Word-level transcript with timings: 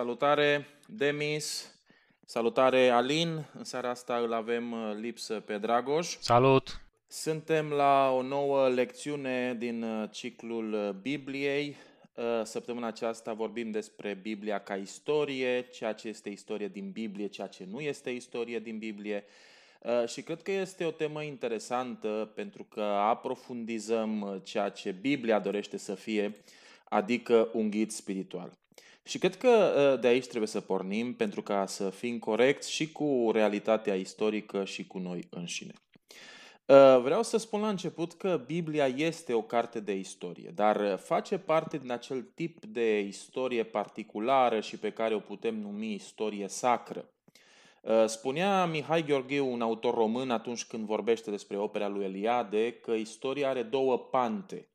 Salutare 0.00 0.66
Demis, 0.86 1.74
salutare 2.24 2.88
Alin. 2.88 3.44
În 3.54 3.64
seara 3.64 3.90
asta 3.90 4.16
îl 4.16 4.32
avem 4.32 4.72
uh, 4.72 4.96
lipsă 5.00 5.40
pe 5.40 5.58
Dragoș. 5.58 6.16
Salut! 6.20 6.80
Suntem 7.06 7.70
la 7.70 8.10
o 8.10 8.22
nouă 8.22 8.68
lecțiune 8.68 9.54
din 9.58 9.82
uh, 9.82 10.08
ciclul 10.10 10.72
uh, 10.72 10.90
Bibliei. 10.90 11.76
Săptămâna 12.42 12.86
aceasta 12.86 13.32
vorbim 13.32 13.70
despre 13.70 14.18
Biblia 14.22 14.58
ca 14.58 14.74
istorie, 14.74 15.62
ceea 15.62 15.92
ce 15.92 16.08
este 16.08 16.28
istorie 16.28 16.68
din 16.68 16.90
Biblie, 16.90 17.26
ceea 17.26 17.46
ce 17.46 17.66
nu 17.70 17.80
este 17.80 18.10
istorie 18.10 18.58
din 18.58 18.78
Biblie. 18.78 19.24
Și 20.06 20.22
cred 20.22 20.42
că 20.42 20.50
este 20.50 20.84
o 20.84 20.90
temă 20.90 21.22
interesantă 21.22 22.32
pentru 22.34 22.64
că 22.64 22.82
aprofundizăm 22.82 24.40
ceea 24.44 24.68
ce 24.68 24.90
Biblia 24.90 25.38
dorește 25.38 25.76
să 25.76 25.94
fie, 25.94 26.36
adică 26.84 27.48
un 27.52 27.70
ghid 27.70 27.90
spiritual. 27.90 28.58
Și 29.02 29.18
cred 29.18 29.36
că 29.36 29.74
ă, 29.76 29.96
de 29.96 30.06
aici 30.06 30.26
trebuie 30.26 30.48
să 30.48 30.60
pornim 30.60 31.14
pentru 31.14 31.42
ca 31.42 31.66
să 31.66 31.90
fim 31.90 32.18
corecți 32.18 32.72
și 32.72 32.92
cu 32.92 33.30
realitatea 33.32 33.94
istorică 33.94 34.64
și 34.64 34.86
cu 34.86 34.98
noi 34.98 35.26
înșine. 35.30 35.72
Ă, 36.68 37.00
vreau 37.02 37.22
să 37.22 37.36
spun 37.36 37.60
la 37.60 37.68
început 37.68 38.12
că 38.12 38.42
Biblia 38.46 38.86
este 38.86 39.32
o 39.32 39.42
carte 39.42 39.80
de 39.80 39.94
istorie, 39.94 40.52
dar 40.54 40.98
face 40.98 41.38
parte 41.38 41.78
din 41.78 41.90
acel 41.90 42.22
tip 42.34 42.64
de 42.64 42.98
istorie 42.98 43.62
particulară 43.62 44.60
și 44.60 44.78
pe 44.78 44.90
care 44.90 45.14
o 45.14 45.18
putem 45.18 45.60
numi 45.60 45.94
istorie 45.94 46.48
sacră. 46.48 47.10
Ă, 47.86 48.06
spunea 48.06 48.66
Mihai 48.66 49.04
Gheorghiu, 49.04 49.52
un 49.52 49.60
autor 49.60 49.94
român, 49.94 50.30
atunci 50.30 50.64
când 50.64 50.86
vorbește 50.86 51.30
despre 51.30 51.56
opera 51.56 51.88
lui 51.88 52.04
Eliade, 52.04 52.72
că 52.72 52.92
istoria 52.92 53.48
are 53.48 53.62
două 53.62 53.98
pante. 53.98 54.69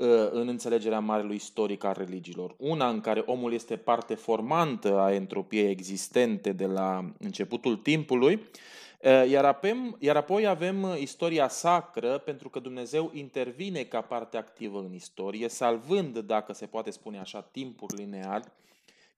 Uh, 0.00 0.28
în 0.30 0.48
înțelegerea 0.48 1.00
marelui 1.00 1.34
istoric 1.34 1.84
al 1.84 1.94
religiilor. 1.98 2.54
Una 2.58 2.88
în 2.88 3.00
care 3.00 3.22
omul 3.26 3.52
este 3.52 3.76
parte 3.76 4.14
formantă 4.14 4.98
a 4.98 5.12
entropiei 5.14 5.70
existente 5.70 6.52
de 6.52 6.66
la 6.66 7.12
începutul 7.18 7.76
timpului, 7.76 8.34
uh, 8.34 9.30
iar, 9.30 9.44
apem, 9.44 9.96
iar 9.98 10.16
apoi 10.16 10.46
avem 10.46 10.96
istoria 10.98 11.48
sacră, 11.48 12.18
pentru 12.18 12.48
că 12.48 12.58
Dumnezeu 12.58 13.10
intervine 13.14 13.82
ca 13.82 14.00
parte 14.00 14.36
activă 14.36 14.78
în 14.78 14.94
istorie, 14.94 15.48
salvând, 15.48 16.18
dacă 16.18 16.52
se 16.52 16.66
poate 16.66 16.90
spune 16.90 17.18
așa, 17.18 17.40
timpul 17.40 17.88
linear, 17.96 18.42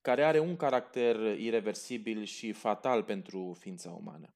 care 0.01 0.25
are 0.25 0.39
un 0.39 0.56
caracter 0.56 1.17
irreversibil 1.39 2.25
și 2.25 2.53
fatal 2.53 3.03
pentru 3.03 3.56
ființa 3.61 3.99
umană. 4.01 4.28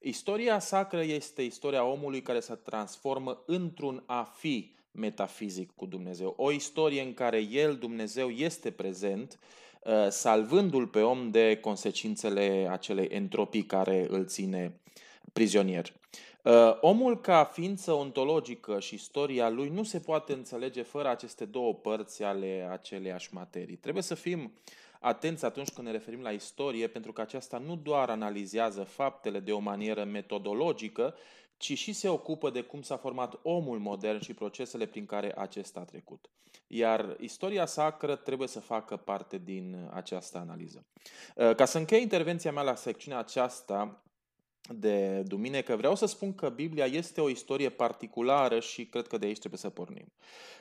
Istoria 0.00 0.58
sacră 0.58 1.02
este 1.02 1.42
istoria 1.42 1.84
omului 1.84 2.22
care 2.22 2.40
se 2.40 2.54
transformă 2.54 3.42
într-un 3.46 4.02
a 4.06 4.22
fi, 4.22 4.80
metafizic 4.92 5.70
cu 5.76 5.86
Dumnezeu. 5.86 6.34
O 6.36 6.52
istorie 6.52 7.02
în 7.02 7.14
care 7.14 7.38
El, 7.40 7.76
Dumnezeu, 7.76 8.28
este 8.28 8.70
prezent, 8.70 9.38
uh, 9.84 10.08
salvându-l 10.08 10.86
pe 10.86 11.00
om 11.00 11.30
de 11.30 11.58
consecințele 11.60 12.68
acelei 12.70 13.06
entropii 13.06 13.64
care 13.64 14.06
îl 14.08 14.26
ține 14.26 14.80
prizonier. 15.32 15.92
Uh, 16.42 16.52
omul 16.80 17.20
ca 17.20 17.44
ființă 17.44 17.92
ontologică 17.92 18.80
și 18.80 18.94
istoria 18.94 19.48
lui 19.48 19.68
nu 19.68 19.82
se 19.82 19.98
poate 19.98 20.32
înțelege 20.32 20.82
fără 20.82 21.08
aceste 21.08 21.44
două 21.44 21.74
părți 21.74 22.22
ale 22.22 22.68
aceleiași 22.70 23.34
materii. 23.34 23.76
Trebuie 23.76 24.02
să 24.02 24.14
fim 24.14 24.52
atenți 25.00 25.44
atunci 25.44 25.70
când 25.70 25.86
ne 25.86 25.92
referim 25.92 26.20
la 26.20 26.30
istorie, 26.30 26.86
pentru 26.86 27.12
că 27.12 27.20
aceasta 27.20 27.58
nu 27.58 27.76
doar 27.76 28.10
analizează 28.10 28.82
faptele 28.82 29.38
de 29.38 29.52
o 29.52 29.58
manieră 29.58 30.04
metodologică, 30.04 31.14
ci 31.62 31.78
și 31.78 31.92
se 31.92 32.08
ocupă 32.08 32.50
de 32.50 32.62
cum 32.62 32.82
s-a 32.82 32.96
format 32.96 33.38
omul 33.42 33.78
modern 33.78 34.20
și 34.20 34.34
procesele 34.34 34.86
prin 34.86 35.06
care 35.06 35.34
acesta 35.36 35.80
a 35.80 35.84
trecut. 35.84 36.30
Iar 36.66 37.16
istoria 37.20 37.66
sacră 37.66 38.16
trebuie 38.16 38.48
să 38.48 38.60
facă 38.60 38.96
parte 38.96 39.38
din 39.38 39.90
această 39.92 40.38
analiză. 40.38 40.86
Uh, 41.36 41.54
ca 41.54 41.64
să 41.64 41.78
închei 41.78 42.02
intervenția 42.02 42.52
mea 42.52 42.62
la 42.62 42.74
secțiunea 42.74 43.18
aceasta 43.18 44.02
de 44.68 45.22
duminică, 45.26 45.76
vreau 45.76 45.94
să 45.94 46.06
spun 46.06 46.34
că 46.34 46.48
Biblia 46.48 46.84
este 46.84 47.20
o 47.20 47.28
istorie 47.28 47.68
particulară 47.68 48.60
și 48.60 48.86
cred 48.86 49.06
că 49.06 49.18
de 49.18 49.26
aici 49.26 49.38
trebuie 49.38 49.60
să 49.60 49.70
pornim. 49.70 50.12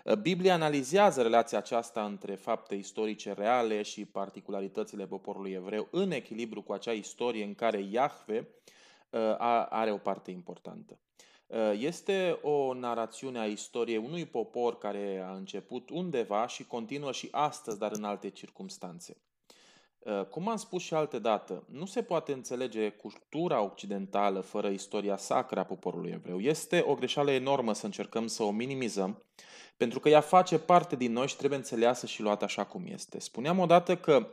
Uh, 0.06 0.16
Biblia 0.16 0.54
analizează 0.54 1.22
relația 1.22 1.58
aceasta 1.58 2.06
între 2.06 2.36
fapte 2.36 2.76
istorice 2.76 3.34
reale 3.34 3.82
și 3.82 4.06
particularitățile 4.06 5.06
poporului 5.06 5.52
evreu 5.52 5.88
în 5.92 6.12
echilibru 6.12 6.62
cu 6.62 6.74
acea 6.74 6.92
istorie 6.92 7.44
în 7.44 7.56
care 7.56 7.88
Iahve 7.92 8.38
Uh, 8.38 8.81
are 9.70 9.92
o 9.92 9.98
parte 9.98 10.32
importantă. 10.32 11.00
Uh, 11.52 11.72
este 11.80 12.40
o 12.42 12.74
narațiune 12.74 13.40
a 13.40 13.46
istoriei 13.46 13.98
unui 13.98 14.26
popor 14.26 14.78
care 14.78 15.24
a 15.28 15.36
început 15.36 15.90
undeva 15.90 16.48
și 16.48 16.64
continuă 16.64 17.12
și 17.12 17.28
astăzi, 17.32 17.78
dar 17.78 17.92
în 17.94 18.04
alte 18.04 18.30
circumstanțe. 18.30 19.18
Uh, 20.00 20.26
cum 20.26 20.50
am 20.50 20.56
spus 20.56 20.82
și 20.82 20.94
alte 20.94 21.20
dată, 21.20 21.64
nu 21.70 21.86
se 21.86 22.04
poate 22.04 22.32
înțelege 22.32 22.90
cultura 22.90 23.62
occidentală 23.62 24.40
fără 24.40 24.68
istoria 24.68 25.18
sacră 25.18 25.60
a 25.60 25.64
poporului 25.64 26.12
evreu. 26.12 26.40
Este 26.40 26.84
o 26.88 26.96
greșeală 26.96 27.32
enormă 27.32 27.74
să 27.74 27.86
încercăm 27.86 28.28
să 28.28 28.44
o 28.44 28.52
minimizăm, 28.52 29.24
pentru 29.78 30.00
că 30.00 30.10
ea 30.10 30.22
face 30.22 30.60
parte 30.60 30.96
din 30.96 31.12
noi 31.12 31.28
și 31.28 31.36
trebuie 31.36 31.60
înțeleasă 31.60 32.06
și 32.06 32.22
luată 32.22 32.44
așa 32.44 32.66
cum 32.66 32.84
este. 32.86 33.20
Spuneam 33.20 33.60
odată 33.60 33.98
că 33.98 34.28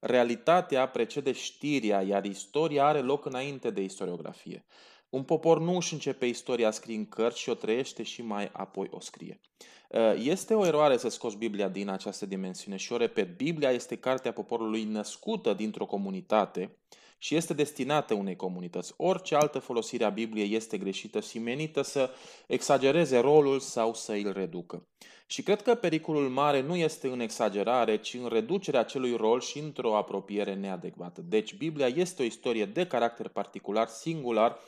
Realitatea 0.00 0.88
precede 0.88 1.32
știrea, 1.32 2.02
iar 2.02 2.24
istoria 2.24 2.86
are 2.86 3.00
loc 3.00 3.24
înainte 3.24 3.70
de 3.70 3.82
istoriografie. 3.82 4.64
Un 5.08 5.22
popor 5.22 5.60
nu 5.60 5.76
își 5.76 5.92
începe 5.92 6.26
istoria 6.26 6.70
scriind 6.70 7.06
cărți 7.08 7.40
și 7.40 7.48
o 7.48 7.54
trăiește 7.54 8.02
și 8.02 8.22
mai 8.22 8.50
apoi 8.52 8.88
o 8.90 9.00
scrie. 9.00 9.40
Uh, 9.88 10.14
este 10.22 10.54
o 10.54 10.66
eroare 10.66 10.96
să 10.96 11.08
scoți 11.08 11.36
Biblia 11.36 11.68
din 11.68 11.88
această 11.88 12.26
dimensiune 12.26 12.76
și 12.76 12.92
o 12.92 12.96
repet, 12.96 13.36
Biblia 13.36 13.70
este 13.70 13.96
cartea 13.96 14.32
poporului 14.32 14.84
născută 14.84 15.52
dintr-o 15.52 15.86
comunitate 15.86 16.76
și 17.22 17.34
este 17.34 17.54
destinată 17.54 18.14
unei 18.14 18.36
comunități. 18.36 18.94
Orice 18.96 19.34
altă 19.34 19.58
folosire 19.58 20.04
a 20.04 20.08
Bibliei 20.08 20.54
este 20.54 20.78
greșită 20.78 21.20
și 21.20 21.38
menită 21.38 21.82
să 21.82 22.10
exagereze 22.46 23.18
rolul 23.18 23.60
sau 23.60 23.94
să 23.94 24.12
îl 24.12 24.32
reducă. 24.32 24.88
Și 25.26 25.42
cred 25.42 25.62
că 25.62 25.74
pericolul 25.74 26.28
mare 26.28 26.60
nu 26.60 26.76
este 26.76 27.08
în 27.08 27.20
exagerare, 27.20 27.96
ci 27.96 28.14
în 28.14 28.28
reducerea 28.28 28.80
acelui 28.80 29.16
rol 29.16 29.40
și 29.40 29.58
într-o 29.58 29.96
apropiere 29.96 30.54
neadecvată. 30.54 31.20
Deci 31.20 31.54
Biblia 31.54 31.86
este 31.86 32.22
o 32.22 32.24
istorie 32.24 32.64
de 32.64 32.86
caracter 32.86 33.28
particular, 33.28 33.88
singular, 33.88 34.58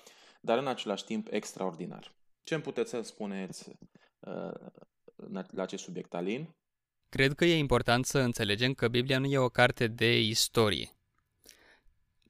dar 0.41 0.59
în 0.59 0.67
același 0.67 1.05
timp 1.05 1.27
extraordinar. 1.31 2.15
Ce 2.43 2.55
îmi 2.55 2.63
puteți 2.63 2.91
să 2.91 3.01
spuneți 3.03 3.69
uh, 4.21 4.53
la 5.51 5.63
acest 5.63 5.83
subiect, 5.83 6.15
Alin? 6.15 6.49
Cred 7.09 7.33
că 7.33 7.45
e 7.45 7.57
important 7.57 8.05
să 8.05 8.19
înțelegem 8.19 8.73
că 8.75 8.89
Biblia 8.89 9.19
nu 9.19 9.27
e 9.27 9.39
o 9.39 9.49
carte 9.49 9.87
de 9.87 10.21
istorie, 10.21 10.91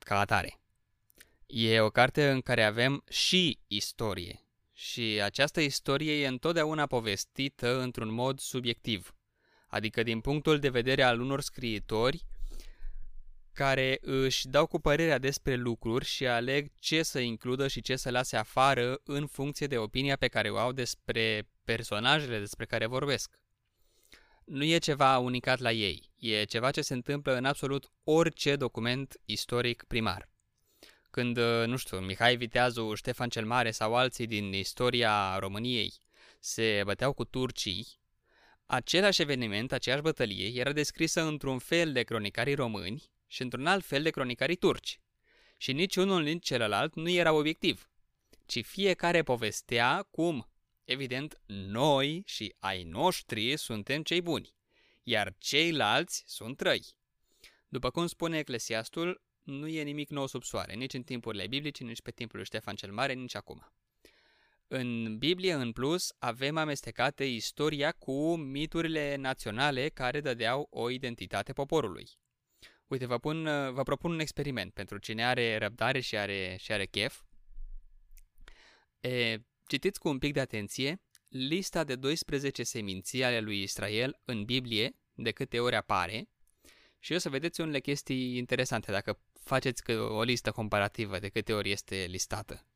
ca 0.03 0.19
atare. 0.19 0.61
E 1.47 1.81
o 1.81 1.91
carte 1.91 2.31
în 2.31 2.41
care 2.41 2.63
avem 2.63 3.05
și 3.11 3.59
istorie. 3.67 4.41
Și 4.73 5.21
această 5.23 5.61
istorie 5.61 6.23
e 6.23 6.27
întotdeauna 6.27 6.87
povestită 6.87 7.81
într-un 7.81 8.13
mod 8.13 8.39
subiectiv, 8.39 9.15
adică 9.67 10.03
din 10.03 10.21
punctul 10.21 10.59
de 10.59 10.69
vedere 10.69 11.03
al 11.03 11.21
unor 11.21 11.41
scriitori 11.41 12.25
care 13.53 13.99
își 14.01 14.49
dau 14.49 14.67
cu 14.67 14.81
părerea 14.81 15.19
despre 15.19 15.55
lucruri 15.55 16.05
și 16.05 16.27
aleg 16.27 16.71
ce 16.79 17.03
să 17.03 17.19
includă 17.19 17.69
și 17.69 17.81
ce 17.81 17.97
să 17.97 18.11
lase 18.11 18.37
afară 18.37 19.01
în 19.05 19.27
funcție 19.27 19.67
de 19.67 19.79
opinia 19.79 20.17
pe 20.17 20.29
care 20.29 20.51
o 20.51 20.59
au 20.59 20.73
despre 20.73 21.49
personajele 21.65 22.39
despre 22.39 22.65
care 22.65 22.87
vorbesc. 22.87 23.42
Nu 24.45 24.65
e 24.65 24.79
ceva 24.79 25.19
unicat 25.19 25.59
la 25.59 25.73
ei, 25.73 26.11
e 26.19 26.45
ceva 26.45 26.71
ce 26.71 26.83
se 26.83 26.95
întâmplă 26.95 27.37
în 27.37 27.45
absolut 27.45 27.91
orice 28.05 28.57
document 28.57 29.21
istoric 29.25 29.85
primar 29.89 30.31
când, 31.13 31.37
uh, 31.37 31.67
nu 31.67 31.77
știu, 31.77 31.99
Mihai 31.99 32.37
Viteazu, 32.37 32.95
Ștefan 32.95 33.29
cel 33.29 33.45
Mare 33.47 33.71
sau 33.71 33.95
alții 33.95 34.27
din 34.27 34.53
istoria 34.53 35.39
României 35.39 35.93
se 36.41 36.83
băteau 36.85 37.13
cu 37.13 37.25
turcii, 37.25 37.87
același 38.67 39.23
eveniment, 39.23 39.73
aceeași 39.73 40.03
bătălie, 40.03 40.61
era 40.61 40.73
descrisă 40.73 41.23
într-un 41.23 41.59
fel 41.59 41.93
de 41.93 42.03
cronicarii 42.03 42.55
români 42.55 43.11
și 43.27 43.43
într-un 43.43 43.67
alt 43.67 43.85
fel 43.85 44.03
de 44.03 44.11
cronicarii 44.11 44.57
turci. 44.57 45.01
Și 45.57 45.73
nici 45.73 45.97
unul 45.97 46.23
nici 46.23 46.45
celălalt 46.45 46.95
nu 46.95 47.09
era 47.09 47.33
obiectiv, 47.33 47.91
ci 48.47 48.65
fiecare 48.65 49.23
povestea 49.23 50.09
cum, 50.11 50.52
evident, 50.85 51.41
noi 51.47 52.23
și 52.27 52.55
ai 52.59 52.83
noștri 52.83 53.57
suntem 53.57 54.03
cei 54.03 54.23
buni, 54.23 54.55
iar 55.03 55.35
ceilalți 55.39 56.23
sunt 56.27 56.61
răi. 56.61 56.85
După 57.69 57.91
cum 57.91 58.07
spune 58.07 58.39
Eclesiastul, 58.39 59.23
nu 59.43 59.67
e 59.67 59.83
nimic 59.83 60.09
nou 60.09 60.27
sub 60.27 60.43
soare, 60.43 60.75
nici 60.75 60.95
în 60.95 61.03
timpurile 61.03 61.47
biblice, 61.47 61.85
nici 61.85 62.03
pe 62.03 62.11
timpul 62.11 62.37
lui 62.37 62.47
Ștefan 62.47 62.75
cel 62.75 62.93
Mare, 62.93 63.13
nici 63.13 63.35
acum. 63.35 63.73
În 64.69 65.19
Biblie, 65.19 65.53
în 65.53 65.73
plus, 65.73 66.13
avem 66.19 66.57
amestecate 66.57 67.25
istoria 67.25 67.93
cu 67.93 68.37
miturile 68.37 69.17
naționale 69.17 69.89
care 69.89 70.21
dădeau 70.21 70.67
o 70.71 70.91
identitate 70.91 71.53
poporului. 71.53 72.09
Uite, 72.87 73.07
vă, 73.07 73.19
pun, 73.19 73.43
vă 73.73 73.83
propun 73.83 74.13
un 74.13 74.19
experiment 74.19 74.73
pentru 74.73 74.99
cine 74.99 75.27
are 75.27 75.59
răbdare 75.59 76.01
și 76.01 76.17
are, 76.17 76.57
și 76.61 76.73
are 76.73 76.87
chef. 76.87 77.23
E, 79.01 79.39
citiți 79.67 80.01
cu 80.01 80.09
un 80.09 80.19
pic 80.19 80.33
de 80.33 80.41
atenție 80.41 81.01
lista 81.29 81.85
de 81.85 81.95
12 81.95 82.63
seminții 82.63 83.25
ale 83.25 83.41
lui 83.41 83.63
Israel 83.63 84.21
în 84.25 84.45
Biblie, 84.45 84.97
de 85.15 85.31
câte 85.31 85.61
ori 85.61 85.77
apare, 85.77 86.29
Și 86.99 87.13
o 87.13 87.19
să 87.19 87.29
vedeți 87.29 87.61
unele 87.61 87.81
chestii 87.81 88.37
interesante 88.37 88.91
dacă 88.93 89.19
faceți 89.43 89.91
o 89.91 90.23
listă 90.23 90.51
comparativă 90.51 91.19
de 91.19 91.29
câte 91.29 91.53
ori 91.53 91.71
este 91.71 92.07
listată. 92.09 92.67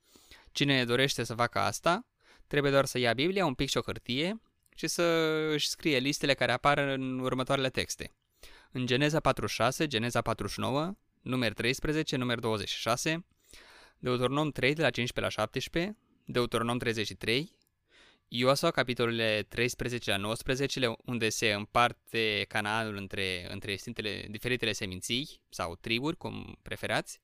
Cine 0.53 0.85
dorește 0.85 1.25
să 1.25 1.35
facă 1.35 1.59
asta, 1.59 2.07
trebuie 2.47 2.71
doar 2.71 2.85
să 2.85 2.99
ia 2.99 3.13
Biblia, 3.13 3.47
un 3.47 3.55
pic 3.55 3.69
și 3.69 3.77
o 3.77 3.81
hârtie 3.81 4.41
și 4.77 4.87
să 4.87 5.03
își 5.53 5.69
scrie 5.69 5.99
listele 5.99 6.35
care 6.35 6.53
apar 6.53 6.79
în 6.79 7.19
următoarele 7.19 7.71
texte. 7.71 8.15
În 8.73 8.87
Geneza 8.87 9.21
46, 9.21 9.87
Geneza 9.87 10.21
49, 10.21 10.97
numer 11.23 11.53
13, 11.53 12.17
numer 12.17 12.39
26, 12.39 13.27
Deuteronom 13.99 14.51
3 14.51 14.75
de 14.75 14.83
la 14.83 14.91
15 14.91 15.21
la 15.21 15.43
17, 15.43 15.97
Deuteronom 16.29 16.79
33, 16.79 17.51
Iosua, 18.29 18.71
capitolele 18.71 19.43
13 19.49 20.11
la 20.11 20.17
19, 20.17 20.97
unde 21.05 21.29
se 21.29 21.53
împarte 21.53 22.45
Canaanul 22.49 22.97
între, 22.97 23.53
între 23.53 23.77
stintele, 23.77 24.27
diferitele 24.31 24.73
seminții 24.73 25.41
sau 25.49 25.75
triburi, 25.75 26.17
cum 26.17 26.59
preferați. 26.63 27.21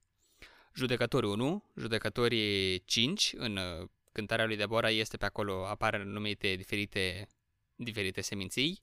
Judecători 0.75 1.27
1, 1.27 1.65
judecătorii 1.77 2.85
5, 2.85 3.35
în 3.37 3.57
uh, 3.57 3.89
cântarea 4.13 4.47
lui 4.47 4.57
Deborah 4.57 4.93
este 4.95 5.17
pe 5.17 5.25
acolo, 5.25 5.67
apar 5.67 5.97
numite 5.97 6.55
diferite, 6.55 7.29
diferite 7.77 8.21
seminții. 8.21 8.83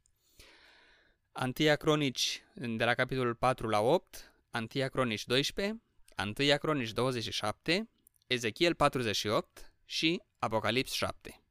Antia 1.31 1.75
Cronici 1.75 2.43
de 2.53 2.83
la 2.83 2.93
capitolul 2.93 3.35
4 3.35 3.67
la 3.67 3.81
8, 3.81 4.33
Antia 4.51 4.87
Cronici 4.87 5.25
12, 5.25 5.81
Antia 6.15 6.57
Cronici 6.57 6.91
27, 6.91 7.89
Ezechiel 8.27 8.73
48 8.73 9.68
și 9.89 10.21
Apocalips 10.39 10.91
7. 10.91 11.43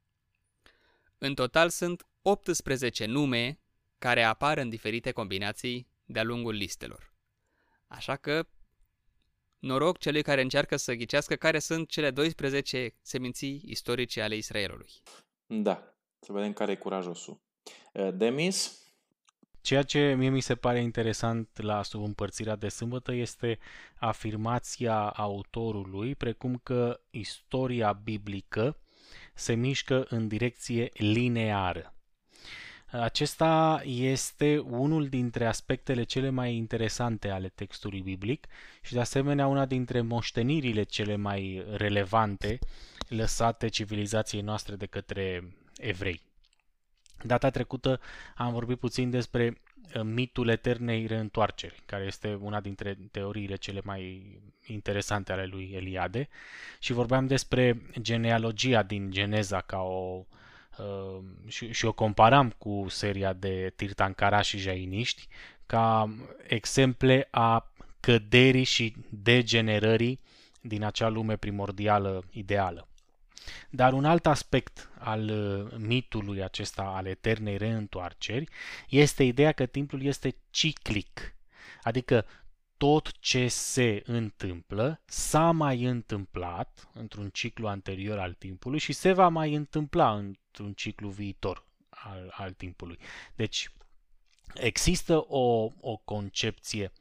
În 1.18 1.34
total 1.34 1.68
sunt 1.68 2.06
18 2.22 3.06
nume 3.06 3.60
care 3.98 4.22
apar 4.22 4.58
în 4.58 4.68
diferite 4.68 5.10
combinații 5.10 5.88
de-a 6.04 6.22
lungul 6.22 6.54
listelor. 6.54 7.14
Așa 7.86 8.16
că, 8.16 8.48
noroc 9.58 9.98
celui 9.98 10.22
care 10.22 10.40
încearcă 10.40 10.76
să 10.76 10.94
ghicească 10.94 11.36
care 11.36 11.58
sunt 11.58 11.88
cele 11.88 12.10
12 12.10 12.94
seminții 13.00 13.62
istorice 13.66 14.22
ale 14.22 14.36
Israelului. 14.36 14.90
Da, 15.46 15.94
să 16.20 16.32
vedem 16.32 16.52
care 16.52 16.72
e 16.72 16.76
curajosul. 16.76 17.40
Eh, 17.92 18.08
Demis? 18.14 18.82
Ceea 19.68 19.82
ce 19.82 20.14
mie 20.14 20.28
mi 20.28 20.40
se 20.40 20.54
pare 20.54 20.80
interesant 20.80 21.48
la 21.62 21.82
subîmpărțirea 21.82 22.56
de 22.56 22.68
sâmbătă 22.68 23.12
este 23.12 23.58
afirmația 23.96 24.98
autorului, 25.08 26.14
precum 26.14 26.60
că 26.62 27.00
istoria 27.10 27.92
biblică 27.92 28.76
se 29.34 29.54
mișcă 29.54 30.06
în 30.08 30.28
direcție 30.28 30.88
lineară. 30.92 31.94
Acesta 32.90 33.82
este 33.84 34.58
unul 34.58 35.08
dintre 35.08 35.46
aspectele 35.46 36.02
cele 36.02 36.30
mai 36.30 36.54
interesante 36.54 37.28
ale 37.28 37.48
textului 37.48 38.00
biblic 38.00 38.46
și 38.82 38.92
de 38.92 39.00
asemenea 39.00 39.46
una 39.46 39.66
dintre 39.66 40.00
moștenirile 40.00 40.82
cele 40.82 41.16
mai 41.16 41.64
relevante 41.72 42.58
lăsate 43.08 43.68
civilizației 43.68 44.42
noastre 44.42 44.76
de 44.76 44.86
către 44.86 45.56
evrei. 45.76 46.27
Data 47.22 47.50
trecută 47.50 48.00
am 48.36 48.52
vorbit 48.52 48.78
puțin 48.78 49.10
despre 49.10 49.60
uh, 49.94 50.02
mitul 50.02 50.48
eternei 50.48 51.06
reîntoarceri, 51.06 51.82
care 51.86 52.04
este 52.04 52.38
una 52.40 52.60
dintre 52.60 52.98
teoriile 53.10 53.56
cele 53.56 53.80
mai 53.84 54.38
interesante 54.66 55.32
ale 55.32 55.46
lui 55.46 55.70
Eliade 55.74 56.28
și 56.78 56.92
vorbeam 56.92 57.26
despre 57.26 57.82
genealogia 58.00 58.82
din 58.82 59.10
Geneza 59.10 59.60
ca 59.60 59.78
o 59.78 60.24
uh, 60.78 61.18
și, 61.46 61.72
și 61.72 61.84
o 61.84 61.92
comparam 61.92 62.54
cu 62.58 62.86
seria 62.88 63.32
de 63.32 63.72
Tirtankara 63.76 64.40
și 64.40 64.58
Jainiști 64.58 65.28
ca 65.66 66.14
exemple 66.46 67.28
a 67.30 67.72
căderii 68.00 68.64
și 68.64 68.94
degenerării 69.08 70.20
din 70.60 70.84
acea 70.84 71.08
lume 71.08 71.36
primordială 71.36 72.24
ideală. 72.30 72.87
Dar 73.70 73.92
un 73.92 74.04
alt 74.04 74.26
aspect 74.26 74.90
al 74.98 75.28
uh, 75.28 75.78
mitului 75.78 76.42
acesta 76.42 76.82
al 76.82 77.06
eternei 77.06 77.56
reîntoarceri 77.56 78.48
este 78.88 79.22
ideea 79.22 79.52
că 79.52 79.66
timpul 79.66 80.02
este 80.02 80.36
ciclic. 80.50 81.36
Adică 81.82 82.26
tot 82.76 83.18
ce 83.18 83.48
se 83.48 84.02
întâmplă 84.06 85.02
s-a 85.04 85.50
mai 85.50 85.84
întâmplat 85.84 86.90
într-un 86.94 87.30
ciclu 87.30 87.68
anterior 87.68 88.18
al 88.18 88.32
timpului 88.32 88.78
și 88.78 88.92
se 88.92 89.12
va 89.12 89.28
mai 89.28 89.54
întâmpla 89.54 90.14
într-un 90.14 90.72
ciclu 90.72 91.08
viitor 91.08 91.66
al, 91.88 92.32
al 92.36 92.52
timpului. 92.52 92.98
Deci 93.34 93.72
există 94.54 95.24
o, 95.28 95.72
o 95.80 95.96
concepție 95.96 96.92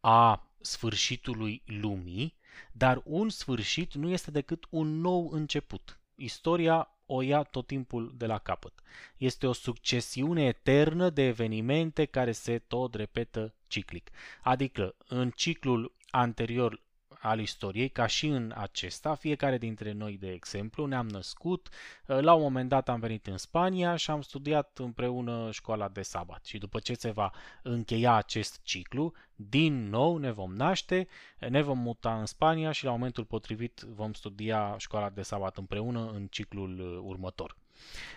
a 0.00 0.50
sfârșitului 0.60 1.62
lumii 1.66 2.38
dar 2.72 3.00
un 3.04 3.28
sfârșit 3.28 3.94
nu 3.94 4.08
este 4.08 4.30
decât 4.30 4.66
un 4.70 5.00
nou 5.00 5.30
început. 5.30 6.00
Istoria 6.14 6.88
o 7.06 7.20
ia 7.22 7.42
tot 7.42 7.66
timpul 7.66 8.14
de 8.16 8.26
la 8.26 8.38
capăt. 8.38 8.72
Este 9.16 9.46
o 9.46 9.52
succesiune 9.52 10.44
eternă 10.44 11.10
de 11.10 11.26
evenimente 11.26 12.04
care 12.04 12.32
se 12.32 12.58
tot 12.58 12.94
repetă 12.94 13.54
ciclic. 13.66 14.10
Adică, 14.42 14.94
în 15.08 15.30
ciclul 15.30 15.94
anterior 16.10 16.80
al 17.22 17.40
istoriei, 17.40 17.88
ca 17.88 18.06
și 18.06 18.26
în 18.26 18.52
acesta, 18.56 19.14
fiecare 19.14 19.58
dintre 19.58 19.92
noi, 19.92 20.16
de 20.20 20.30
exemplu, 20.30 20.86
ne-am 20.86 21.08
născut, 21.08 21.68
la 22.06 22.34
un 22.34 22.42
moment 22.42 22.68
dat 22.68 22.88
am 22.88 23.00
venit 23.00 23.26
în 23.26 23.36
Spania 23.36 23.96
și 23.96 24.10
am 24.10 24.22
studiat 24.22 24.78
împreună 24.78 25.48
școala 25.52 25.88
de 25.88 26.02
sabat. 26.02 26.44
Și 26.44 26.58
după 26.58 26.78
ce 26.78 26.94
se 26.94 27.10
va 27.10 27.30
încheia 27.62 28.14
acest 28.14 28.60
ciclu, 28.62 29.12
din 29.34 29.88
nou 29.88 30.16
ne 30.16 30.30
vom 30.30 30.54
naște, 30.54 31.08
ne 31.48 31.62
vom 31.62 31.78
muta 31.78 32.18
în 32.18 32.26
Spania 32.26 32.72
și 32.72 32.84
la 32.84 32.90
momentul 32.90 33.24
potrivit 33.24 33.80
vom 33.80 34.12
studia 34.12 34.74
școala 34.78 35.10
de 35.10 35.22
sabat 35.22 35.56
împreună 35.56 36.10
în 36.14 36.26
ciclul 36.26 37.02
următor. 37.04 37.56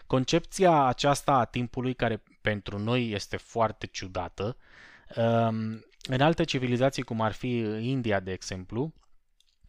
Concepția 0.08 0.84
aceasta 0.84 1.34
a 1.34 1.46
timpului, 1.46 1.94
care 1.94 2.24
pentru 2.42 2.80
noi 2.80 3.12
este 3.12 3.38
foarte 3.38 3.86
ciudată, 3.86 4.58
um, 5.16 5.86
în 6.10 6.22
alte 6.22 6.44
civilizații, 6.44 7.04
cum 7.04 7.22
ar 7.22 7.32
fi 7.32 7.58
India, 7.82 8.20
de 8.20 8.32
exemplu, 8.32 8.94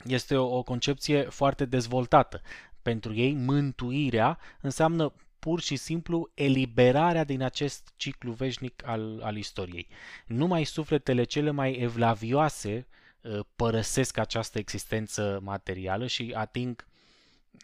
este 0.05 0.37
o, 0.37 0.57
o 0.57 0.63
concepție 0.63 1.23
foarte 1.23 1.65
dezvoltată. 1.65 2.41
Pentru 2.83 3.15
ei, 3.15 3.33
mântuirea 3.33 4.39
înseamnă 4.61 5.13
pur 5.39 5.61
și 5.61 5.77
simplu 5.77 6.31
eliberarea 6.35 7.25
din 7.25 7.43
acest 7.43 7.93
ciclu 7.97 8.33
veșnic 8.33 8.87
al, 8.87 9.21
al 9.23 9.37
istoriei. 9.37 9.89
Numai 10.27 10.65
sufletele 10.65 11.25
cele 11.25 11.51
mai 11.51 11.73
evlavioase 11.73 12.87
uh, 13.21 13.41
părăsesc 13.57 14.19
această 14.19 14.59
existență 14.59 15.41
materială 15.43 16.07
și 16.07 16.33
ating 16.37 16.87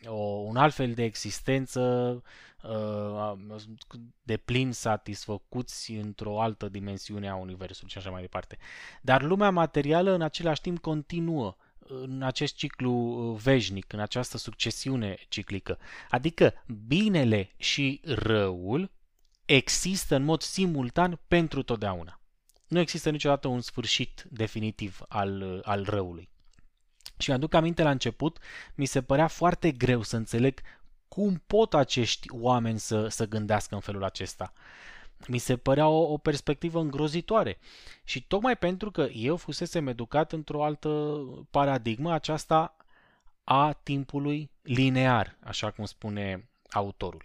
o, 0.06 0.14
un 0.22 0.56
alt 0.56 0.74
fel 0.74 0.94
de 0.94 1.04
existență 1.04 1.80
uh, 2.62 3.56
de 4.22 4.36
plin 4.36 4.72
satisfăcuți 4.72 5.92
într-o 5.92 6.40
altă 6.40 6.68
dimensiune 6.68 7.28
a 7.28 7.34
Universului 7.34 7.90
și 7.90 7.98
așa 7.98 8.10
mai 8.10 8.20
departe. 8.20 8.58
Dar 9.02 9.22
lumea 9.22 9.50
materială 9.50 10.10
în 10.10 10.22
același 10.22 10.60
timp 10.60 10.78
continuă 10.78 11.56
în 11.90 12.22
acest 12.22 12.54
ciclu 12.54 12.92
uh, 12.92 13.40
veșnic, 13.42 13.92
în 13.92 14.00
această 14.00 14.38
succesiune 14.38 15.18
ciclică. 15.28 15.78
Adică 16.10 16.54
binele 16.86 17.50
și 17.56 18.00
răul 18.04 18.90
există 19.44 20.14
în 20.14 20.22
mod 20.22 20.42
simultan 20.42 21.20
pentru 21.28 21.62
totdeauna. 21.62 22.20
Nu 22.68 22.78
există 22.78 23.10
niciodată 23.10 23.48
un 23.48 23.60
sfârșit 23.60 24.26
definitiv 24.28 25.00
al, 25.08 25.42
uh, 25.42 25.58
al 25.62 25.84
răului. 25.84 26.29
Și 27.20 27.28
mi-aduc 27.28 27.54
aminte 27.54 27.82
la 27.82 27.90
început, 27.90 28.38
mi 28.74 28.86
se 28.86 29.02
părea 29.02 29.26
foarte 29.26 29.70
greu 29.70 30.02
să 30.02 30.16
înțeleg 30.16 30.60
cum 31.08 31.42
pot 31.46 31.74
acești 31.74 32.28
oameni 32.30 32.78
să, 32.78 33.08
să 33.08 33.26
gândească 33.26 33.74
în 33.74 33.80
felul 33.80 34.04
acesta. 34.04 34.52
Mi 35.28 35.38
se 35.38 35.56
părea 35.56 35.88
o, 35.88 36.12
o 36.12 36.18
perspectivă 36.18 36.80
îngrozitoare. 36.80 37.58
Și 38.04 38.26
tocmai 38.26 38.56
pentru 38.56 38.90
că 38.90 39.02
eu 39.12 39.36
fusesem 39.36 39.86
educat 39.86 40.32
într-o 40.32 40.64
altă 40.64 40.88
paradigmă, 41.50 42.12
aceasta 42.12 42.76
a 43.44 43.72
timpului 43.72 44.50
linear, 44.62 45.36
așa 45.42 45.70
cum 45.70 45.84
spune 45.84 46.48
autorul. 46.70 47.24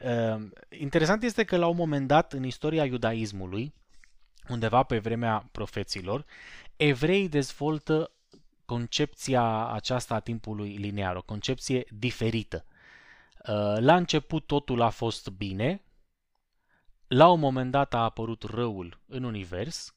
Uh, 0.00 0.48
interesant 0.78 1.22
este 1.22 1.44
că 1.44 1.56
la 1.56 1.66
un 1.66 1.76
moment 1.76 2.06
dat 2.06 2.32
în 2.32 2.44
istoria 2.44 2.84
iudaismului, 2.84 3.74
undeva 4.48 4.82
pe 4.82 4.98
vremea 4.98 5.48
profeților, 5.52 6.24
evreii 6.76 7.28
dezvoltă 7.28 8.10
concepția 8.64 9.66
aceasta 9.66 10.14
a 10.14 10.20
timpului 10.20 10.76
linear, 10.76 11.16
o 11.16 11.22
concepție 11.22 11.84
diferită. 11.90 12.64
Uh, 13.38 13.76
la 13.78 13.96
început 13.96 14.46
totul 14.46 14.80
a 14.80 14.88
fost 14.88 15.28
bine, 15.28 15.82
la 17.06 17.28
un 17.28 17.40
moment 17.40 17.70
dat 17.70 17.94
a 17.94 18.02
apărut 18.02 18.42
răul 18.42 19.00
în 19.06 19.22
univers 19.22 19.94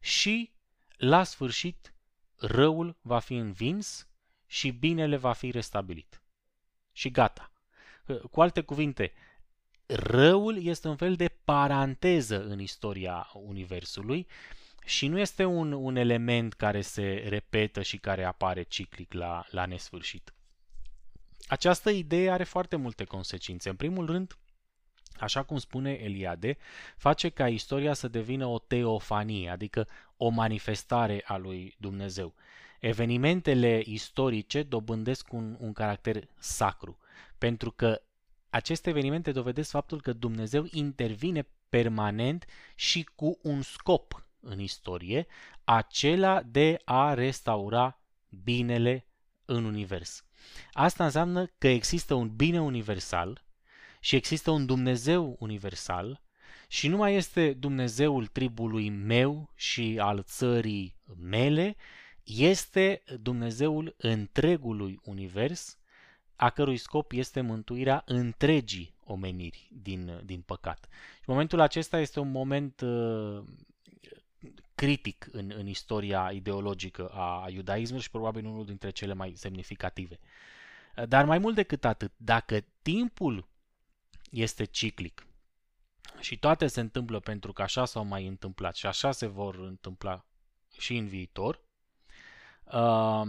și 0.00 0.52
la 0.96 1.22
sfârșit 1.22 1.94
răul 2.36 2.96
va 3.00 3.18
fi 3.18 3.34
învins 3.34 4.08
și 4.46 4.70
binele 4.70 5.16
va 5.16 5.32
fi 5.32 5.50
restabilit. 5.50 6.22
Și 6.92 7.10
gata. 7.10 7.52
Uh, 8.06 8.20
cu 8.20 8.40
alte 8.40 8.60
cuvinte, 8.60 9.12
răul 9.86 10.62
este 10.64 10.88
un 10.88 10.96
fel 10.96 11.16
de 11.16 11.28
paranteză 11.44 12.44
în 12.44 12.60
istoria 12.60 13.30
universului 13.32 14.26
și 14.84 15.06
nu 15.06 15.18
este 15.18 15.44
un, 15.44 15.72
un 15.72 15.96
element 15.96 16.52
care 16.52 16.80
se 16.80 17.24
repetă 17.28 17.82
și 17.82 17.98
care 17.98 18.24
apare 18.24 18.62
ciclic 18.62 19.12
la, 19.12 19.44
la 19.50 19.66
nesfârșit. 19.66 20.34
Această 21.46 21.90
idee 21.90 22.30
are 22.30 22.44
foarte 22.44 22.76
multe 22.76 23.04
consecințe. 23.04 23.68
În 23.68 23.76
primul 23.76 24.06
rând, 24.06 24.38
așa 25.18 25.42
cum 25.42 25.58
spune 25.58 25.92
Eliade, 25.92 26.56
face 26.96 27.28
ca 27.28 27.48
istoria 27.48 27.94
să 27.94 28.08
devină 28.08 28.46
o 28.46 28.58
teofanie, 28.58 29.50
adică 29.50 29.88
o 30.16 30.28
manifestare 30.28 31.22
a 31.26 31.36
lui 31.36 31.74
Dumnezeu. 31.78 32.34
Evenimentele 32.80 33.82
istorice 33.84 34.62
dobândesc 34.62 35.32
un, 35.32 35.56
un 35.58 35.72
caracter 35.72 36.28
sacru, 36.38 36.98
pentru 37.38 37.70
că 37.70 38.02
aceste 38.50 38.88
evenimente 38.88 39.32
dovedesc 39.32 39.70
faptul 39.70 40.00
că 40.00 40.12
Dumnezeu 40.12 40.66
intervine 40.70 41.46
permanent 41.68 42.44
și 42.74 43.08
cu 43.14 43.38
un 43.42 43.62
scop 43.62 44.23
în 44.44 44.60
istorie, 44.60 45.26
acela 45.64 46.42
de 46.42 46.80
a 46.84 47.14
restaura 47.14 48.00
binele 48.28 49.06
în 49.44 49.64
univers. 49.64 50.24
Asta 50.72 51.04
înseamnă 51.04 51.46
că 51.58 51.68
există 51.68 52.14
un 52.14 52.36
bine 52.36 52.60
universal 52.60 53.44
și 54.00 54.16
există 54.16 54.50
un 54.50 54.66
Dumnezeu 54.66 55.36
universal 55.38 56.22
și 56.68 56.88
nu 56.88 56.96
mai 56.96 57.14
este 57.14 57.52
Dumnezeul 57.52 58.26
tribului 58.26 58.88
meu 58.88 59.52
și 59.54 59.98
al 60.00 60.22
țării 60.22 60.96
mele, 61.20 61.76
este 62.22 63.02
Dumnezeul 63.20 63.94
întregului 63.98 65.00
univers, 65.04 65.78
a 66.36 66.50
cărui 66.50 66.76
scop 66.76 67.12
este 67.12 67.40
mântuirea 67.40 68.02
întregii 68.06 68.94
omeniri 69.04 69.68
din, 69.72 70.20
din 70.24 70.40
păcat. 70.40 70.88
Și 71.14 71.24
momentul 71.26 71.60
acesta 71.60 71.98
este 71.98 72.20
un 72.20 72.30
moment 72.30 72.80
uh, 72.80 73.44
critic 74.74 75.28
în, 75.32 75.52
în 75.56 75.66
istoria 75.66 76.30
ideologică 76.32 77.08
a 77.08 77.46
iudaismului 77.50 78.02
și 78.02 78.10
probabil 78.10 78.46
unul 78.46 78.64
dintre 78.64 78.90
cele 78.90 79.12
mai 79.12 79.32
semnificative. 79.36 80.18
Dar 81.08 81.24
mai 81.24 81.38
mult 81.38 81.54
decât 81.54 81.84
atât, 81.84 82.12
dacă 82.16 82.64
timpul 82.82 83.48
este 84.30 84.64
ciclic 84.64 85.26
și 86.20 86.38
toate 86.38 86.66
se 86.66 86.80
întâmplă 86.80 87.20
pentru 87.20 87.52
că 87.52 87.62
așa 87.62 87.84
s-au 87.84 88.04
mai 88.04 88.26
întâmplat 88.26 88.76
și 88.76 88.86
așa 88.86 89.12
se 89.12 89.26
vor 89.26 89.54
întâmpla 89.54 90.24
și 90.78 90.96
în 90.96 91.06
viitor, 91.06 91.60
uh, 92.64 93.22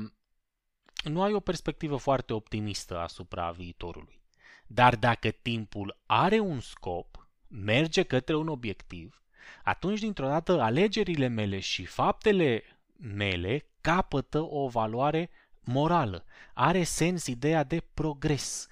nu 1.03 1.21
ai 1.21 1.33
o 1.33 1.39
perspectivă 1.39 1.97
foarte 1.97 2.33
optimistă 2.33 2.99
asupra 2.99 3.51
viitorului. 3.51 4.21
Dar 4.67 4.95
dacă 4.95 5.31
timpul 5.31 5.97
are 6.05 6.39
un 6.39 6.59
scop, 6.59 7.29
merge 7.47 8.03
către 8.03 8.35
un 8.35 8.47
obiectiv, 8.47 9.24
atunci 9.63 9.99
dintr-o 9.99 10.27
dată 10.27 10.61
alegerile 10.61 11.27
mele 11.27 11.59
și 11.59 11.85
faptele 11.85 12.63
mele 12.97 13.65
capătă 13.81 14.39
o 14.41 14.67
valoare 14.67 15.29
morală. 15.63 16.25
Are 16.53 16.83
sens 16.83 17.25
ideea 17.25 17.63
de 17.63 17.81
progres, 17.93 18.67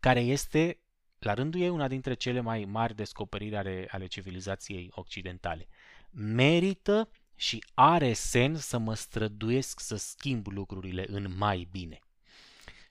care 0.00 0.20
este 0.20 0.78
la 1.18 1.34
rândul 1.34 1.60
ei 1.60 1.68
una 1.68 1.88
dintre 1.88 2.14
cele 2.14 2.40
mai 2.40 2.64
mari 2.64 2.94
descoperiri 2.94 3.56
ale, 3.56 3.86
ale 3.90 4.06
civilizației 4.06 4.90
occidentale. 4.94 5.68
Merită 6.10 7.08
și 7.36 7.64
are 7.74 8.12
sens 8.12 8.66
să 8.66 8.78
mă 8.78 8.94
străduiesc 8.94 9.80
să 9.80 9.96
schimb 9.96 10.46
lucrurile 10.46 11.04
în 11.08 11.34
mai 11.36 11.68
bine. 11.70 11.98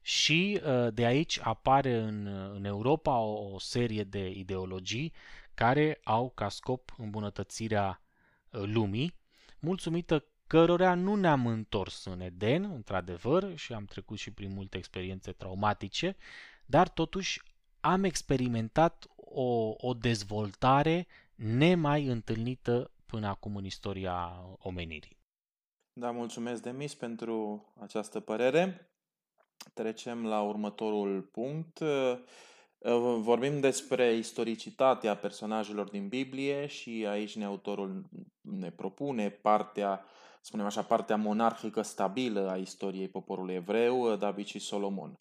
Și 0.01 0.61
uh, 0.63 0.93
de 0.93 1.05
aici 1.05 1.39
apare 1.41 1.95
în, 1.95 2.25
în 2.53 2.65
Europa 2.65 3.17
o, 3.17 3.53
o 3.53 3.59
serie 3.59 4.03
de 4.03 4.29
ideologii 4.29 5.13
care 5.59 5.99
au 6.03 6.29
ca 6.29 6.49
scop 6.49 6.95
îmbunătățirea 6.97 8.01
uh, 8.51 8.61
lumii, 8.63 9.15
mulțumită 9.59 10.25
cărora 10.47 10.93
nu 10.93 11.15
ne-am 11.15 11.47
întors 11.47 12.05
în 12.05 12.19
Eden, 12.19 12.63
într-adevăr, 12.63 13.57
și 13.57 13.73
am 13.73 13.85
trecut 13.85 14.17
și 14.17 14.31
prin 14.31 14.53
multe 14.53 14.77
experiențe 14.77 15.31
traumatice, 15.31 16.15
dar 16.65 16.89
totuși 16.89 17.41
am 17.79 18.03
experimentat 18.03 19.07
o, 19.15 19.73
o 19.77 19.93
dezvoltare 19.93 21.07
nemai 21.35 22.05
întâlnită 22.05 22.91
până 23.05 23.27
acum 23.27 23.55
în 23.55 23.65
istoria 23.65 24.43
omenirii. 24.57 25.17
Da, 25.93 26.11
mulțumesc, 26.11 26.61
Demis, 26.61 26.95
pentru 26.95 27.65
această 27.79 28.19
părere. 28.19 28.89
Trecem 29.73 30.25
la 30.25 30.41
următorul 30.41 31.21
punct. 31.21 31.79
Vorbim 33.17 33.59
despre 33.59 34.13
istoricitatea 34.13 35.15
personajelor 35.15 35.89
din 35.89 36.07
Biblie 36.07 36.65
și 36.67 37.05
aici 37.09 37.35
ne 37.35 37.45
autorul 37.45 38.03
ne 38.41 38.71
propune 38.71 39.29
partea, 39.29 40.05
spunem 40.41 40.65
așa, 40.65 40.81
partea 40.81 41.15
monarhică 41.15 41.81
stabilă 41.81 42.49
a 42.49 42.55
istoriei 42.55 43.07
poporului 43.07 43.53
evreu, 43.53 44.15
David 44.15 44.45
și 44.45 44.59
Solomon. 44.59 45.19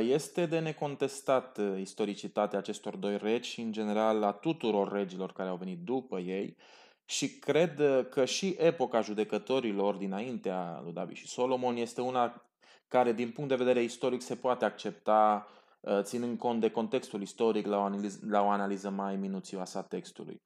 Este 0.00 0.46
de 0.46 0.58
necontestat 0.58 1.58
istoricitatea 1.78 2.58
acestor 2.58 2.96
doi 2.96 3.18
regi 3.18 3.50
și, 3.50 3.60
în 3.60 3.72
general, 3.72 4.22
a 4.22 4.32
tuturor 4.32 4.92
regilor 4.92 5.32
care 5.32 5.48
au 5.48 5.56
venit 5.56 5.78
după 5.78 6.18
ei 6.18 6.56
și 7.04 7.38
cred 7.38 7.80
că 8.10 8.24
și 8.24 8.56
epoca 8.58 9.00
judecătorilor 9.00 9.96
dinaintea 9.96 10.80
lui 10.82 10.92
David 10.92 11.16
și 11.16 11.28
Solomon 11.28 11.76
este 11.76 12.00
una 12.00 12.46
care, 12.88 13.12
din 13.12 13.30
punct 13.30 13.48
de 13.48 13.56
vedere 13.56 13.82
istoric, 13.82 14.22
se 14.22 14.36
poate 14.36 14.64
accepta 14.64 15.46
Uh, 15.46 15.61
ținând 16.00 16.38
cont 16.38 16.60
de 16.60 16.70
contextul 16.70 17.22
istoric 17.22 17.66
la 17.66 17.78
o 17.78 17.82
analiză, 17.82 18.18
la 18.28 18.42
o 18.42 18.48
analiză 18.48 18.90
mai 18.90 19.16
minuțioasă 19.16 19.78
a 19.78 19.82
textului. 19.82 20.42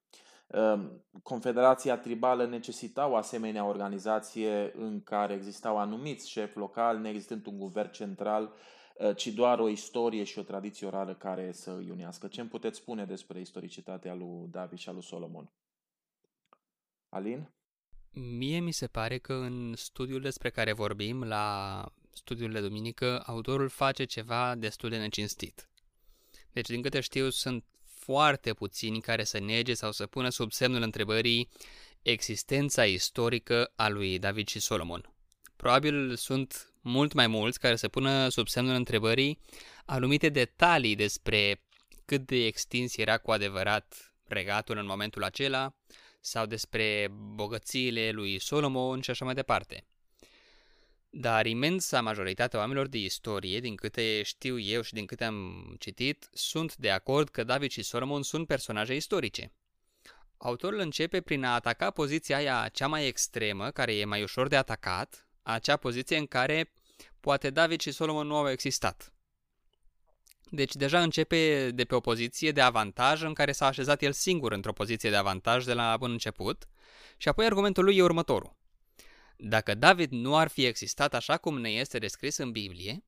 Um, 0.46 1.04
Confederația 1.22 1.98
tribală 1.98 2.46
necesita 2.46 3.06
o 3.06 3.16
asemenea 3.16 3.64
organizație 3.64 4.72
în 4.76 5.02
care 5.02 5.34
existau 5.34 5.78
anumiți 5.78 6.30
șefi 6.30 6.58
locali, 6.58 7.00
neexistând 7.00 7.46
un 7.46 7.58
guvern 7.58 7.90
central, 7.90 8.54
uh, 8.94 9.16
ci 9.16 9.26
doar 9.26 9.58
o 9.58 9.68
istorie 9.68 10.24
și 10.24 10.38
o 10.38 10.42
tradiție 10.42 10.86
orală 10.86 11.14
care 11.14 11.52
să 11.52 11.70
îi 11.70 11.90
unească. 11.90 12.26
Ce 12.26 12.40
îmi 12.40 12.50
puteți 12.50 12.78
spune 12.78 13.04
despre 13.04 13.40
istoricitatea 13.40 14.14
lui 14.14 14.48
David 14.50 14.78
și 14.78 14.88
a 14.88 14.92
lui 14.92 15.02
Solomon? 15.02 15.50
Alin? 17.08 17.50
Mie 18.12 18.60
mi 18.60 18.72
se 18.72 18.86
pare 18.86 19.18
că 19.18 19.32
în 19.32 19.74
studiul 19.74 20.20
despre 20.20 20.50
care 20.50 20.72
vorbim 20.72 21.22
la 21.22 21.84
studiul 22.16 22.60
duminică, 22.60 23.22
autorul 23.26 23.68
face 23.68 24.04
ceva 24.04 24.54
destul 24.54 24.90
de 24.90 24.96
necinstit. 24.96 25.68
Deci, 26.52 26.66
din 26.66 26.82
câte 26.82 27.00
știu, 27.00 27.30
sunt 27.30 27.64
foarte 27.84 28.54
puțini 28.54 29.00
care 29.00 29.24
să 29.24 29.38
nege 29.38 29.74
sau 29.74 29.92
să 29.92 30.06
pună 30.06 30.28
sub 30.28 30.52
semnul 30.52 30.82
întrebării 30.82 31.48
existența 32.02 32.86
istorică 32.86 33.72
a 33.76 33.88
lui 33.88 34.18
David 34.18 34.48
și 34.48 34.60
Solomon. 34.60 35.12
Probabil 35.56 36.16
sunt 36.16 36.72
mult 36.80 37.12
mai 37.12 37.26
mulți 37.26 37.60
care 37.60 37.76
să 37.76 37.88
pună 37.88 38.28
sub 38.28 38.48
semnul 38.48 38.74
întrebării 38.74 39.38
anumite 39.84 40.28
detalii 40.28 40.94
despre 40.94 41.62
cât 42.04 42.26
de 42.26 42.44
extins 42.44 42.96
era 42.96 43.18
cu 43.18 43.30
adevărat 43.30 44.14
regatul 44.24 44.78
în 44.78 44.86
momentul 44.86 45.24
acela, 45.24 45.74
sau 46.20 46.46
despre 46.46 47.08
bogățiile 47.10 48.10
lui 48.10 48.40
Solomon 48.40 49.00
și 49.00 49.10
așa 49.10 49.24
mai 49.24 49.34
departe. 49.34 49.84
Dar 51.18 51.46
imensa 51.46 52.00
majoritatea 52.00 52.58
oamenilor 52.58 52.86
de 52.86 52.98
istorie, 52.98 53.60
din 53.60 53.74
câte 53.74 54.22
știu 54.22 54.58
eu 54.58 54.82
și 54.82 54.92
din 54.92 55.06
câte 55.06 55.24
am 55.24 55.74
citit, 55.78 56.28
sunt 56.32 56.76
de 56.76 56.90
acord 56.90 57.28
că 57.28 57.44
David 57.44 57.70
și 57.70 57.82
Solomon 57.82 58.22
sunt 58.22 58.46
personaje 58.46 58.94
istorice. 58.94 59.52
Autorul 60.36 60.78
începe 60.78 61.20
prin 61.20 61.44
a 61.44 61.54
ataca 61.54 61.90
poziția 61.90 62.36
aia 62.36 62.68
cea 62.72 62.86
mai 62.86 63.06
extremă, 63.06 63.70
care 63.70 63.94
e 63.94 64.04
mai 64.04 64.22
ușor 64.22 64.48
de 64.48 64.56
atacat, 64.56 65.28
acea 65.42 65.76
poziție 65.76 66.16
în 66.16 66.26
care 66.26 66.72
poate 67.20 67.50
David 67.50 67.80
și 67.80 67.90
Solomon 67.90 68.26
nu 68.26 68.36
au 68.36 68.50
existat. 68.50 69.12
Deci 70.50 70.74
deja 70.74 71.02
începe 71.02 71.70
de 71.70 71.84
pe 71.84 71.94
o 71.94 72.00
poziție 72.00 72.52
de 72.52 72.60
avantaj 72.60 73.22
în 73.22 73.34
care 73.34 73.52
s-a 73.52 73.66
așezat 73.66 74.02
el 74.02 74.12
singur 74.12 74.52
într-o 74.52 74.72
poziție 74.72 75.10
de 75.10 75.16
avantaj 75.16 75.64
de 75.64 75.72
la 75.72 75.96
bun 75.96 76.10
început 76.10 76.68
și 77.16 77.28
apoi 77.28 77.46
argumentul 77.46 77.84
lui 77.84 77.96
e 77.96 78.02
următorul. 78.02 78.64
Dacă 79.36 79.74
David 79.74 80.10
nu 80.10 80.36
ar 80.36 80.48
fi 80.48 80.64
existat 80.64 81.14
așa 81.14 81.36
cum 81.36 81.58
ne 81.58 81.70
este 81.70 81.98
descris 81.98 82.36
în 82.36 82.52
Biblie, 82.52 83.04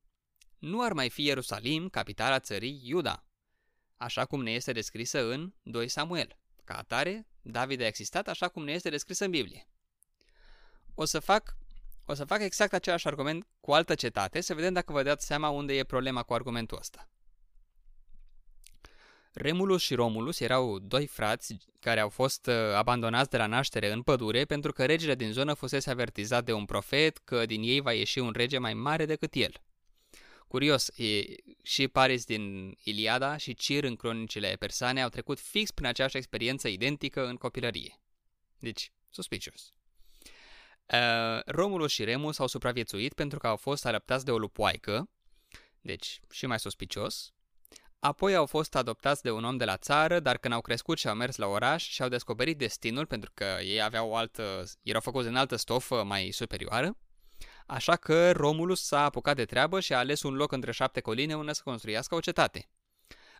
nu 0.58 0.82
ar 0.82 0.92
mai 0.92 1.10
fi 1.10 1.22
Ierusalim 1.22 1.88
capitala 1.88 2.38
țării 2.38 2.80
Iuda, 2.84 3.26
așa 3.96 4.24
cum 4.24 4.42
ne 4.42 4.50
este 4.50 4.72
descrisă 4.72 5.32
în 5.32 5.54
2 5.62 5.88
Samuel. 5.88 6.38
Ca 6.64 6.76
atare, 6.76 7.26
David 7.42 7.80
a 7.80 7.86
existat 7.86 8.28
așa 8.28 8.48
cum 8.48 8.64
ne 8.64 8.72
este 8.72 8.90
descris 8.90 9.18
în 9.18 9.30
Biblie. 9.30 9.68
O 10.94 11.04
să 11.04 11.18
fac 11.18 11.56
o 12.10 12.14
să 12.14 12.24
fac 12.24 12.40
exact 12.40 12.72
același 12.72 13.06
argument 13.06 13.46
cu 13.60 13.72
altă 13.72 13.94
cetate, 13.94 14.40
să 14.40 14.54
vedem 14.54 14.72
dacă 14.72 14.92
vă 14.92 15.02
dați 15.02 15.26
seama 15.26 15.48
unde 15.48 15.74
e 15.74 15.84
problema 15.84 16.22
cu 16.22 16.34
argumentul 16.34 16.78
ăsta. 16.78 17.08
Remulus 19.32 19.82
și 19.82 19.94
Romulus 19.94 20.40
erau 20.40 20.78
doi 20.78 21.06
frați 21.06 21.56
care 21.80 22.00
au 22.00 22.08
fost 22.08 22.46
uh, 22.46 22.54
abandonați 22.54 23.30
de 23.30 23.36
la 23.36 23.46
naștere 23.46 23.92
în 23.92 24.02
pădure 24.02 24.44
pentru 24.44 24.72
că 24.72 24.86
regele 24.86 25.14
din 25.14 25.32
zonă 25.32 25.54
fusese 25.54 25.90
avertizat 25.90 26.44
de 26.44 26.52
un 26.52 26.64
profet 26.64 27.18
că 27.18 27.46
din 27.46 27.62
ei 27.62 27.80
va 27.80 27.92
ieși 27.92 28.18
un 28.18 28.32
rege 28.32 28.58
mai 28.58 28.74
mare 28.74 29.06
decât 29.06 29.34
el. 29.34 29.52
Curios, 30.48 30.88
e, 30.98 31.24
și 31.62 31.88
Paris 31.88 32.24
din 32.24 32.74
Iliada 32.82 33.36
și 33.36 33.54
Cir 33.54 33.84
în 33.84 33.96
cronicile 33.96 34.56
persane 34.58 35.02
au 35.02 35.08
trecut 35.08 35.40
fix 35.40 35.70
prin 35.70 35.86
aceeași 35.86 36.16
experiență 36.16 36.68
identică 36.68 37.26
în 37.26 37.36
copilărie. 37.36 38.00
Deci, 38.58 38.92
Suspicious. 39.10 39.72
Uh, 40.86 41.40
Romulus 41.46 41.92
și 41.92 42.04
Remus 42.04 42.38
au 42.38 42.46
supraviețuit 42.46 43.12
pentru 43.12 43.38
că 43.38 43.46
au 43.46 43.56
fost 43.56 43.86
alăptați 43.86 44.24
de 44.24 44.30
o 44.30 44.38
lupoaică, 44.38 45.10
deci 45.80 46.20
și 46.30 46.46
mai 46.46 46.58
suspicios. 46.58 47.32
Apoi 48.00 48.34
au 48.34 48.46
fost 48.46 48.74
adoptați 48.74 49.22
de 49.22 49.30
un 49.30 49.44
om 49.44 49.56
de 49.56 49.64
la 49.64 49.76
țară, 49.76 50.20
dar 50.20 50.38
când 50.38 50.54
au 50.54 50.60
crescut 50.60 50.98
și 50.98 51.08
au 51.08 51.14
mers 51.14 51.36
la 51.36 51.46
oraș 51.46 51.88
și 51.88 52.02
au 52.02 52.08
descoperit 52.08 52.58
destinul 52.58 53.06
pentru 53.06 53.30
că 53.34 53.44
ei 53.62 53.82
aveau 53.82 54.08
o 54.10 54.16
altă, 54.16 54.64
erau 54.82 55.00
făcuți 55.00 55.28
în 55.28 55.36
altă 55.36 55.56
stofă 55.56 56.04
mai 56.04 56.30
superioară. 56.30 56.96
Așa 57.66 57.96
că 57.96 58.32
Romulus 58.32 58.84
s-a 58.84 59.04
apucat 59.04 59.36
de 59.36 59.44
treabă 59.44 59.80
și 59.80 59.92
a 59.92 59.98
ales 59.98 60.22
un 60.22 60.34
loc 60.34 60.52
între 60.52 60.72
șapte 60.72 61.00
coline 61.00 61.36
unde 61.36 61.52
să 61.52 61.60
construiască 61.64 62.14
o 62.14 62.20
cetate. 62.20 62.68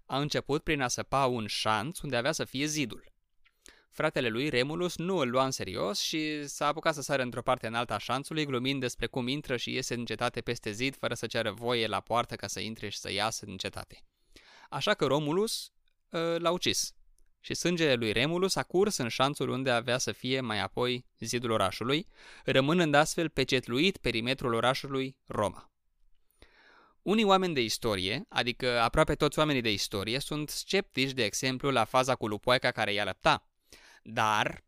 A 0.06 0.18
început 0.18 0.62
prin 0.62 0.80
a 0.80 0.88
săpa 0.88 1.26
un 1.26 1.46
șanț 1.46 2.00
unde 2.00 2.16
avea 2.16 2.32
să 2.32 2.44
fie 2.44 2.66
zidul. 2.66 3.12
Fratele 3.90 4.28
lui, 4.28 4.48
Remulus, 4.48 4.96
nu 4.96 5.16
îl 5.16 5.30
lua 5.30 5.44
în 5.44 5.50
serios 5.50 6.00
și 6.00 6.48
s-a 6.48 6.66
apucat 6.66 6.94
să 6.94 7.02
sară 7.02 7.22
într-o 7.22 7.42
parte 7.42 7.66
în 7.66 7.74
alta 7.74 7.94
a 7.94 7.98
șanțului, 7.98 8.44
glumind 8.44 8.80
despre 8.80 9.06
cum 9.06 9.28
intră 9.28 9.56
și 9.56 9.72
iese 9.72 9.94
în 9.94 10.04
cetate 10.04 10.40
peste 10.40 10.70
zid, 10.70 10.96
fără 10.96 11.14
să 11.14 11.26
ceară 11.26 11.50
voie 11.50 11.86
la 11.86 12.00
poartă 12.00 12.36
ca 12.36 12.46
să 12.46 12.60
intre 12.60 12.88
și 12.88 12.98
să 12.98 13.12
iasă 13.12 13.44
din 13.44 13.56
cetate. 13.56 14.02
Așa 14.68 14.94
că 14.94 15.06
Romulus 15.06 15.72
uh, 16.10 16.36
l-a 16.38 16.50
ucis 16.50 16.92
și 17.40 17.54
sângele 17.54 17.94
lui 17.94 18.12
Remulus 18.12 18.56
a 18.56 18.62
curs 18.62 18.96
în 18.96 19.08
șanțul 19.08 19.48
unde 19.48 19.70
avea 19.70 19.98
să 19.98 20.12
fie 20.12 20.40
mai 20.40 20.60
apoi 20.60 21.06
zidul 21.18 21.50
orașului, 21.50 22.06
rămânând 22.44 22.94
astfel 22.94 23.28
pecetluit 23.28 23.96
perimetrul 23.96 24.52
orașului 24.54 25.16
Roma. 25.26 25.70
Unii 27.02 27.24
oameni 27.24 27.54
de 27.54 27.62
istorie, 27.62 28.24
adică 28.28 28.80
aproape 28.80 29.14
toți 29.14 29.38
oamenii 29.38 29.60
de 29.60 29.72
istorie, 29.72 30.18
sunt 30.18 30.48
sceptici, 30.48 31.10
de 31.10 31.24
exemplu, 31.24 31.70
la 31.70 31.84
faza 31.84 32.14
cu 32.14 32.26
lupoica 32.26 32.70
care 32.70 32.92
i-a 32.92 33.04
lăpta. 33.04 33.46
Dar, 34.02 34.64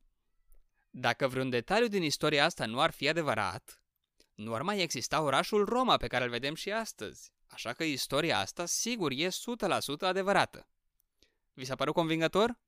dacă 0.90 1.28
vreun 1.28 1.50
detaliu 1.50 1.86
din 1.86 2.02
istoria 2.02 2.44
asta 2.44 2.66
nu 2.66 2.80
ar 2.80 2.90
fi 2.90 3.08
adevărat, 3.08 3.82
nu 4.34 4.54
ar 4.54 4.62
mai 4.62 4.80
exista 4.80 5.20
orașul 5.20 5.64
Roma 5.64 5.96
pe 5.96 6.06
care 6.06 6.24
îl 6.24 6.30
vedem 6.30 6.54
și 6.54 6.72
astăzi. 6.72 7.32
Așa 7.50 7.72
că 7.72 7.84
istoria 7.84 8.38
asta 8.38 8.66
sigur 8.66 9.10
e 9.10 9.28
100% 9.28 9.30
adevărată. 10.00 10.68
Vi 11.52 11.64
s-a 11.64 11.74
părut 11.74 11.94
convingător? 11.94 12.58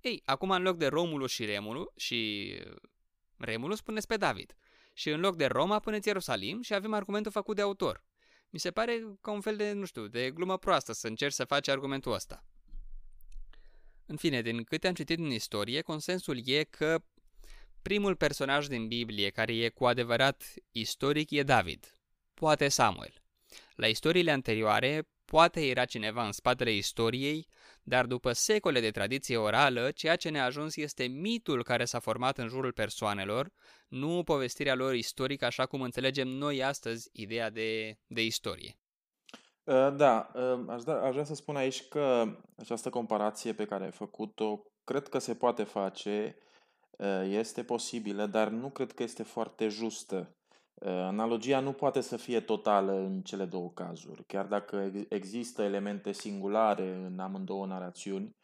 Ei, 0.00 0.22
acum 0.24 0.50
în 0.50 0.62
loc 0.62 0.76
de 0.76 0.86
Romulus 0.86 1.30
și 1.30 1.44
Remulus 1.44 1.86
și 1.96 2.52
Remulus 3.36 3.80
puneți 3.80 4.06
pe 4.06 4.16
David. 4.16 4.56
Și 4.92 5.10
în 5.10 5.20
loc 5.20 5.36
de 5.36 5.46
Roma 5.46 5.78
puneți 5.78 6.06
Ierusalim 6.06 6.62
și 6.62 6.74
avem 6.74 6.92
argumentul 6.92 7.32
făcut 7.32 7.56
de 7.56 7.62
autor. 7.62 8.04
Mi 8.50 8.58
se 8.58 8.70
pare 8.70 9.16
ca 9.20 9.30
un 9.30 9.40
fel 9.40 9.56
de, 9.56 9.72
nu 9.72 9.84
știu, 9.84 10.06
de 10.06 10.30
glumă 10.30 10.58
proastă 10.58 10.92
să 10.92 11.06
încerci 11.06 11.34
să 11.34 11.44
faci 11.44 11.68
argumentul 11.68 12.12
ăsta. 12.12 12.44
În 14.06 14.16
fine, 14.16 14.42
din 14.42 14.64
câte 14.64 14.86
am 14.86 14.94
citit 14.94 15.18
în 15.18 15.30
istorie, 15.30 15.80
consensul 15.80 16.48
e 16.48 16.64
că 16.64 17.04
primul 17.82 18.16
personaj 18.16 18.66
din 18.66 18.88
Biblie 18.88 19.30
care 19.30 19.54
e 19.54 19.68
cu 19.68 19.86
adevărat 19.86 20.44
istoric 20.70 21.30
e 21.30 21.42
David, 21.42 22.00
poate 22.34 22.68
Samuel. 22.68 23.25
La 23.74 23.86
istoriile 23.86 24.30
anterioare, 24.30 25.08
poate 25.24 25.66
era 25.68 25.84
cineva 25.84 26.26
în 26.26 26.32
spatele 26.32 26.72
istoriei, 26.72 27.46
dar 27.82 28.06
după 28.06 28.32
secole 28.32 28.80
de 28.80 28.90
tradiție 28.90 29.36
orală, 29.36 29.90
ceea 29.90 30.16
ce 30.16 30.28
ne-a 30.28 30.44
ajuns 30.44 30.76
este 30.76 31.04
mitul 31.04 31.62
care 31.62 31.84
s-a 31.84 31.98
format 31.98 32.38
în 32.38 32.48
jurul 32.48 32.72
persoanelor, 32.72 33.50
nu 33.88 34.22
povestirea 34.24 34.74
lor 34.74 34.94
istorică 34.94 35.44
așa 35.44 35.66
cum 35.66 35.80
înțelegem 35.80 36.28
noi 36.28 36.64
astăzi 36.64 37.08
ideea 37.12 37.50
de, 37.50 37.98
de 38.06 38.24
istorie. 38.24 38.78
Uh, 39.64 39.96
da, 39.96 40.30
uh, 40.34 40.64
aș, 40.68 40.82
da, 40.82 41.02
aș 41.02 41.12
vrea 41.12 41.24
să 41.24 41.34
spun 41.34 41.56
aici 41.56 41.88
că 41.88 42.24
această 42.56 42.90
comparație 42.90 43.52
pe 43.52 43.64
care 43.64 43.84
ai 43.84 43.90
făcut-o, 43.90 44.62
cred 44.84 45.08
că 45.08 45.18
se 45.18 45.34
poate 45.34 45.62
face, 45.62 46.36
uh, 46.90 47.22
este 47.28 47.62
posibilă, 47.64 48.26
dar 48.26 48.48
nu 48.48 48.70
cred 48.70 48.92
că 48.92 49.02
este 49.02 49.22
foarte 49.22 49.68
justă. 49.68 50.36
Analogia 50.84 51.60
nu 51.60 51.72
poate 51.72 52.00
să 52.00 52.16
fie 52.16 52.40
totală 52.40 52.92
în 52.92 53.20
cele 53.20 53.44
două 53.44 53.70
cazuri, 53.70 54.24
chiar 54.24 54.46
dacă 54.46 54.90
există 55.08 55.62
elemente 55.62 56.12
singulare 56.12 56.94
în 57.06 57.18
amândouă 57.18 57.66
narațiuni, 57.66 58.36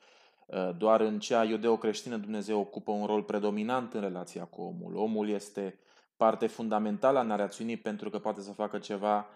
doar 0.77 1.01
în 1.01 1.19
cea 1.19 1.45
iudeo-creștină 1.45 2.17
Dumnezeu 2.17 2.61
ocupă 2.61 2.91
un 2.91 3.07
rol 3.07 3.23
predominant 3.23 3.95
în 3.95 4.01
relația 4.01 4.45
cu 4.45 4.63
omul. 4.63 4.97
Omul 4.97 5.29
este 5.29 5.79
parte 6.17 6.47
fundamentală 6.47 7.19
a 7.19 7.23
narațiunii 7.23 7.77
pentru 7.77 8.11
că 8.11 8.19
poate 8.19 8.41
să 8.41 8.53
facă 8.53 8.79
ceva 8.79 9.27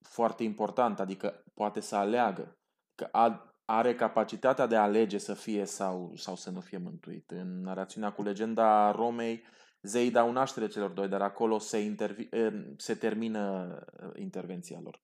foarte 0.00 0.42
important, 0.42 1.00
adică 1.00 1.44
poate 1.54 1.80
să 1.80 1.96
aleagă, 1.96 2.56
că 2.94 3.08
are 3.64 3.94
capacitatea 3.94 4.66
de 4.66 4.76
a 4.76 4.82
alege 4.82 5.18
să 5.18 5.34
fie 5.34 5.64
sau, 5.64 6.12
sau 6.16 6.36
să 6.36 6.50
nu 6.50 6.60
fie 6.60 6.78
mântuit. 6.78 7.30
În 7.30 7.62
narațiunea 7.62 8.12
cu 8.12 8.22
legenda 8.22 8.90
Romei, 8.90 9.42
zeii 9.82 10.10
dau 10.10 10.32
naștere 10.32 10.68
celor 10.68 10.90
doi, 10.90 11.08
dar 11.08 11.22
acolo 11.22 11.58
se, 11.58 11.78
intervi, 11.78 12.28
se 12.76 12.94
termină 12.94 13.78
intervenția 14.14 14.80
lor. 14.82 15.00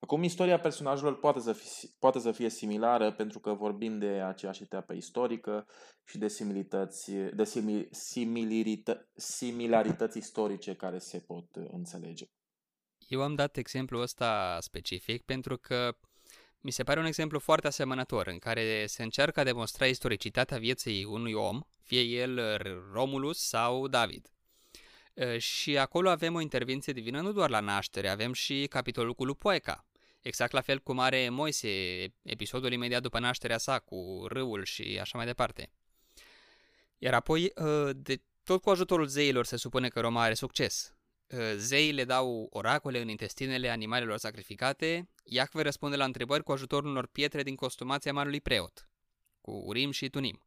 Acum, 0.00 0.22
istoria 0.22 0.60
personajelor 0.60 1.18
poate 1.18 1.40
să, 1.40 1.52
fie, 1.52 1.88
poate 1.98 2.18
să 2.18 2.32
fie 2.32 2.48
similară 2.48 3.12
pentru 3.12 3.38
că 3.38 3.52
vorbim 3.52 3.98
de 3.98 4.06
aceeași 4.06 4.62
etapă 4.62 4.92
istorică 4.92 5.66
și 6.04 6.18
de 6.18 6.28
similități, 6.28 7.12
de 7.12 7.44
simil, 7.44 7.88
similarită, 7.90 9.08
similarități 9.14 10.18
istorice 10.18 10.74
care 10.74 10.98
se 10.98 11.18
pot 11.18 11.46
înțelege. 11.54 12.26
Eu 13.08 13.22
am 13.22 13.34
dat 13.34 13.56
exemplul 13.56 14.00
ăsta 14.00 14.58
specific 14.60 15.24
pentru 15.24 15.56
că 15.56 15.96
mi 16.64 16.70
se 16.70 16.84
pare 16.84 17.00
un 17.00 17.06
exemplu 17.06 17.38
foarte 17.38 17.66
asemănător 17.66 18.26
în 18.26 18.38
care 18.38 18.86
se 18.86 19.02
încearcă 19.02 19.40
a 19.40 19.44
demonstra 19.44 19.86
istoricitatea 19.86 20.58
vieții 20.58 21.04
unui 21.04 21.32
om, 21.32 21.60
fie 21.82 22.00
el 22.00 22.56
Romulus 22.92 23.38
sau 23.38 23.88
David. 23.88 24.32
Și 25.38 25.78
acolo 25.78 26.08
avem 26.08 26.34
o 26.34 26.40
intervenție 26.40 26.92
divină 26.92 27.20
nu 27.20 27.32
doar 27.32 27.50
la 27.50 27.60
naștere, 27.60 28.08
avem 28.08 28.32
și 28.32 28.66
capitolul 28.70 29.14
cu 29.14 29.24
Lupoeca. 29.24 29.86
Exact 30.20 30.52
la 30.52 30.60
fel 30.60 30.78
cum 30.78 30.98
are 30.98 31.28
Moise, 31.28 31.68
episodul 32.22 32.72
imediat 32.72 33.02
după 33.02 33.18
nașterea 33.18 33.58
sa, 33.58 33.78
cu 33.78 34.24
râul 34.28 34.64
și 34.64 34.98
așa 35.00 35.16
mai 35.18 35.26
departe. 35.26 35.70
Iar 36.98 37.14
apoi, 37.14 37.52
de, 37.92 38.22
tot 38.44 38.62
cu 38.62 38.70
ajutorul 38.70 39.06
zeilor 39.06 39.44
se 39.44 39.56
supune 39.56 39.88
că 39.88 40.00
Roma 40.00 40.22
are 40.22 40.34
succes. 40.34 40.94
Ă, 41.32 41.56
zeii 41.56 41.92
le 41.92 42.04
dau 42.04 42.46
oracole 42.50 43.00
în 43.00 43.08
intestinele 43.08 43.68
animalelor 43.68 44.16
sacrificate, 44.16 45.08
Iacve 45.24 45.62
răspunde 45.62 45.96
la 45.96 46.04
întrebări 46.04 46.42
cu 46.42 46.52
ajutorul 46.52 46.90
unor 46.90 47.06
pietre 47.06 47.42
din 47.42 47.54
costumația 47.54 48.12
marului 48.12 48.40
preot, 48.40 48.88
cu 49.40 49.50
Urim 49.50 49.90
și 49.90 50.08
Tunim. 50.08 50.46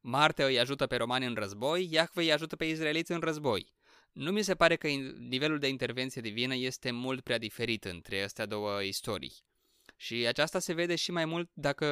Marte 0.00 0.44
îi 0.44 0.60
ajută 0.60 0.86
pe 0.86 0.96
romani 0.96 1.26
în 1.26 1.34
război, 1.34 1.88
Iacve 1.90 2.22
îi 2.22 2.32
ajută 2.32 2.56
pe 2.56 2.64
izraeliți 2.64 3.12
în 3.12 3.20
război. 3.20 3.72
Nu 4.12 4.30
mi 4.30 4.42
se 4.42 4.54
pare 4.54 4.76
că 4.76 4.88
nivelul 5.18 5.58
de 5.58 5.68
intervenție 5.68 6.20
divină 6.20 6.54
este 6.54 6.90
mult 6.90 7.20
prea 7.20 7.38
diferit 7.38 7.84
între 7.84 8.22
astea 8.22 8.46
două 8.46 8.82
istorii. 8.82 9.32
Și 9.96 10.26
aceasta 10.26 10.58
se 10.58 10.72
vede 10.72 10.94
și 10.94 11.10
mai 11.10 11.24
mult 11.24 11.50
dacă, 11.52 11.86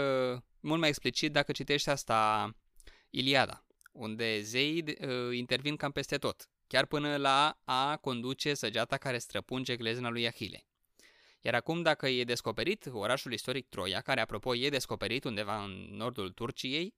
mult 0.60 0.80
mai 0.80 0.88
explicit 0.88 1.32
dacă 1.32 1.52
citești 1.52 1.88
asta 1.88 2.50
Iliada, 3.10 3.66
unde 3.92 4.40
zeii 4.40 4.84
uh, 5.00 5.36
intervin 5.36 5.76
cam 5.76 5.92
peste 5.92 6.16
tot 6.16 6.48
chiar 6.72 6.86
până 6.86 7.16
la 7.16 7.60
a 7.64 7.96
conduce 7.96 8.54
săgeata 8.54 8.96
care 8.96 9.18
străpunge 9.18 9.76
glezna 9.76 10.08
lui 10.08 10.26
Ahile. 10.26 10.66
Iar 11.40 11.54
acum, 11.54 11.82
dacă 11.82 12.08
e 12.08 12.24
descoperit 12.24 12.88
orașul 12.92 13.32
istoric 13.32 13.68
Troia, 13.68 14.00
care 14.00 14.20
apropo 14.20 14.56
e 14.56 14.68
descoperit 14.68 15.24
undeva 15.24 15.64
în 15.64 15.88
nordul 15.90 16.30
Turciei, 16.30 16.94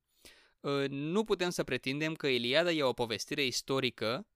ă, 0.65 0.87
nu 0.89 1.25
putem 1.25 1.51
să 1.51 1.65
pretindem 1.65 2.15
că 2.15 2.27
Iliada 2.27 2.71
e 2.71 2.83
o 2.83 2.93
povestire 2.93 3.45
istorică 3.45 4.27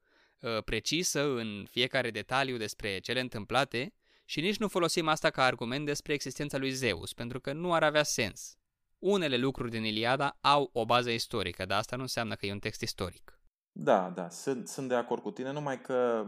ă, 0.42 0.60
precisă 0.60 1.20
în 1.20 1.66
fiecare 1.70 2.10
detaliu 2.10 2.56
despre 2.56 2.98
cele 2.98 3.20
întâmplate 3.20 3.94
și 4.24 4.40
nici 4.40 4.56
nu 4.56 4.68
folosim 4.68 5.08
asta 5.08 5.30
ca 5.30 5.44
argument 5.44 5.86
despre 5.86 6.12
existența 6.12 6.58
lui 6.58 6.70
Zeus, 6.70 7.12
pentru 7.12 7.40
că 7.40 7.52
nu 7.52 7.72
ar 7.72 7.82
avea 7.82 8.02
sens. 8.02 8.56
Unele 8.98 9.36
lucruri 9.36 9.70
din 9.70 9.84
Iliada 9.84 10.38
au 10.40 10.70
o 10.72 10.84
bază 10.84 11.10
istorică, 11.10 11.66
dar 11.66 11.78
asta 11.78 11.96
nu 11.96 12.02
înseamnă 12.02 12.34
că 12.34 12.46
e 12.46 12.52
un 12.52 12.58
text 12.58 12.80
istoric. 12.80 13.37
Da, 13.80 14.10
da, 14.10 14.28
sunt, 14.28 14.68
sunt 14.68 14.88
de 14.88 14.94
acord 14.94 15.22
cu 15.22 15.30
tine, 15.30 15.52
numai 15.52 15.80
că 15.80 16.26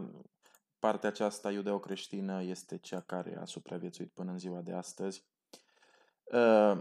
partea 0.79 1.09
aceasta 1.09 1.51
iudeo-creștină 1.51 2.43
este 2.43 2.77
cea 2.77 2.99
care 2.99 3.37
a 3.41 3.45
supraviețuit 3.45 4.11
până 4.13 4.31
în 4.31 4.37
ziua 4.37 4.61
de 4.61 4.73
astăzi. 4.73 5.25
Uh, 6.23 6.79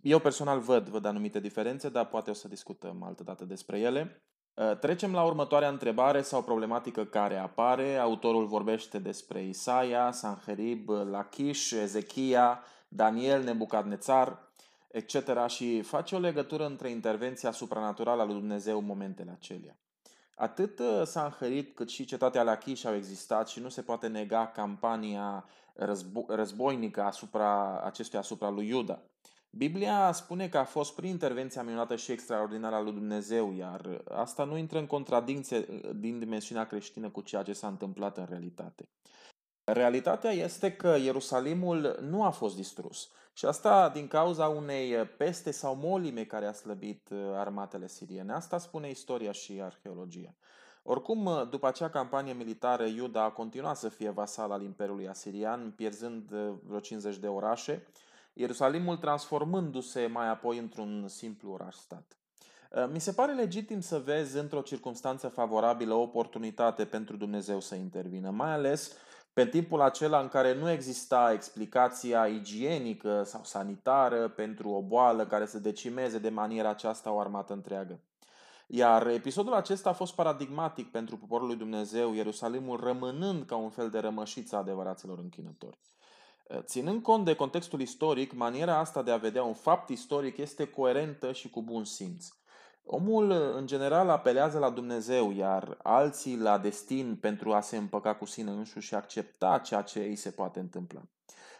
eu 0.00 0.18
personal 0.18 0.60
văd, 0.60 0.88
văd 0.88 1.04
anumite 1.04 1.40
diferențe, 1.40 1.88
dar 1.88 2.06
poate 2.06 2.30
o 2.30 2.32
să 2.32 2.48
discutăm 2.48 3.02
altă 3.02 3.22
dată 3.22 3.44
despre 3.44 3.78
ele. 3.78 4.22
Uh, 4.54 4.78
trecem 4.78 5.12
la 5.12 5.24
următoarea 5.24 5.68
întrebare 5.68 6.22
sau 6.22 6.42
problematică 6.42 7.04
care 7.04 7.36
apare. 7.36 7.96
Autorul 7.96 8.46
vorbește 8.46 8.98
despre 8.98 9.42
Isaia, 9.42 10.12
Sanherib, 10.12 10.88
Lachish, 10.88 11.70
Ezechia, 11.70 12.62
Daniel, 12.88 13.42
Nebucadnețar, 13.42 14.52
etc. 14.88 15.46
și 15.46 15.82
face 15.82 16.14
o 16.14 16.18
legătură 16.18 16.66
între 16.66 16.90
intervenția 16.90 17.50
supranaturală 17.50 18.22
a 18.22 18.24
lui 18.24 18.34
Dumnezeu 18.34 18.78
în 18.78 18.84
momentele 18.84 19.30
acelea. 19.30 19.76
Atât 20.36 20.78
uh, 20.78 21.02
Sanherit 21.04 21.74
cât 21.74 21.88
și 21.88 22.04
cetatea 22.04 22.42
Lachish 22.42 22.84
au 22.86 22.94
existat 22.94 23.48
și 23.48 23.60
nu 23.60 23.68
se 23.68 23.82
poate 23.82 24.06
nega 24.06 24.46
campania 24.46 25.44
războ- 25.74 26.26
războinică 26.28 27.02
asupra 27.02 27.80
acestuia 27.80 28.20
asupra 28.20 28.50
lui 28.50 28.68
Iuda. 28.68 29.02
Biblia 29.50 30.12
spune 30.12 30.48
că 30.48 30.58
a 30.58 30.64
fost 30.64 30.94
prin 30.94 31.10
intervenția 31.10 31.62
minunată 31.62 31.96
și 31.96 32.12
extraordinară 32.12 32.74
a 32.74 32.80
lui 32.80 32.92
Dumnezeu, 32.92 33.54
iar 33.56 34.02
asta 34.08 34.44
nu 34.44 34.56
intră 34.56 34.78
în 34.78 34.86
contradicție 34.86 35.66
din 35.96 36.18
dimensiunea 36.18 36.66
creștină 36.66 37.10
cu 37.10 37.20
ceea 37.20 37.42
ce 37.42 37.52
s-a 37.52 37.66
întâmplat 37.66 38.16
în 38.16 38.26
realitate. 38.28 38.88
Realitatea 39.64 40.30
este 40.30 40.72
că 40.72 40.96
Ierusalimul 41.02 41.98
nu 42.00 42.24
a 42.24 42.30
fost 42.30 42.56
distrus 42.56 43.10
și 43.32 43.46
asta 43.46 43.88
din 43.88 44.08
cauza 44.08 44.46
unei 44.46 44.94
peste 45.04 45.50
sau 45.50 45.74
molime 45.74 46.24
care 46.24 46.46
a 46.46 46.52
slăbit 46.52 47.08
armatele 47.34 47.86
siriene. 47.86 48.32
Asta 48.32 48.58
spune 48.58 48.90
istoria 48.90 49.32
și 49.32 49.60
arheologia. 49.62 50.34
Oricum, 50.82 51.48
după 51.50 51.66
acea 51.66 51.90
campanie 51.90 52.32
militară, 52.32 52.84
Iuda 52.84 53.22
a 53.22 53.30
continuat 53.30 53.76
să 53.76 53.88
fie 53.88 54.10
vasal 54.10 54.50
al 54.50 54.62
Imperiului 54.62 55.08
Asirian, 55.08 55.72
pierzând 55.76 56.30
vreo 56.66 56.80
50 56.80 57.16
de 57.16 57.28
orașe, 57.28 57.86
Ierusalimul 58.32 58.96
transformându-se 58.96 60.06
mai 60.06 60.28
apoi 60.28 60.58
într-un 60.58 61.04
simplu 61.08 61.50
oraș-stat. 61.52 62.16
Uh, 62.70 62.88
mi 62.92 63.00
se 63.00 63.12
pare 63.12 63.32
legitim 63.32 63.80
să 63.80 63.98
vezi 63.98 64.38
într-o 64.38 64.60
circunstanță 64.60 65.28
favorabilă 65.28 65.94
o 65.94 66.00
oportunitate 66.00 66.84
pentru 66.84 67.16
Dumnezeu 67.16 67.60
să 67.60 67.74
intervină, 67.74 68.30
mai 68.30 68.52
ales 68.52 68.92
pe 69.32 69.46
timpul 69.46 69.80
acela 69.80 70.20
în 70.20 70.28
care 70.28 70.54
nu 70.54 70.70
exista 70.70 71.32
explicația 71.32 72.26
igienică 72.26 73.22
sau 73.24 73.40
sanitară 73.44 74.28
pentru 74.28 74.68
o 74.68 74.82
boală 74.82 75.26
care 75.26 75.46
să 75.46 75.58
decimeze 75.58 76.18
de 76.18 76.28
maniera 76.28 76.68
aceasta 76.68 77.12
o 77.12 77.18
armată 77.18 77.52
întreagă. 77.52 78.00
Iar 78.66 79.06
episodul 79.06 79.52
acesta 79.52 79.88
a 79.88 79.92
fost 79.92 80.14
paradigmatic 80.14 80.90
pentru 80.90 81.16
poporul 81.16 81.46
lui 81.46 81.56
Dumnezeu, 81.56 82.14
Ierusalimul 82.14 82.80
rămânând 82.80 83.44
ca 83.44 83.56
un 83.56 83.70
fel 83.70 83.90
de 83.90 83.98
rămășiță 83.98 84.56
a 84.56 84.58
adevăraților 84.58 85.18
închinători. 85.18 85.78
Ținând 86.60 87.02
cont 87.02 87.24
de 87.24 87.34
contextul 87.34 87.80
istoric, 87.80 88.32
maniera 88.32 88.78
asta 88.78 89.02
de 89.02 89.10
a 89.10 89.16
vedea 89.16 89.42
un 89.42 89.54
fapt 89.54 89.88
istoric 89.88 90.36
este 90.36 90.64
coerentă 90.64 91.32
și 91.32 91.50
cu 91.50 91.62
bun 91.62 91.84
simț. 91.84 92.28
Omul, 92.84 93.30
în 93.56 93.66
general, 93.66 94.08
apelează 94.08 94.58
la 94.58 94.70
Dumnezeu, 94.70 95.32
iar 95.32 95.78
alții 95.82 96.38
la 96.38 96.58
destin 96.58 97.16
pentru 97.20 97.52
a 97.52 97.60
se 97.60 97.76
împăca 97.76 98.14
cu 98.14 98.24
sine 98.24 98.50
însuși 98.50 98.86
și 98.86 98.94
accepta 98.94 99.58
ceea 99.58 99.82
ce 99.82 99.98
îi 99.98 100.16
se 100.16 100.30
poate 100.30 100.60
întâmpla. 100.60 101.02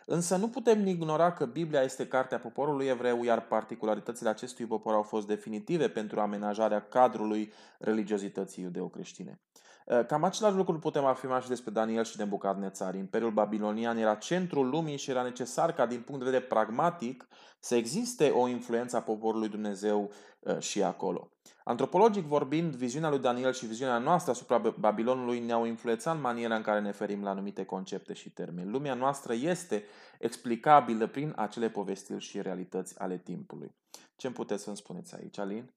Însă 0.07 0.37
nu 0.37 0.49
putem 0.49 0.87
ignora 0.87 1.33
că 1.33 1.47
Biblia 1.47 1.83
este 1.83 2.07
cartea 2.07 2.39
poporului 2.39 2.87
evreu, 2.87 3.25
iar 3.25 3.47
particularitățile 3.47 4.29
acestui 4.29 4.67
popor 4.67 4.95
au 4.95 5.03
fost 5.03 5.27
definitive 5.27 5.89
pentru 5.89 6.21
amenajarea 6.21 6.83
cadrului 6.83 7.53
religiozității 7.79 8.63
iudeo-creștine. 8.63 9.41
Eh, 9.87 10.07
cam 10.07 10.25
același 10.25 10.57
lucru 10.57 10.79
putem 10.79 11.05
afirma 11.05 11.41
și 11.41 11.49
despre 11.49 11.71
Daniel 11.71 12.05
și 12.05 12.19
Nebucadnețar. 12.19 12.95
Imperiul 12.95 13.31
babilonian 13.31 13.97
era 13.97 14.15
centrul 14.15 14.69
lumii 14.69 14.97
și 14.97 15.11
era 15.11 15.23
necesar 15.23 15.73
ca 15.73 15.87
din 15.87 16.01
punct 16.01 16.21
de 16.21 16.31
vedere 16.31 16.45
pragmatic 16.45 17.29
să 17.59 17.75
existe 17.75 18.29
o 18.29 18.49
influență 18.49 18.97
a 18.97 19.03
poporului 19.03 19.49
Dumnezeu 19.49 20.13
eh, 20.41 20.59
și 20.59 20.83
acolo. 20.83 21.31
Antropologic 21.65 22.25
vorbind, 22.25 22.75
viziunea 22.75 23.09
lui 23.09 23.19
Daniel 23.19 23.53
și 23.53 23.67
viziunea 23.67 23.99
noastră 23.99 24.31
asupra 24.31 24.59
Babilonului 24.59 25.41
ne-au 25.41 25.65
influențat 25.65 26.15
în 26.15 26.21
maniera 26.21 26.57
în 26.57 26.63
care 26.63 26.81
ne 26.81 26.93
ferim 26.93 27.23
la 27.23 27.31
anumite 27.31 27.65
concepte 27.65 28.13
și 28.13 28.31
termeni. 28.31 28.71
Lumea 28.71 28.95
noastră 28.95 29.33
este 29.33 29.85
explicabilă 30.19 31.07
prin 31.07 31.33
acele 31.37 31.69
povestiri 31.69 32.21
și 32.21 32.43
realități 32.43 32.99
ale 32.99 33.19
timpului. 33.19 33.75
Ce 34.17 34.27
îmi 34.27 34.37
puteți 34.37 34.63
să-mi 34.63 34.77
spuneți 34.77 35.15
aici, 35.15 35.39
Alin? 35.39 35.71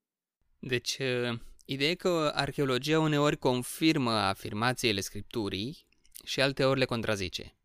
Deci, 0.60 0.98
eh, 1.00 1.39
Ideea 1.65 1.89
e 1.89 1.95
că 1.95 2.32
arheologia 2.36 2.99
uneori 2.99 3.38
confirmă 3.38 4.12
afirmațiile 4.12 5.01
scripturii 5.01 5.88
și 6.23 6.41
alteori 6.41 6.80
le 6.80 6.86
contrazice. 6.86 7.58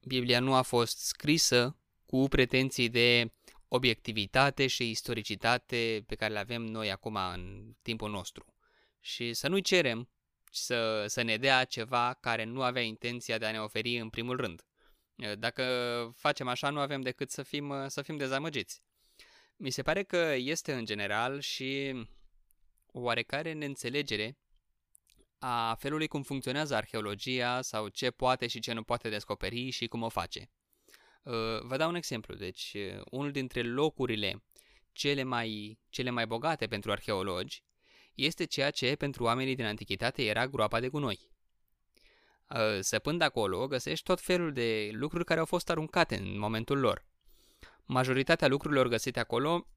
Biblia 0.00 0.40
nu 0.40 0.54
a 0.54 0.62
fost 0.62 0.98
scrisă 0.98 1.78
cu 2.06 2.28
pretenții 2.28 2.88
de 2.88 3.32
obiectivitate 3.68 4.66
și 4.66 4.90
istoricitate 4.90 6.04
pe 6.06 6.14
care 6.14 6.32
le 6.32 6.38
avem 6.38 6.62
noi 6.62 6.90
acum 6.90 7.14
în 7.14 7.74
timpul 7.82 8.10
nostru. 8.10 8.54
Și 9.00 9.32
să 9.32 9.48
nu-i 9.48 9.62
cerem 9.62 10.08
să, 10.50 11.04
să 11.06 11.22
ne 11.22 11.36
dea 11.36 11.64
ceva 11.64 12.16
care 12.20 12.44
nu 12.44 12.62
avea 12.62 12.82
intenția 12.82 13.38
de 13.38 13.46
a 13.46 13.50
ne 13.50 13.60
oferi 13.60 13.98
în 13.98 14.08
primul 14.08 14.36
rând. 14.36 14.64
Dacă 15.38 15.64
facem 16.16 16.48
așa, 16.48 16.70
nu 16.70 16.80
avem 16.80 17.00
decât 17.00 17.30
să 17.30 17.42
fim, 17.42 17.74
să 17.86 18.02
fim 18.02 18.16
dezamăgiți. 18.16 18.82
Mi 19.56 19.70
se 19.70 19.82
pare 19.82 20.02
că 20.02 20.34
este 20.36 20.72
în 20.72 20.84
general 20.84 21.40
și 21.40 21.92
o 21.92 22.23
oarecare 22.94 23.52
neînțelegere 23.52 24.38
a 25.38 25.74
felului 25.74 26.06
cum 26.06 26.22
funcționează 26.22 26.74
arheologia 26.74 27.62
sau 27.62 27.88
ce 27.88 28.10
poate 28.10 28.46
și 28.46 28.60
ce 28.60 28.72
nu 28.72 28.82
poate 28.82 29.08
descoperi 29.08 29.70
și 29.70 29.86
cum 29.86 30.02
o 30.02 30.08
face. 30.08 30.50
Uh, 31.22 31.60
vă 31.62 31.76
dau 31.76 31.88
un 31.88 31.94
exemplu. 31.94 32.34
Deci, 32.34 32.72
uh, 32.74 33.02
unul 33.10 33.32
dintre 33.32 33.62
locurile 33.62 34.44
cele 34.92 35.22
mai, 35.22 35.78
cele 35.88 36.10
mai 36.10 36.26
bogate 36.26 36.66
pentru 36.66 36.90
arheologi 36.90 37.62
este 38.14 38.44
ceea 38.44 38.70
ce 38.70 38.96
pentru 38.96 39.24
oamenii 39.24 39.54
din 39.54 39.64
antichitate 39.64 40.24
era 40.24 40.46
groapa 40.46 40.80
de 40.80 40.88
gunoi. 40.88 41.30
Uh, 42.50 42.78
săpând 42.80 43.20
acolo, 43.20 43.66
găsești 43.66 44.04
tot 44.04 44.20
felul 44.20 44.52
de 44.52 44.90
lucruri 44.92 45.24
care 45.24 45.40
au 45.40 45.46
fost 45.46 45.70
aruncate 45.70 46.16
în 46.16 46.38
momentul 46.38 46.78
lor. 46.78 47.06
Majoritatea 47.84 48.48
lucrurilor 48.48 48.88
găsite 48.88 49.20
acolo 49.20 49.68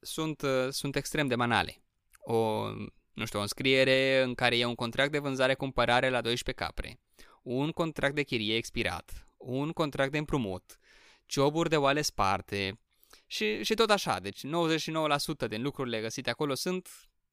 sunt, 0.00 0.42
sunt 0.70 0.96
extrem 0.96 1.26
de 1.26 1.36
banale 1.36 1.83
o, 2.24 2.68
nu 3.12 3.24
știu, 3.24 3.38
o 3.38 3.42
înscriere 3.42 4.22
în 4.22 4.34
care 4.34 4.56
e 4.58 4.64
un 4.64 4.74
contract 4.74 5.12
de 5.12 5.18
vânzare-cumpărare 5.18 6.08
la 6.08 6.20
12 6.20 6.64
capre, 6.64 7.00
un 7.42 7.70
contract 7.70 8.14
de 8.14 8.22
chirie 8.22 8.56
expirat, 8.56 9.26
un 9.36 9.72
contract 9.72 10.12
de 10.12 10.18
împrumut, 10.18 10.78
cioburi 11.26 11.68
de 11.68 11.76
oale 11.76 12.02
sparte 12.02 12.78
și, 13.26 13.62
și 13.62 13.74
tot 13.74 13.90
așa. 13.90 14.20
Deci 14.20 14.40
99% 14.46 15.48
din 15.48 15.62
lucrurile 15.62 16.00
găsite 16.00 16.30
acolo 16.30 16.54
sunt, 16.54 16.88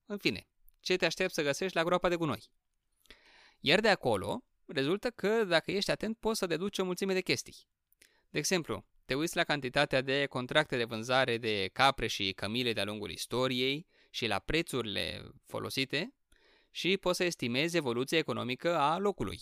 în 0.05 0.17
fine, 0.17 0.47
ce 0.79 0.95
te 0.95 1.05
aștepți 1.05 1.33
să 1.33 1.43
găsești 1.43 1.75
la 1.75 1.83
groapa 1.83 2.09
de 2.09 2.15
gunoi. 2.15 2.49
Iar 3.59 3.79
de 3.79 3.89
acolo, 3.89 4.43
rezultă 4.65 5.09
că 5.09 5.43
dacă 5.43 5.71
ești 5.71 5.91
atent 5.91 6.17
poți 6.17 6.39
să 6.39 6.45
deduci 6.45 6.77
o 6.77 6.83
mulțime 6.83 7.13
de 7.13 7.21
chestii. 7.21 7.55
De 8.29 8.37
exemplu, 8.37 8.85
te 9.05 9.13
uiți 9.15 9.35
la 9.35 9.43
cantitatea 9.43 10.01
de 10.01 10.25
contracte 10.25 10.77
de 10.77 10.83
vânzare 10.83 11.37
de 11.37 11.69
capre 11.73 12.07
și 12.07 12.31
cămile 12.31 12.73
de-a 12.73 12.83
lungul 12.83 13.09
istoriei, 13.09 13.87
și 14.11 14.27
la 14.27 14.39
prețurile 14.39 15.31
folosite 15.45 16.13
și 16.71 16.97
poți 16.97 17.17
să 17.17 17.23
estimezi 17.23 17.77
evoluția 17.77 18.17
economică 18.17 18.77
a 18.77 18.97
locului. 18.97 19.39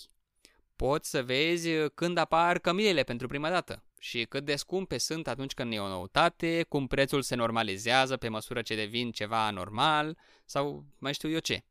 Poți 0.76 1.10
să 1.10 1.24
vezi 1.24 1.70
când 1.96 2.18
apar 2.18 2.60
cămilele 2.60 3.04
pentru 3.04 3.28
prima 3.28 3.50
dată 3.50 3.84
și 4.00 4.26
cât 4.26 4.46
de 4.46 4.56
scumpe 4.56 4.98
sunt 4.98 5.28
atunci 5.28 5.54
când 5.54 5.74
e 5.74 5.80
o 5.80 5.88
noutate, 5.88 6.64
cum 6.64 6.88
prețul 6.88 7.22
se 7.22 7.36
normalizează 7.36 8.18
pe 8.18 8.28
măsură 8.28 8.62
ce 8.62 8.76
devin 8.76 9.12
ceva 9.12 9.46
anormal 9.46 10.18
sau 10.46 10.86
mai 10.98 11.14
știu 11.14 11.30
eu 11.30 11.40
ce. 11.40 11.64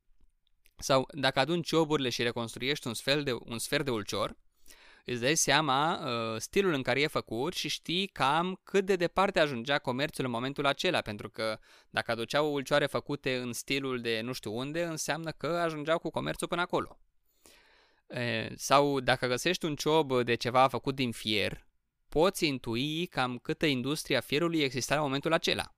Sau 0.77 1.09
dacă 1.13 1.39
aduni 1.39 1.63
cioburile 1.63 2.09
și 2.09 2.23
reconstruiești 2.23 2.87
un 2.87 2.95
sfert 2.95 3.25
de, 3.25 3.33
un 3.45 3.59
sfert 3.59 3.85
de 3.85 3.91
ulcior, 3.91 4.37
îți 5.11 5.21
dai 5.21 5.37
seama 5.37 6.01
uh, 6.05 6.41
stilul 6.41 6.73
în 6.73 6.83
care 6.83 7.01
e 7.01 7.07
făcut 7.07 7.55
și 7.55 7.69
știi 7.69 8.07
cam 8.07 8.61
cât 8.63 8.85
de 8.85 8.97
departe 8.97 9.41
ajungea 9.41 9.79
comerțul 9.79 10.25
în 10.25 10.31
momentul 10.31 10.67
acela, 10.67 11.01
pentru 11.01 11.31
că 11.31 11.59
dacă 11.91 12.11
aduceau 12.11 12.53
ulcioare 12.53 12.87
făcute 12.87 13.37
în 13.37 13.53
stilul 13.53 14.01
de 14.01 14.21
nu 14.21 14.33
știu 14.33 14.57
unde, 14.57 14.83
înseamnă 14.83 15.31
că 15.31 15.47
ajungeau 15.47 15.99
cu 15.99 16.11
comerțul 16.11 16.49
până 16.49 16.61
acolo. 16.61 16.99
E, 18.09 18.49
sau 18.57 19.01
dacă 19.01 19.27
găsești 19.27 19.65
un 19.65 19.77
ciob 19.77 20.23
de 20.23 20.35
ceva 20.35 20.69
făcut 20.69 20.95
din 20.95 21.13
fier, 21.13 21.67
poți 22.09 22.47
intui 22.47 23.07
cam 23.07 23.39
câtă 23.39 23.67
industria 23.67 24.21
fierului 24.21 24.61
exista 24.61 24.95
la 24.95 25.01
momentul 25.01 25.33
acela. 25.33 25.75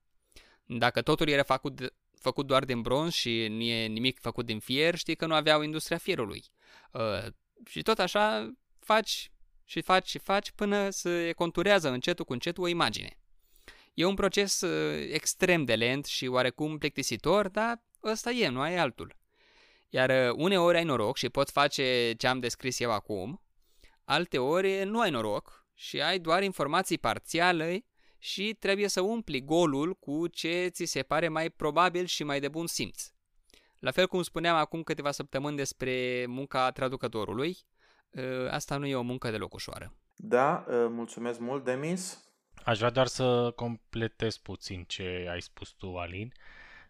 Dacă 0.65 1.01
totul 1.01 1.27
era 1.27 1.43
făcut, 1.43 1.75
de, 1.75 1.93
făcut 2.19 2.47
doar 2.47 2.65
din 2.65 2.81
bronz 2.81 3.13
și 3.13 3.47
nu 3.49 3.61
e 3.61 3.85
nimic 3.85 4.19
făcut 4.19 4.45
din 4.45 4.59
fier, 4.59 4.95
știi 4.95 5.15
că 5.15 5.25
nu 5.25 5.33
aveau 5.33 5.61
industria 5.61 5.97
fierului. 5.97 6.43
Uh, 6.91 7.25
și 7.65 7.81
tot 7.81 7.99
așa 7.99 8.51
faci 8.83 9.31
și 9.65 9.81
faci 9.81 10.07
și 10.07 10.17
faci 10.17 10.51
până 10.51 10.89
se 10.89 11.31
conturează 11.31 11.89
încetul 11.89 12.25
cu 12.25 12.33
încetul 12.33 12.63
o 12.63 12.67
imagine. 12.67 13.17
E 13.93 14.05
un 14.05 14.15
proces 14.15 14.61
uh, 14.61 15.07
extrem 15.11 15.63
de 15.63 15.75
lent 15.75 16.05
și 16.05 16.27
oarecum 16.27 16.77
plictisitor, 16.77 17.47
dar 17.47 17.83
ăsta 18.03 18.31
e, 18.31 18.47
nu 18.47 18.59
ai 18.59 18.77
altul. 18.77 19.17
Iar 19.89 20.09
uh, 20.09 20.35
uneori 20.35 20.77
ai 20.77 20.83
noroc 20.83 21.17
și 21.17 21.29
poți 21.29 21.51
face 21.51 22.13
ce 22.17 22.27
am 22.27 22.39
descris 22.39 22.79
eu 22.79 22.91
acum, 22.91 23.41
alte 24.03 24.37
ori 24.37 24.83
nu 24.83 24.99
ai 24.99 25.09
noroc 25.09 25.65
și 25.73 26.01
ai 26.01 26.19
doar 26.19 26.43
informații 26.43 26.97
parțiale 26.97 27.85
și 28.17 28.55
trebuie 28.59 28.87
să 28.87 29.01
umpli 29.01 29.41
golul 29.45 29.93
cu 29.93 30.27
ce 30.27 30.67
ți 30.71 30.85
se 30.85 31.03
pare 31.03 31.27
mai 31.27 31.49
probabil 31.49 32.05
și 32.05 32.23
mai 32.23 32.39
de 32.39 32.47
bun 32.47 32.67
simț. 32.67 33.03
La 33.79 33.91
fel 33.91 34.07
cum 34.07 34.21
spuneam 34.21 34.55
acum 34.55 34.83
câteva 34.83 35.11
săptămâni 35.11 35.57
despre 35.57 36.25
munca 36.27 36.71
traducătorului, 36.71 37.57
Ă, 37.57 37.80
asta 38.49 38.77
nu 38.77 38.85
e 38.85 38.95
o 38.95 39.01
muncă 39.01 39.29
deloc 39.31 39.53
ușoară. 39.53 39.93
Da, 40.15 40.65
ă, 40.69 40.87
mulțumesc 40.87 41.39
mult, 41.39 41.63
Demis. 41.63 42.23
Aș 42.63 42.77
vrea 42.77 42.89
doar 42.89 43.07
să 43.07 43.51
completez 43.55 44.37
puțin 44.37 44.83
ce 44.87 45.27
ai 45.31 45.41
spus 45.41 45.69
tu, 45.69 45.95
Alin. 45.97 46.33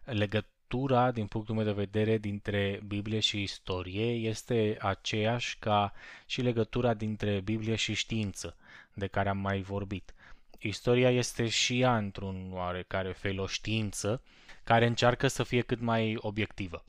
Legătura, 0.04 1.10
din 1.10 1.26
punctul 1.26 1.54
meu 1.54 1.64
de 1.64 1.72
vedere, 1.72 2.18
dintre 2.18 2.80
Biblie 2.86 3.20
și 3.20 3.42
istorie 3.42 4.12
este 4.12 4.76
aceeași 4.80 5.58
ca 5.58 5.92
și 6.26 6.40
legătura 6.40 6.94
dintre 6.94 7.40
Biblie 7.40 7.74
și 7.74 7.94
știință, 7.94 8.56
de 8.94 9.06
care 9.06 9.28
am 9.28 9.38
mai 9.38 9.60
vorbit. 9.60 10.14
istoria 10.58 11.10
este 11.10 11.48
și 11.48 11.80
ea 11.80 11.96
într-un 11.96 12.50
oarecare 12.52 13.12
fel 13.12 13.40
o 13.40 13.46
știință 13.46 14.22
care 14.64 14.86
încearcă 14.86 15.28
să 15.28 15.42
fie 15.42 15.60
cât 15.60 15.80
mai 15.80 16.16
obiectivă. 16.20 16.84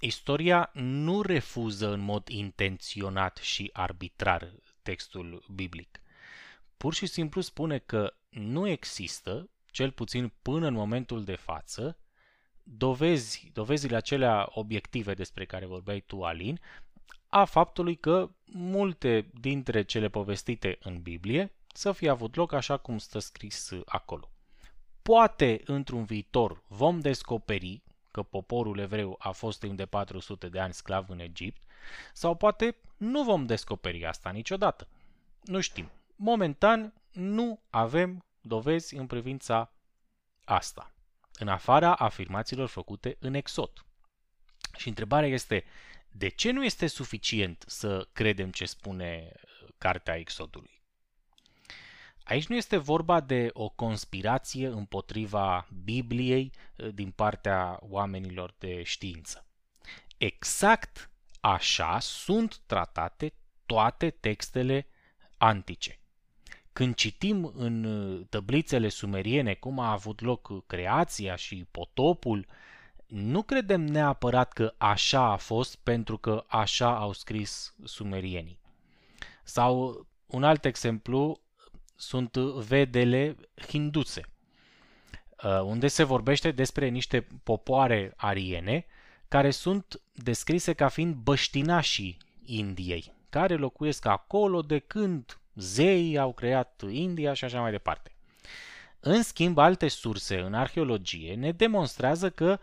Istoria 0.00 0.70
nu 0.72 1.22
refuză 1.22 1.92
în 1.92 2.00
mod 2.00 2.28
intenționat 2.28 3.36
și 3.36 3.70
arbitrar 3.72 4.52
textul 4.82 5.44
biblic. 5.54 6.00
Pur 6.76 6.94
și 6.94 7.06
simplu 7.06 7.40
spune 7.40 7.78
că 7.78 8.14
nu 8.28 8.68
există, 8.68 9.50
cel 9.70 9.90
puțin 9.90 10.32
până 10.42 10.66
în 10.66 10.74
momentul 10.74 11.24
de 11.24 11.34
față, 11.34 11.98
dovezi, 12.62 13.50
dovezile 13.52 13.96
acelea 13.96 14.48
obiective 14.50 15.14
despre 15.14 15.44
care 15.44 15.66
vorbeai 15.66 16.00
tu, 16.00 16.22
Alin, 16.22 16.60
a 17.28 17.44
faptului 17.44 17.96
că 17.96 18.30
multe 18.44 19.30
dintre 19.40 19.82
cele 19.82 20.08
povestite 20.08 20.78
în 20.80 21.02
Biblie 21.02 21.54
să 21.74 21.92
fie 21.92 22.08
avut 22.08 22.34
loc 22.34 22.52
așa 22.52 22.76
cum 22.76 22.98
stă 22.98 23.18
scris 23.18 23.70
acolo. 23.84 24.30
Poate 25.02 25.60
într-un 25.64 26.04
viitor 26.04 26.62
vom 26.66 27.00
descoperi 27.00 27.82
că 28.10 28.22
poporul 28.22 28.78
evreu 28.78 29.16
a 29.18 29.30
fost 29.30 29.60
timp 29.60 29.76
de 29.76 29.86
400 29.86 30.48
de 30.48 30.60
ani 30.60 30.74
sclav 30.74 31.10
în 31.10 31.18
Egipt, 31.18 31.62
sau 32.12 32.34
poate 32.34 32.76
nu 32.96 33.22
vom 33.24 33.46
descoperi 33.46 34.06
asta 34.06 34.30
niciodată. 34.30 34.88
Nu 35.44 35.60
știm. 35.60 35.90
Momentan 36.16 36.94
nu 37.12 37.60
avem 37.70 38.24
dovezi 38.40 38.94
în 38.94 39.06
privința 39.06 39.72
asta, 40.44 40.92
în 41.38 41.48
afara 41.48 41.94
afirmațiilor 41.94 42.68
făcute 42.68 43.16
în 43.20 43.34
Exod. 43.34 43.84
Și 44.76 44.88
întrebarea 44.88 45.28
este, 45.28 45.64
de 46.10 46.28
ce 46.28 46.50
nu 46.50 46.64
este 46.64 46.86
suficient 46.86 47.64
să 47.66 48.08
credem 48.12 48.50
ce 48.50 48.64
spune 48.64 49.32
Cartea 49.78 50.16
Exodului? 50.16 50.79
Aici 52.30 52.46
nu 52.46 52.56
este 52.56 52.76
vorba 52.76 53.20
de 53.20 53.50
o 53.52 53.68
conspirație 53.68 54.66
împotriva 54.66 55.68
Bibliei 55.84 56.52
eh, 56.76 56.88
din 56.94 57.10
partea 57.10 57.78
oamenilor 57.80 58.54
de 58.58 58.82
știință. 58.82 59.46
Exact 60.16 61.10
așa 61.40 61.98
sunt 62.00 62.60
tratate 62.66 63.32
toate 63.66 64.10
textele 64.10 64.86
antice. 65.38 66.00
Când 66.72 66.94
citim 66.94 67.52
în 67.54 67.84
eh, 67.84 68.26
tăblițele 68.28 68.88
sumeriene 68.88 69.54
cum 69.54 69.78
a 69.78 69.90
avut 69.90 70.20
loc 70.20 70.66
creația 70.66 71.36
și 71.36 71.66
potopul, 71.70 72.46
nu 73.06 73.42
credem 73.42 73.80
neapărat 73.80 74.52
că 74.52 74.74
așa 74.78 75.22
a 75.24 75.36
fost 75.36 75.76
pentru 75.76 76.18
că 76.18 76.44
așa 76.46 76.96
au 76.96 77.12
scris 77.12 77.74
sumerienii. 77.84 78.60
Sau 79.44 80.06
un 80.26 80.44
alt 80.44 80.64
exemplu, 80.64 81.40
sunt 82.00 82.36
vedele 82.36 83.36
hinduțe, 83.68 84.22
uh, 85.44 85.60
unde 85.60 85.88
se 85.88 86.02
vorbește 86.02 86.50
despre 86.50 86.88
niște 86.88 87.26
popoare 87.42 88.12
ariene 88.16 88.86
care 89.28 89.50
sunt 89.50 90.00
descrise 90.12 90.72
ca 90.72 90.88
fiind 90.88 91.14
băștinașii 91.14 92.16
Indiei, 92.44 93.12
care 93.28 93.54
locuiesc 93.54 94.06
acolo 94.06 94.60
de 94.60 94.78
când 94.78 95.40
zeii 95.54 96.18
au 96.18 96.32
creat 96.32 96.82
India 96.90 97.32
și 97.32 97.44
așa 97.44 97.60
mai 97.60 97.70
departe. 97.70 98.10
În 99.00 99.22
schimb, 99.22 99.58
alte 99.58 99.88
surse 99.88 100.38
în 100.40 100.54
arheologie 100.54 101.34
ne 101.34 101.52
demonstrează 101.52 102.30
că 102.30 102.58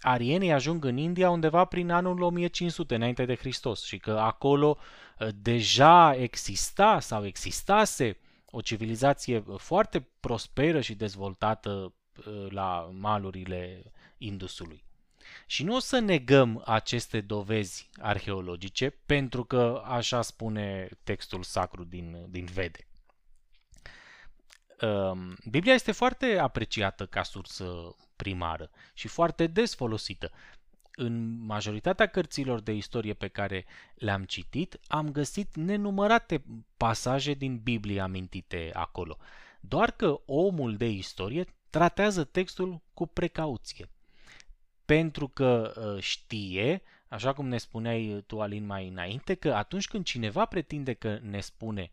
arienii 0.00 0.52
ajung 0.52 0.84
în 0.84 0.96
India 0.96 1.30
undeva 1.30 1.64
prin 1.64 1.90
anul 1.90 2.22
1500 2.22 2.94
înainte 2.94 3.24
de 3.24 3.36
Hristos 3.36 3.84
și 3.84 3.98
că 3.98 4.10
acolo 4.10 4.76
uh, 5.18 5.28
deja 5.34 6.14
exista 6.14 7.00
sau 7.00 7.26
existase 7.26 8.18
o 8.58 8.60
civilizație 8.60 9.44
foarte 9.56 10.08
prosperă 10.20 10.80
și 10.80 10.94
dezvoltată 10.94 11.70
uh, 12.26 12.46
la 12.50 12.90
malurile 12.92 13.92
Indusului. 14.18 14.84
Și 15.46 15.64
nu 15.64 15.74
o 15.74 15.78
să 15.78 15.98
negăm 15.98 16.62
aceste 16.64 17.20
dovezi 17.20 17.90
arheologice, 18.00 18.90
pentru 18.90 19.44
că 19.44 19.82
așa 19.84 20.22
spune 20.22 20.88
textul 21.02 21.42
sacru 21.42 21.84
din, 21.84 22.26
din 22.28 22.44
Vede. 22.44 22.86
Um, 24.80 25.36
Biblia 25.50 25.74
este 25.74 25.92
foarte 25.92 26.38
apreciată 26.38 27.06
ca 27.06 27.22
sursă 27.22 27.94
primară 28.16 28.70
și 28.94 29.08
foarte 29.08 29.46
des 29.46 29.74
folosită 29.74 30.30
în 30.98 31.44
majoritatea 31.46 32.06
cărților 32.06 32.60
de 32.60 32.72
istorie 32.72 33.14
pe 33.14 33.28
care 33.28 33.64
le-am 33.94 34.24
citit, 34.24 34.80
am 34.86 35.10
găsit 35.10 35.56
nenumărate 35.56 36.44
pasaje 36.76 37.34
din 37.34 37.58
Biblie 37.58 38.00
amintite 38.00 38.70
acolo. 38.72 39.16
Doar 39.60 39.90
că 39.90 40.20
omul 40.26 40.76
de 40.76 40.88
istorie 40.88 41.44
tratează 41.70 42.24
textul 42.24 42.80
cu 42.94 43.06
precauție. 43.06 43.88
Pentru 44.84 45.28
că 45.28 45.72
ă, 45.76 46.00
știe, 46.00 46.82
așa 47.08 47.32
cum 47.32 47.48
ne 47.48 47.58
spuneai 47.58 48.24
tu, 48.26 48.40
Alin, 48.40 48.66
mai 48.66 48.88
înainte, 48.88 49.34
că 49.34 49.54
atunci 49.54 49.88
când 49.88 50.04
cineva 50.04 50.44
pretinde 50.44 50.92
că 50.94 51.18
ne 51.22 51.40
spune 51.40 51.90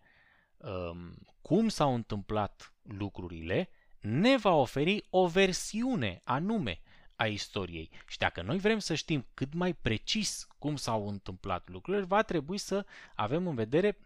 um, 0.57 1.17
cum 1.41 1.67
s-au 1.67 1.93
întâmplat 1.93 2.73
lucrurile, 2.81 3.69
ne 3.99 4.37
va 4.37 4.51
oferi 4.51 5.05
o 5.09 5.27
versiune 5.27 6.21
anume 6.23 6.81
a 7.15 7.25
istoriei. 7.25 7.89
Și 8.07 8.17
dacă 8.17 8.41
noi 8.41 8.57
vrem 8.57 8.79
să 8.79 8.93
știm 8.93 9.25
cât 9.33 9.53
mai 9.53 9.73
precis 9.73 10.47
cum 10.57 10.75
s-au 10.75 11.07
întâmplat 11.07 11.69
lucrurile, 11.69 12.03
va 12.03 12.21
trebui 12.21 12.57
să 12.57 12.85
avem 13.15 13.47
în 13.47 13.55
vedere 13.55 13.97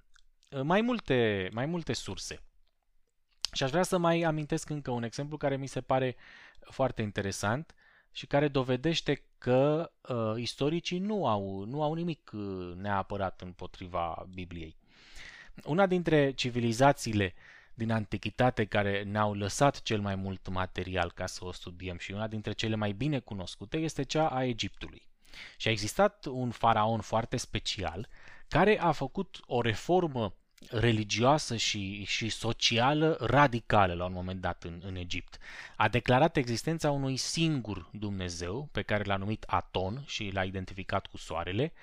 uh, 0.50 0.62
mai 0.62 0.82
multe, 0.82 1.50
mai 1.52 1.65
multe 1.65 1.93
surse. 1.93 2.43
Și 3.54 3.63
aș 3.63 3.69
vrea 3.69 3.84
să 3.84 3.98
mai 3.98 4.22
amintesc 4.22 4.69
încă 4.69 4.91
un 4.91 5.04
exemplu 5.04 5.38
care 5.38 5.58
mi 5.58 5.67
se 5.67 5.82
pare 5.82 6.15
foarte 6.60 7.02
interesant 7.02 7.76
și 8.12 8.28
care 8.28 8.48
dovedește 8.48 9.24
că 9.38 9.91
uh, 10.02 10.34
istoricii 10.36 11.00
nu 11.00 11.28
au, 11.28 11.63
nu 11.63 11.84
au 11.84 11.93
nimic 11.93 12.32
uh, 12.34 12.74
neapărat 12.76 13.41
împotriva 13.41 14.26
Bibliei. 14.34 14.78
Una 15.63 15.86
dintre 15.86 16.32
civilizațiile 16.32 17.34
uh, 17.36 17.59
din 17.80 17.92
antichitate 17.92 18.65
care 18.65 19.04
ne-au 19.04 19.34
lăsat 19.34 19.82
cel 19.82 20.00
mai 20.00 20.15
mult 20.15 20.48
material 20.48 21.12
ca 21.12 21.26
să 21.26 21.46
o 21.46 21.52
studiem 21.52 21.98
și 21.98 22.12
una 22.12 22.28
dintre 22.28 22.52
cele 22.52 22.76
mai 22.76 22.92
bine 22.92 23.20
cunoscute 23.20 23.78
este 23.78 24.04
cea 24.04 24.28
a 24.28 24.44
Egiptului. 24.44 25.08
Și 25.58 25.68
a 25.68 25.72
existat 25.72 26.26
un 26.26 26.50
faraon 26.52 27.02
foarte 27.02 27.38
special 27.38 28.08
care 28.48 28.80
a 28.80 28.92
făcut 28.92 29.39
o 29.46 29.62
reformă 29.62 30.34
religioasă 30.69 31.56
și, 31.56 32.04
și 32.04 32.30
socială 32.30 33.17
radicală 33.19 33.93
la 33.93 34.06
un 34.06 34.13
moment 34.13 34.41
dat 34.41 34.63
în, 34.63 34.82
în 34.86 34.95
Egipt. 34.95 35.38
A 35.76 35.88
declarat 35.88 36.38
existența 36.38 36.91
unui 36.91 37.17
singur 37.17 37.89
Dumnezeu 37.91 38.69
pe 38.72 38.82
care 38.82 39.04
l-a 39.04 39.15
numit 39.15 39.43
Aton 39.48 40.04
și 40.06 40.30
l-a 40.34 40.43
identificat 40.43 41.06
cu 41.08 41.17
soarele, 41.17 41.74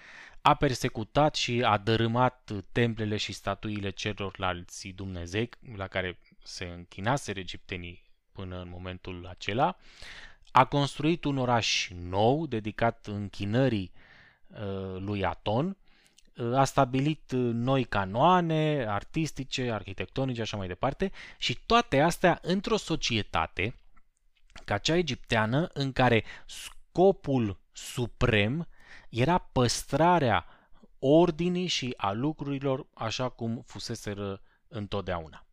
a 0.43 0.55
persecutat 0.55 1.35
și 1.35 1.63
a 1.63 1.77
dărâmat 1.77 2.51
templele 2.73 3.17
și 3.17 3.33
statuile 3.33 3.91
celorlalți 3.91 4.89
Dumnezei 4.89 5.49
la 5.77 5.87
care 5.87 6.19
se 6.43 6.65
închinase 6.65 7.39
egiptenii 7.39 8.03
până 8.33 8.61
în 8.61 8.69
momentul 8.69 9.27
acela, 9.31 9.77
a 10.51 10.65
construit 10.65 11.25
un 11.25 11.39
oraș 11.39 11.91
nou 11.95 12.47
dedicat 12.47 13.07
închinării 13.07 13.93
uh, 14.47 14.97
lui 14.99 15.25
Aton, 15.25 15.67
uh, 15.67 15.75
a 16.55 16.65
stabilit 16.65 17.33
noi 17.53 17.85
canoane 17.85 18.85
artistice, 18.89 19.71
arhitectonice, 19.71 20.41
așa 20.41 20.57
mai 20.57 20.67
departe, 20.67 21.13
și 21.39 21.59
toate 21.67 22.01
astea 22.01 22.39
într-o 22.43 22.77
societate 22.77 23.75
ca 24.65 24.79
cea 24.79 24.97
egipteană 24.97 25.69
în 25.73 25.93
care 25.93 26.25
scopul 26.47 27.59
suprem 27.73 28.69
era 29.09 29.39
păstrarea 29.39 30.47
ordinii 30.99 31.67
și 31.67 31.95
a 31.97 32.13
lucrurilor 32.13 32.87
așa 32.95 33.29
cum 33.29 33.63
fuseseră 33.67 34.41
întotdeauna. 34.69 35.47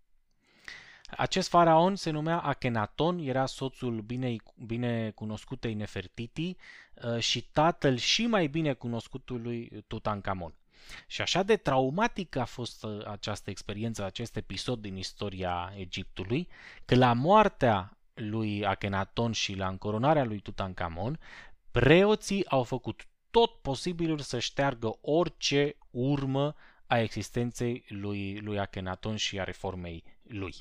Acest 1.18 1.50
faraon 1.50 1.96
se 1.96 2.10
numea 2.10 2.40
Akhenaton, 2.40 3.20
era 3.20 3.46
soțul 3.46 4.02
bine, 4.02 4.36
bine 4.66 5.12
cunoscutei 5.12 5.74
Nefertiti 5.74 6.56
uh, 6.94 7.20
și 7.20 7.42
tatăl 7.42 7.98
și 7.98 8.26
mai 8.26 8.48
bine 8.48 8.74
cunoscutului 8.74 9.84
Tutankamon. 9.88 10.54
Și 11.08 11.22
așa 11.22 11.44
de 11.44 11.56
traumatică 11.56 12.40
a 12.40 12.46
fost 12.46 12.84
uh, 12.84 13.06
această 13.06 13.50
experiență, 13.50 14.04
acest 14.04 14.36
episod 14.36 14.82
din 14.82 14.96
istoria 14.96 15.74
Egiptului, 15.78 16.48
că 16.86 16.96
la 16.96 17.14
moartea 17.14 17.98
lui 18.14 18.66
Akhenaton 18.66 19.32
și 19.32 19.54
la 19.54 19.68
încoronarea 19.68 20.24
lui 20.24 20.40
Tutankamon, 20.40 21.20
preoții 21.72 22.48
au 22.48 22.64
făcut 22.64 23.08
tot 23.32 23.62
posibilul 23.62 24.20
să 24.20 24.40
șteargă 24.40 24.98
orice 25.02 25.76
urmă 25.90 26.56
a 26.88 27.00
existenței 27.00 27.86
lui, 27.88 28.40
lui 28.40 28.60
Akhenaton 28.60 29.16
și 29.16 29.40
a 29.40 29.44
reformei 29.44 30.04
lui. 30.24 30.56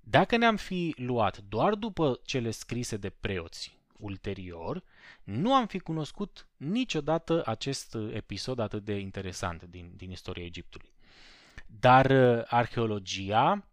Dacă 0.00 0.36
ne-am 0.36 0.56
fi 0.56 0.94
luat 0.96 1.38
doar 1.38 1.74
după 1.74 2.20
cele 2.24 2.50
scrise 2.50 2.96
de 2.96 3.10
preoți 3.10 3.80
ulterior, 4.02 4.82
nu 5.24 5.54
am 5.54 5.66
fi 5.66 5.78
cunoscut 5.78 6.46
niciodată 6.56 7.42
acest 7.46 7.96
episod 8.12 8.58
atât 8.58 8.84
de 8.84 8.98
interesant 8.98 9.62
din, 9.62 9.92
din 9.96 10.10
istoria 10.10 10.44
Egiptului. 10.44 10.92
Dar 11.66 12.10
uh, 12.10 12.42
arheologia 12.46 13.66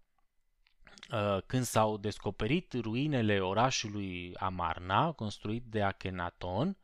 când 1.45 1.63
s-au 1.63 1.97
descoperit 1.97 2.73
ruinele 2.73 3.39
orașului 3.39 4.35
Amarna, 4.35 5.11
construit 5.11 5.63
de 5.63 5.83
Akhenaton, 5.83 6.77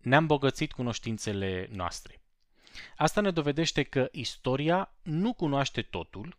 ne-am 0.00 0.26
bogățit 0.26 0.72
cunoștințele 0.72 1.68
noastre. 1.70 2.20
Asta 2.96 3.20
ne 3.20 3.30
dovedește 3.30 3.82
că 3.82 4.08
istoria 4.12 4.94
nu 5.02 5.32
cunoaște 5.32 5.82
totul, 5.82 6.36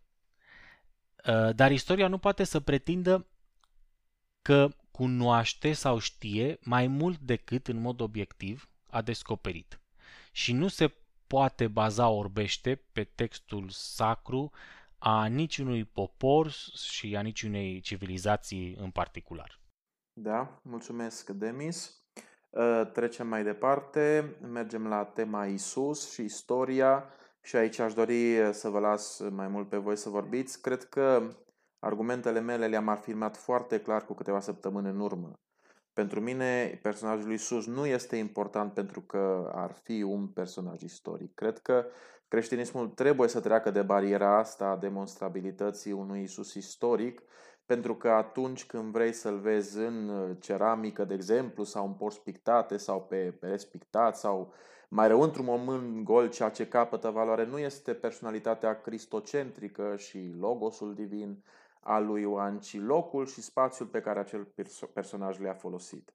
dar 1.54 1.70
istoria 1.70 2.08
nu 2.08 2.18
poate 2.18 2.44
să 2.44 2.60
pretindă 2.60 3.26
că 4.42 4.68
cunoaște 4.96 5.72
sau 5.72 5.98
știe 5.98 6.58
mai 6.62 6.86
mult 6.86 7.18
decât 7.18 7.68
în 7.68 7.80
mod 7.80 8.00
obiectiv 8.00 8.68
a 8.90 9.02
descoperit. 9.02 9.80
Și 10.32 10.52
nu 10.52 10.68
se 10.68 10.94
poate 11.26 11.68
baza 11.68 12.08
orbește 12.08 12.82
pe 12.92 13.04
textul 13.04 13.66
sacru 13.68 14.50
a 14.98 15.26
niciunui 15.26 15.84
popor 15.84 16.50
și 16.92 17.16
a 17.16 17.20
niciunei 17.20 17.80
civilizații 17.80 18.76
în 18.78 18.90
particular. 18.90 19.60
Da, 20.12 20.60
mulțumesc, 20.62 21.30
Demis. 21.30 22.02
Ă, 22.54 22.84
trecem 22.84 23.26
mai 23.26 23.44
departe, 23.44 24.36
mergem 24.40 24.86
la 24.86 25.04
tema 25.04 25.46
Isus 25.46 26.12
și 26.12 26.22
istoria 26.22 27.04
și 27.42 27.56
aici 27.56 27.78
aș 27.78 27.92
dori 27.92 28.54
să 28.54 28.68
vă 28.68 28.78
las 28.78 29.20
mai 29.30 29.48
mult 29.48 29.68
pe 29.68 29.76
voi 29.76 29.96
să 29.96 30.08
vorbiți. 30.08 30.60
Cred 30.60 30.84
că 30.84 31.36
argumentele 31.78 32.40
mele 32.40 32.66
le-am 32.66 32.88
afirmat 32.88 33.36
foarte 33.36 33.80
clar 33.80 34.04
cu 34.04 34.14
câteva 34.14 34.40
săptămâni 34.40 34.88
în 34.88 35.00
urmă. 35.00 35.32
Pentru 35.92 36.20
mine, 36.20 36.78
personajul 36.82 37.26
lui 37.26 37.34
Isus 37.34 37.66
nu 37.66 37.86
este 37.86 38.16
important 38.16 38.72
pentru 38.72 39.00
că 39.00 39.50
ar 39.54 39.72
fi 39.72 40.02
un 40.02 40.26
personaj 40.26 40.82
istoric. 40.82 41.34
Cred 41.34 41.58
că 41.58 41.86
creștinismul 42.28 42.88
trebuie 42.88 43.28
să 43.28 43.40
treacă 43.40 43.70
de 43.70 43.82
bariera 43.82 44.38
asta 44.38 44.66
a 44.66 44.76
demonstrabilității 44.76 45.92
unui 45.92 46.22
Isus 46.22 46.54
istoric, 46.54 47.22
pentru 47.66 47.94
că 47.96 48.08
atunci 48.08 48.66
când 48.66 48.92
vrei 48.92 49.12
să-l 49.12 49.38
vezi 49.38 49.78
în 49.78 50.36
ceramică, 50.40 51.04
de 51.04 51.14
exemplu, 51.14 51.64
sau 51.64 51.86
în 51.86 51.92
porți 51.92 52.22
pictate, 52.22 52.76
sau 52.76 53.02
pe 53.02 53.36
pereți 53.40 53.70
pictați, 53.70 54.20
sau 54.20 54.52
mai 54.88 55.08
rău 55.08 55.20
într-un 55.20 55.44
moment 55.44 56.04
gol, 56.04 56.28
ceea 56.28 56.48
ce 56.48 56.68
capătă 56.68 57.10
valoare 57.10 57.46
nu 57.46 57.58
este 57.58 57.94
personalitatea 57.94 58.80
cristocentrică 58.80 59.94
și 59.96 60.34
logosul 60.38 60.94
divin, 60.94 61.44
al 61.86 62.06
lui 62.06 62.20
Ioan, 62.20 62.58
ci 62.58 62.80
locul 62.80 63.26
și 63.26 63.42
spațiul 63.42 63.88
pe 63.88 64.00
care 64.00 64.18
acel 64.18 64.48
personaj 64.92 65.38
le-a 65.38 65.54
folosit. 65.54 66.14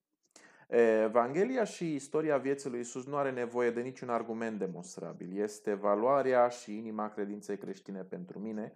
Evanghelia 1.04 1.64
și 1.64 1.96
istoria 1.96 2.38
vieții 2.38 2.70
lui 2.70 2.80
Isus 2.80 3.06
nu 3.06 3.16
are 3.16 3.32
nevoie 3.32 3.72
de 3.72 3.82
niciun 3.82 4.10
argument 4.10 4.60
demonstrabil. 4.60 5.42
Este 5.42 5.74
valoarea 5.74 6.48
și 6.48 6.78
inima 6.78 7.10
credinței 7.10 7.58
creștine 7.58 8.02
pentru 8.02 8.40
mine 8.40 8.74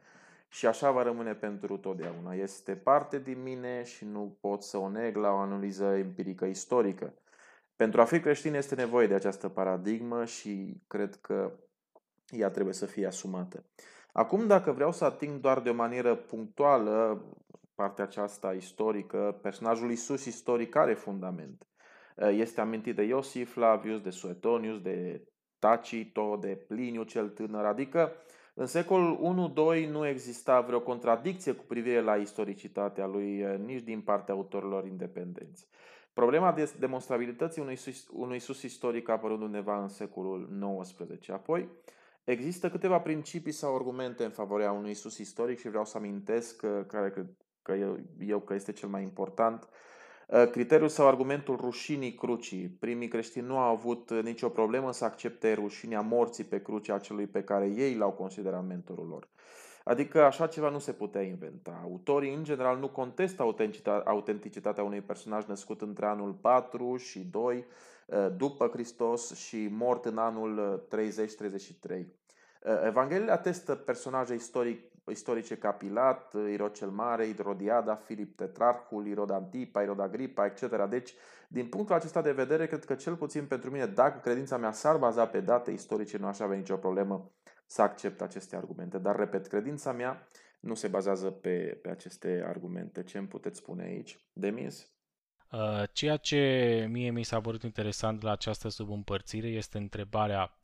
și 0.47 0.67
așa 0.67 0.91
va 0.91 1.03
rămâne 1.03 1.33
pentru 1.33 1.77
totdeauna. 1.77 2.33
Este 2.33 2.75
parte 2.75 3.19
din 3.19 3.41
mine 3.43 3.83
și 3.83 4.05
nu 4.05 4.37
pot 4.39 4.63
să 4.63 4.77
o 4.77 4.89
neg 4.89 5.15
la 5.15 5.31
o 5.31 5.37
analiză 5.37 5.85
empirică 5.85 6.45
istorică. 6.45 7.13
Pentru 7.75 8.01
a 8.01 8.05
fi 8.05 8.19
creștin 8.19 8.53
este 8.53 8.75
nevoie 8.75 9.07
de 9.07 9.13
această 9.13 9.49
paradigmă 9.49 10.25
și 10.25 10.81
cred 10.87 11.15
că 11.21 11.51
ea 12.29 12.49
trebuie 12.49 12.73
să 12.73 12.85
fie 12.85 13.07
asumată. 13.07 13.63
Acum, 14.17 14.47
dacă 14.47 14.71
vreau 14.71 14.91
să 14.91 15.05
ating 15.05 15.39
doar 15.39 15.59
de 15.59 15.69
o 15.69 15.73
manieră 15.73 16.15
punctuală 16.15 17.25
partea 17.75 18.03
aceasta 18.03 18.53
istorică, 18.53 19.39
personajul 19.41 19.91
Isus 19.91 20.25
istoric 20.25 20.75
are 20.75 20.93
fundament. 20.93 21.67
Este 22.17 22.61
amintit 22.61 22.95
de 22.95 23.03
Iosif 23.03 23.51
Flavius, 23.51 24.01
de 24.01 24.09
Suetonius, 24.09 24.81
de 24.81 25.27
Tacito, 25.59 26.37
de 26.41 26.65
Pliniu 26.67 27.03
cel 27.03 27.29
tânăr, 27.29 27.65
adică 27.65 28.11
în 28.53 28.65
secolul 28.65 29.53
1-2 29.83 29.89
nu 29.89 30.07
exista 30.07 30.61
vreo 30.61 30.79
contradicție 30.79 31.51
cu 31.51 31.63
privire 31.67 32.01
la 32.01 32.15
istoricitatea 32.15 33.05
lui 33.05 33.45
nici 33.65 33.83
din 33.83 34.01
partea 34.01 34.33
autorilor 34.33 34.85
independenți. 34.85 35.67
Problema 36.13 36.51
de 36.51 36.73
demonstrabilității 36.79 37.61
unui 37.61 37.73
Isus, 37.73 38.07
unui 38.13 38.35
Isus 38.35 38.61
istoric 38.61 39.09
a 39.09 39.13
apărut 39.13 39.41
undeva 39.41 39.81
în 39.81 39.87
secolul 39.87 40.49
XIX. 40.81 41.29
Apoi, 41.29 41.69
Există 42.25 42.69
câteva 42.69 42.99
principii 42.99 43.51
sau 43.51 43.75
argumente 43.75 44.23
în 44.23 44.29
favoarea 44.29 44.71
unui 44.71 44.91
Isus 44.91 45.17
istoric 45.17 45.59
și 45.59 45.69
vreau 45.69 45.85
să 45.85 45.97
amintesc 45.97 46.55
că, 46.55 46.85
care 46.87 47.09
cred 47.09 47.27
că 47.61 47.73
eu, 47.73 47.97
eu 48.19 48.39
că 48.39 48.53
este 48.53 48.71
cel 48.71 48.89
mai 48.89 49.01
important. 49.01 49.67
Uh, 50.27 50.49
criteriul 50.49 50.89
sau 50.89 51.07
argumentul 51.07 51.55
rușinii 51.55 52.13
crucii. 52.13 52.67
Primii 52.79 53.07
creștini 53.07 53.47
nu 53.47 53.57
au 53.57 53.71
avut 53.71 54.11
nicio 54.11 54.49
problemă 54.49 54.91
să 54.91 55.05
accepte 55.05 55.53
rușinea 55.53 56.01
morții 56.01 56.43
pe 56.43 56.61
cruce 56.61 56.91
a 56.91 56.99
celui 56.99 57.27
pe 57.27 57.43
care 57.43 57.65
ei 57.65 57.95
l-au 57.95 58.11
considerat 58.11 58.65
mentorul 58.65 59.07
lor. 59.07 59.27
Adică 59.83 60.23
așa 60.23 60.47
ceva 60.47 60.69
nu 60.69 60.79
se 60.79 60.91
putea 60.91 61.21
inventa. 61.21 61.79
Autorii 61.83 62.33
în 62.33 62.43
general 62.43 62.79
nu 62.79 62.89
contestă 62.89 63.55
autenticitatea 64.05 64.83
unui 64.83 65.01
personaj 65.01 65.45
născut 65.45 65.81
între 65.81 66.05
anul 66.05 66.33
4 66.33 66.97
și 66.97 67.19
2 67.19 67.57
Uh, 67.57 67.63
după 68.37 68.67
Hristos 68.67 69.35
și 69.35 69.67
mort 69.71 70.05
în 70.05 70.17
anul 70.17 70.85
30-33. 70.89 70.95
Uh, 71.89 72.05
uh, 72.61 72.85
Evangheliile 72.85 73.31
atestă 73.31 73.75
personaje 73.75 74.33
istoric, 74.33 74.91
istorice 75.11 75.57
ca 75.57 75.71
Pilat, 75.71 76.33
Irod 76.51 76.71
cel 76.71 76.89
Mare, 76.89 77.25
Irodiada, 77.25 77.95
Filip 77.95 78.35
Tetrarhul, 78.35 79.07
Irod 79.07 79.31
Antipa, 79.31 79.81
Irod 79.81 79.99
Agripa, 79.99 80.45
etc. 80.45 80.85
Deci, 80.89 81.13
din 81.47 81.67
punctul 81.67 81.95
acesta 81.95 82.21
de 82.21 82.31
vedere, 82.31 82.67
cred 82.67 82.85
că 82.85 82.95
cel 82.95 83.15
puțin 83.15 83.45
pentru 83.45 83.71
mine, 83.71 83.85
dacă 83.85 84.19
credința 84.19 84.57
mea 84.57 84.71
s-ar 84.71 84.97
baza 84.97 85.27
pe 85.27 85.39
date 85.39 85.71
istorice, 85.71 86.17
nu 86.17 86.27
aș 86.27 86.39
avea 86.39 86.57
nicio 86.57 86.75
problemă 86.75 87.31
să 87.65 87.81
accept 87.81 88.21
aceste 88.21 88.55
argumente. 88.55 88.97
Dar, 88.97 89.15
repet, 89.15 89.47
credința 89.47 89.91
mea 89.91 90.27
nu 90.59 90.73
se 90.73 90.87
bazează 90.87 91.31
pe, 91.31 91.79
pe 91.81 91.89
aceste 91.89 92.43
argumente. 92.47 93.03
Ce 93.03 93.17
îmi 93.17 93.27
puteți 93.27 93.57
spune 93.57 93.83
aici? 93.83 94.19
Demis? 94.33 94.94
Uh, 95.51 95.83
ceea 95.93 96.17
ce 96.17 96.85
mie 96.89 97.09
mi 97.11 97.23
s-a 97.23 97.41
părut 97.41 97.63
interesant 97.63 98.21
la 98.21 98.31
această 98.31 98.69
subîmpărțire 98.69 99.47
este 99.47 99.77
întrebarea 99.77 100.57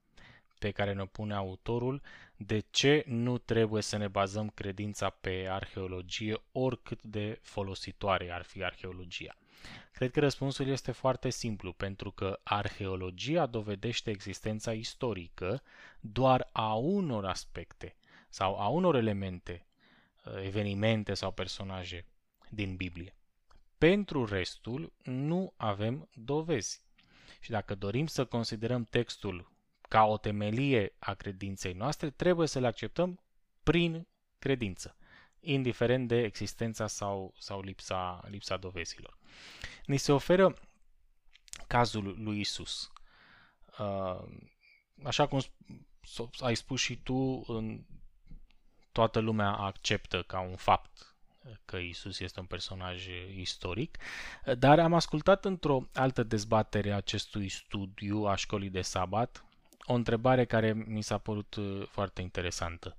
pe 0.59 0.71
care 0.71 0.93
ne 0.93 1.05
pune 1.05 1.33
autorul, 1.33 2.01
de 2.37 2.59
ce 2.69 3.03
nu 3.07 3.37
trebuie 3.37 3.81
să 3.81 3.97
ne 3.97 4.07
bazăm 4.07 4.49
credința 4.49 5.09
pe 5.09 5.47
arheologie 5.49 6.41
oricât 6.51 7.03
de 7.03 7.39
folositoare 7.41 8.31
ar 8.31 8.43
fi 8.43 8.63
arheologia? 8.63 9.35
Cred 9.91 10.11
că 10.11 10.19
răspunsul 10.19 10.67
este 10.67 10.91
foarte 10.91 11.29
simplu, 11.29 11.73
pentru 11.73 12.11
că 12.11 12.39
arheologia 12.43 13.45
dovedește 13.45 14.09
existența 14.09 14.73
istorică 14.73 15.61
doar 15.99 16.49
a 16.51 16.73
unor 16.73 17.25
aspecte 17.25 17.95
sau 18.29 18.59
a 18.59 18.67
unor 18.67 18.95
elemente, 18.95 19.65
uh, 20.25 20.43
evenimente 20.43 21.13
sau 21.13 21.31
personaje 21.31 22.05
din 22.49 22.75
Biblie. 22.75 23.15
Pentru 23.81 24.25
restul 24.25 24.93
nu 25.03 25.53
avem 25.57 26.09
dovezi. 26.13 26.81
Și 27.39 27.49
dacă 27.49 27.75
dorim 27.75 28.07
să 28.07 28.25
considerăm 28.25 28.83
textul 28.83 29.51
ca 29.81 30.03
o 30.03 30.17
temelie 30.17 30.95
a 30.99 31.13
credinței 31.13 31.73
noastre, 31.73 32.09
trebuie 32.09 32.47
să 32.47 32.59
le 32.59 32.67
acceptăm 32.67 33.23
prin 33.63 34.07
credință, 34.39 34.95
indiferent 35.39 36.07
de 36.07 36.23
existența 36.23 36.87
sau, 36.87 37.33
sau 37.37 37.61
lipsa, 37.61 38.21
lipsa 38.27 38.57
dovezilor. 38.57 39.17
Ni 39.85 39.97
se 39.97 40.11
oferă 40.11 40.57
cazul 41.67 42.15
lui 42.23 42.39
Isus. 42.39 42.91
Uh, 43.79 44.23
așa 45.03 45.27
cum 45.27 45.41
ai 46.39 46.55
spus 46.55 46.81
și 46.81 46.95
tu, 46.97 47.45
toată 48.91 49.19
lumea 49.19 49.51
acceptă 49.51 50.23
ca 50.23 50.39
un 50.39 50.55
fapt 50.55 51.10
că 51.65 51.77
Isus 51.77 52.19
este 52.19 52.39
un 52.39 52.45
personaj 52.45 53.07
istoric, 53.35 53.97
dar 54.57 54.79
am 54.79 54.93
ascultat 54.93 55.45
într-o 55.45 55.87
altă 55.93 56.23
dezbatere 56.23 56.91
a 56.91 56.95
acestui 56.95 57.49
studiu 57.49 58.25
a 58.25 58.35
școlii 58.35 58.69
de 58.69 58.81
sabat 58.81 59.45
o 59.85 59.93
întrebare 59.93 60.45
care 60.45 60.73
mi 60.73 61.01
s-a 61.01 61.17
părut 61.17 61.55
uh, 61.55 61.87
foarte 61.87 62.21
interesantă. 62.21 62.95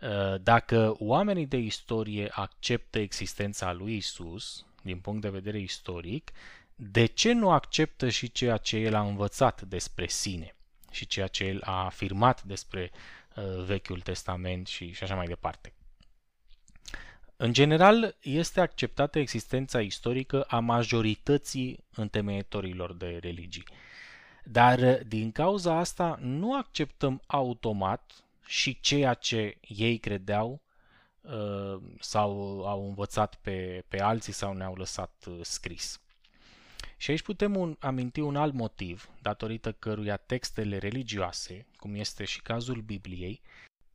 Uh, 0.00 0.40
dacă 0.42 0.94
oamenii 0.98 1.46
de 1.46 1.56
istorie 1.56 2.28
acceptă 2.30 2.98
existența 2.98 3.72
lui 3.72 3.96
Isus, 3.96 4.66
din 4.82 4.98
punct 4.98 5.20
de 5.20 5.28
vedere 5.28 5.58
istoric, 5.58 6.32
de 6.74 7.06
ce 7.06 7.32
nu 7.32 7.50
acceptă 7.50 8.08
și 8.08 8.32
ceea 8.32 8.56
ce 8.56 8.76
el 8.76 8.94
a 8.94 9.00
învățat 9.00 9.62
despre 9.62 10.06
sine 10.06 10.54
și 10.90 11.06
ceea 11.06 11.26
ce 11.26 11.44
el 11.44 11.60
a 11.64 11.84
afirmat 11.84 12.42
despre 12.42 12.90
uh, 13.36 13.64
Vechiul 13.64 14.00
Testament 14.00 14.66
și, 14.66 14.92
și 14.92 15.02
așa 15.02 15.14
mai 15.14 15.26
departe? 15.26 15.73
În 17.36 17.52
general, 17.52 18.16
este 18.20 18.60
acceptată 18.60 19.18
existența 19.18 19.80
istorică 19.80 20.42
a 20.42 20.58
majorității 20.58 21.84
întemeietorilor 21.94 22.92
de 22.92 23.18
religii. 23.22 23.64
Dar 24.44 25.02
din 25.02 25.32
cauza 25.32 25.78
asta 25.78 26.18
nu 26.20 26.56
acceptăm 26.56 27.22
automat 27.26 28.24
și 28.46 28.80
ceea 28.80 29.14
ce 29.14 29.58
ei 29.60 29.98
credeau 29.98 30.62
uh, 31.20 31.80
sau 32.00 32.62
au 32.66 32.86
învățat 32.88 33.34
pe, 33.34 33.84
pe 33.88 34.00
alții 34.00 34.32
sau 34.32 34.52
ne-au 34.52 34.74
lăsat 34.74 35.24
uh, 35.28 35.38
scris. 35.40 36.00
Și 36.96 37.10
aici 37.10 37.22
putem 37.22 37.56
un, 37.56 37.76
aminti 37.80 38.20
un 38.20 38.36
alt 38.36 38.54
motiv, 38.54 39.08
datorită 39.22 39.72
căruia 39.72 40.16
textele 40.16 40.78
religioase, 40.78 41.66
cum 41.76 41.94
este 41.94 42.24
și 42.24 42.42
cazul 42.42 42.80
Bibliei, 42.80 43.40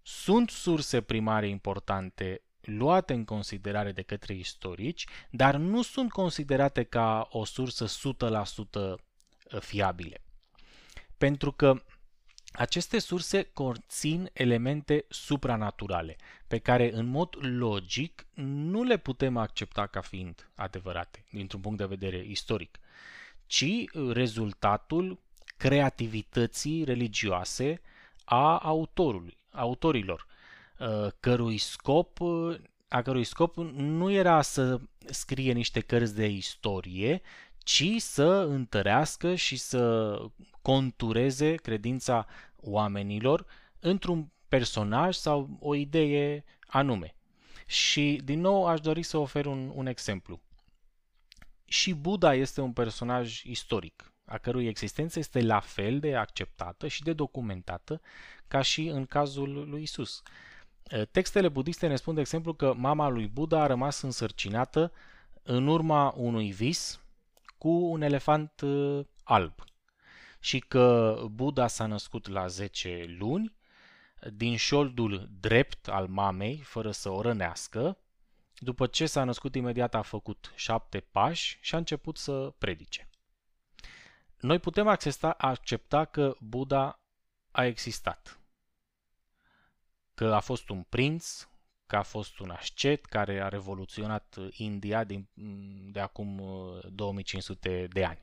sunt 0.01 0.49
surse 0.49 1.01
primare 1.01 1.47
importante 1.47 2.41
luate 2.69 3.13
în 3.13 3.25
considerare 3.25 3.91
de 3.91 4.01
către 4.01 4.33
istorici, 4.33 5.05
dar 5.31 5.55
nu 5.55 5.81
sunt 5.81 6.11
considerate 6.11 6.83
ca 6.83 7.27
o 7.31 7.45
sursă 7.45 7.85
100% 7.85 9.59
fiabile. 9.59 10.21
Pentru 11.17 11.51
că 11.51 11.83
aceste 12.51 12.99
surse 12.99 13.43
conțin 13.43 14.29
elemente 14.33 15.05
supranaturale, 15.09 16.15
pe 16.47 16.57
care 16.57 16.93
în 16.93 17.05
mod 17.05 17.35
logic 17.39 18.27
nu 18.43 18.83
le 18.83 18.97
putem 18.97 19.37
accepta 19.37 19.87
ca 19.87 20.01
fiind 20.01 20.51
adevărate, 20.55 21.25
dintr-un 21.31 21.61
punct 21.61 21.77
de 21.77 21.85
vedere 21.85 22.25
istoric, 22.25 22.79
ci 23.45 23.83
rezultatul 24.11 25.19
creativității 25.57 26.83
religioase 26.83 27.81
a 28.25 28.57
autorului, 28.57 29.37
autorilor, 29.51 30.27
uh, 30.27 30.38
cărui 31.19 31.57
scop, 31.57 32.19
a 32.87 33.01
cărui 33.01 33.23
scop 33.23 33.57
nu 33.73 34.11
era 34.11 34.41
să 34.41 34.79
scrie 35.05 35.51
niște 35.51 35.79
cărți 35.79 36.15
de 36.15 36.25
istorie, 36.25 37.21
ci 37.57 37.93
să 37.97 38.45
întărească 38.49 39.35
și 39.35 39.57
să 39.57 40.15
contureze 40.61 41.55
credința 41.55 42.25
oamenilor 42.55 43.45
într-un 43.79 44.31
personaj 44.47 45.15
sau 45.15 45.57
o 45.59 45.75
idee 45.75 46.43
anume. 46.67 47.15
Și, 47.65 48.21
din 48.23 48.39
nou, 48.39 48.65
aș 48.67 48.79
dori 48.79 49.03
să 49.03 49.17
ofer 49.17 49.45
un, 49.45 49.71
un 49.73 49.85
exemplu. 49.85 50.41
Și 51.65 51.93
Buddha 51.93 52.33
este 52.33 52.61
un 52.61 52.73
personaj 52.73 53.41
istoric, 53.43 54.13
a 54.25 54.37
cărui 54.37 54.67
existență 54.67 55.19
este 55.19 55.41
la 55.41 55.59
fel 55.59 55.99
de 55.99 56.15
acceptată 56.15 56.87
și 56.87 57.03
de 57.03 57.13
documentată 57.13 58.01
ca 58.47 58.61
și 58.61 58.87
în 58.87 59.05
cazul 59.05 59.69
lui 59.69 59.81
Isus. 59.81 60.21
Textele 61.11 61.49
budiste 61.49 61.87
ne 61.87 61.95
spun, 61.95 62.13
de 62.13 62.19
exemplu, 62.19 62.53
că 62.53 62.73
mama 62.73 63.07
lui 63.07 63.27
Buddha 63.27 63.61
a 63.61 63.67
rămas 63.67 64.01
însărcinată 64.01 64.91
în 65.43 65.67
urma 65.67 66.13
unui 66.17 66.51
vis 66.51 66.99
cu 67.57 67.69
un 67.69 68.01
elefant 68.01 68.61
alb 69.23 69.53
și 70.39 70.59
că 70.59 71.15
Buddha 71.31 71.67
s-a 71.67 71.85
născut 71.85 72.27
la 72.27 72.47
10 72.47 73.15
luni 73.17 73.53
din 74.33 74.55
șoldul 74.55 75.29
drept 75.39 75.87
al 75.87 76.07
mamei, 76.07 76.57
fără 76.57 76.91
să 76.91 77.09
o 77.09 77.21
rănească. 77.21 77.97
După 78.57 78.87
ce 78.87 79.05
s-a 79.05 79.23
născut, 79.23 79.55
imediat 79.55 79.95
a 79.95 80.01
făcut 80.01 80.53
șapte 80.55 80.99
pași 80.99 81.57
și 81.61 81.75
a 81.75 81.77
început 81.77 82.17
să 82.17 82.53
predice. 82.57 83.09
Noi 84.39 84.59
putem 84.59 84.87
accepta, 84.87 85.29
accepta 85.29 86.05
că 86.05 86.35
Buddha 86.39 86.99
a 87.51 87.65
existat, 87.65 88.39
că 90.19 90.33
a 90.33 90.39
fost 90.39 90.69
un 90.69 90.83
prinț, 90.89 91.47
că 91.85 91.95
a 91.95 92.01
fost 92.01 92.39
un 92.39 92.49
ascet 92.49 93.05
care 93.05 93.41
a 93.41 93.47
revoluționat 93.47 94.37
India 94.51 95.03
din, 95.03 95.27
de 95.91 95.99
acum 95.99 96.41
2500 96.91 97.87
de 97.91 98.03
ani. 98.03 98.19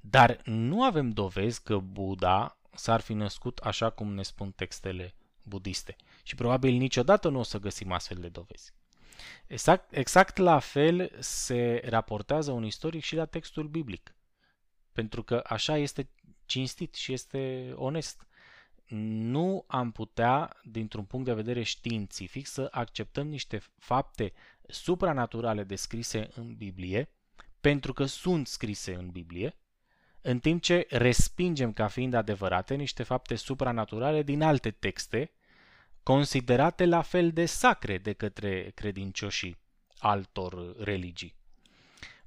Dar 0.00 0.40
nu 0.44 0.84
avem 0.84 1.10
dovezi 1.10 1.62
că 1.62 1.78
Buddha 1.78 2.58
s-ar 2.74 3.00
fi 3.00 3.12
născut 3.12 3.58
așa 3.58 3.90
cum 3.90 4.14
ne 4.14 4.22
spun 4.22 4.50
textele 4.50 5.14
budiste. 5.42 5.96
Și 6.22 6.34
probabil 6.34 6.74
niciodată 6.74 7.28
nu 7.28 7.38
o 7.38 7.42
să 7.42 7.58
găsim 7.58 7.92
astfel 7.92 8.16
de 8.16 8.28
dovezi. 8.28 8.72
Exact, 9.46 9.96
exact 9.96 10.36
la 10.36 10.58
fel 10.58 11.12
se 11.18 11.82
raportează 11.84 12.50
un 12.52 12.64
istoric 12.64 13.02
și 13.02 13.14
la 13.14 13.24
textul 13.24 13.68
biblic. 13.68 14.14
Pentru 14.92 15.22
că 15.22 15.42
așa 15.46 15.76
este 15.76 16.10
cinstit 16.44 16.94
și 16.94 17.12
este 17.12 17.72
onest. 17.76 18.26
Nu 18.94 19.64
am 19.66 19.90
putea, 19.90 20.56
dintr-un 20.64 21.04
punct 21.04 21.26
de 21.26 21.32
vedere 21.32 21.62
științific, 21.62 22.46
să 22.46 22.68
acceptăm 22.70 23.28
niște 23.28 23.62
fapte 23.78 24.32
supranaturale 24.68 25.64
descrise 25.64 26.28
în 26.34 26.54
Biblie, 26.54 27.08
pentru 27.60 27.92
că 27.92 28.04
sunt 28.04 28.46
scrise 28.46 28.94
în 28.94 29.10
Biblie, 29.10 29.56
în 30.20 30.38
timp 30.38 30.62
ce 30.62 30.86
respingem 30.90 31.72
ca 31.72 31.88
fiind 31.88 32.14
adevărate 32.14 32.74
niște 32.74 33.02
fapte 33.02 33.34
supranaturale 33.34 34.22
din 34.22 34.42
alte 34.42 34.70
texte, 34.70 35.32
considerate 36.02 36.84
la 36.84 37.02
fel 37.02 37.30
de 37.30 37.46
sacre 37.46 37.98
de 37.98 38.12
către 38.12 38.70
credincioșii 38.74 39.58
altor 39.98 40.76
religii. 40.76 41.34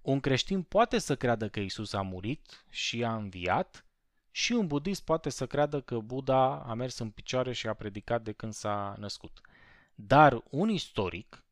Un 0.01 0.20
creștin 0.20 0.61
poate 0.61 0.97
să 0.97 1.16
creadă 1.16 1.49
că 1.49 1.59
Isus 1.59 1.93
a 1.93 2.01
murit 2.01 2.66
și 2.70 3.03
a 3.03 3.16
înviat, 3.16 3.84
și 4.38 4.51
un 4.51 4.67
budist 4.67 5.03
poate 5.03 5.29
să 5.29 5.47
creadă 5.47 5.81
că 5.81 5.97
Buddha 5.99 6.55
a 6.55 6.73
mers 6.73 6.97
în 6.97 7.09
picioare 7.09 7.53
și 7.53 7.67
a 7.67 7.73
predicat 7.73 8.21
de 8.21 8.31
când 8.31 8.53
s-a 8.53 8.95
născut. 8.99 9.41
Dar 9.95 10.43
un 10.49 10.69
istoric 10.69 11.43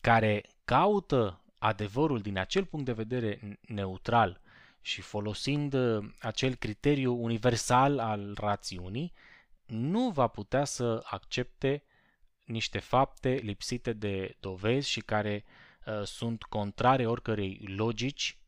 care 0.00 0.44
caută 0.64 1.44
adevărul 1.58 2.20
din 2.20 2.38
acel 2.38 2.64
punct 2.64 2.84
de 2.84 2.92
vedere 2.92 3.58
neutral 3.60 4.40
și 4.80 5.00
folosind 5.00 5.72
uh, 5.72 6.08
acel 6.20 6.54
criteriu 6.54 7.22
universal 7.22 7.98
al 7.98 8.34
rațiunii, 8.40 9.12
nu 9.66 10.10
va 10.10 10.26
putea 10.26 10.64
să 10.64 11.02
accepte 11.04 11.84
niște 12.44 12.78
fapte 12.78 13.28
lipsite 13.28 13.92
de 13.92 14.36
dovezi 14.40 14.90
și 14.90 15.00
care 15.00 15.44
uh, 15.86 16.02
sunt 16.02 16.42
contrare 16.42 17.06
oricărei 17.06 17.60
logici 17.76 18.38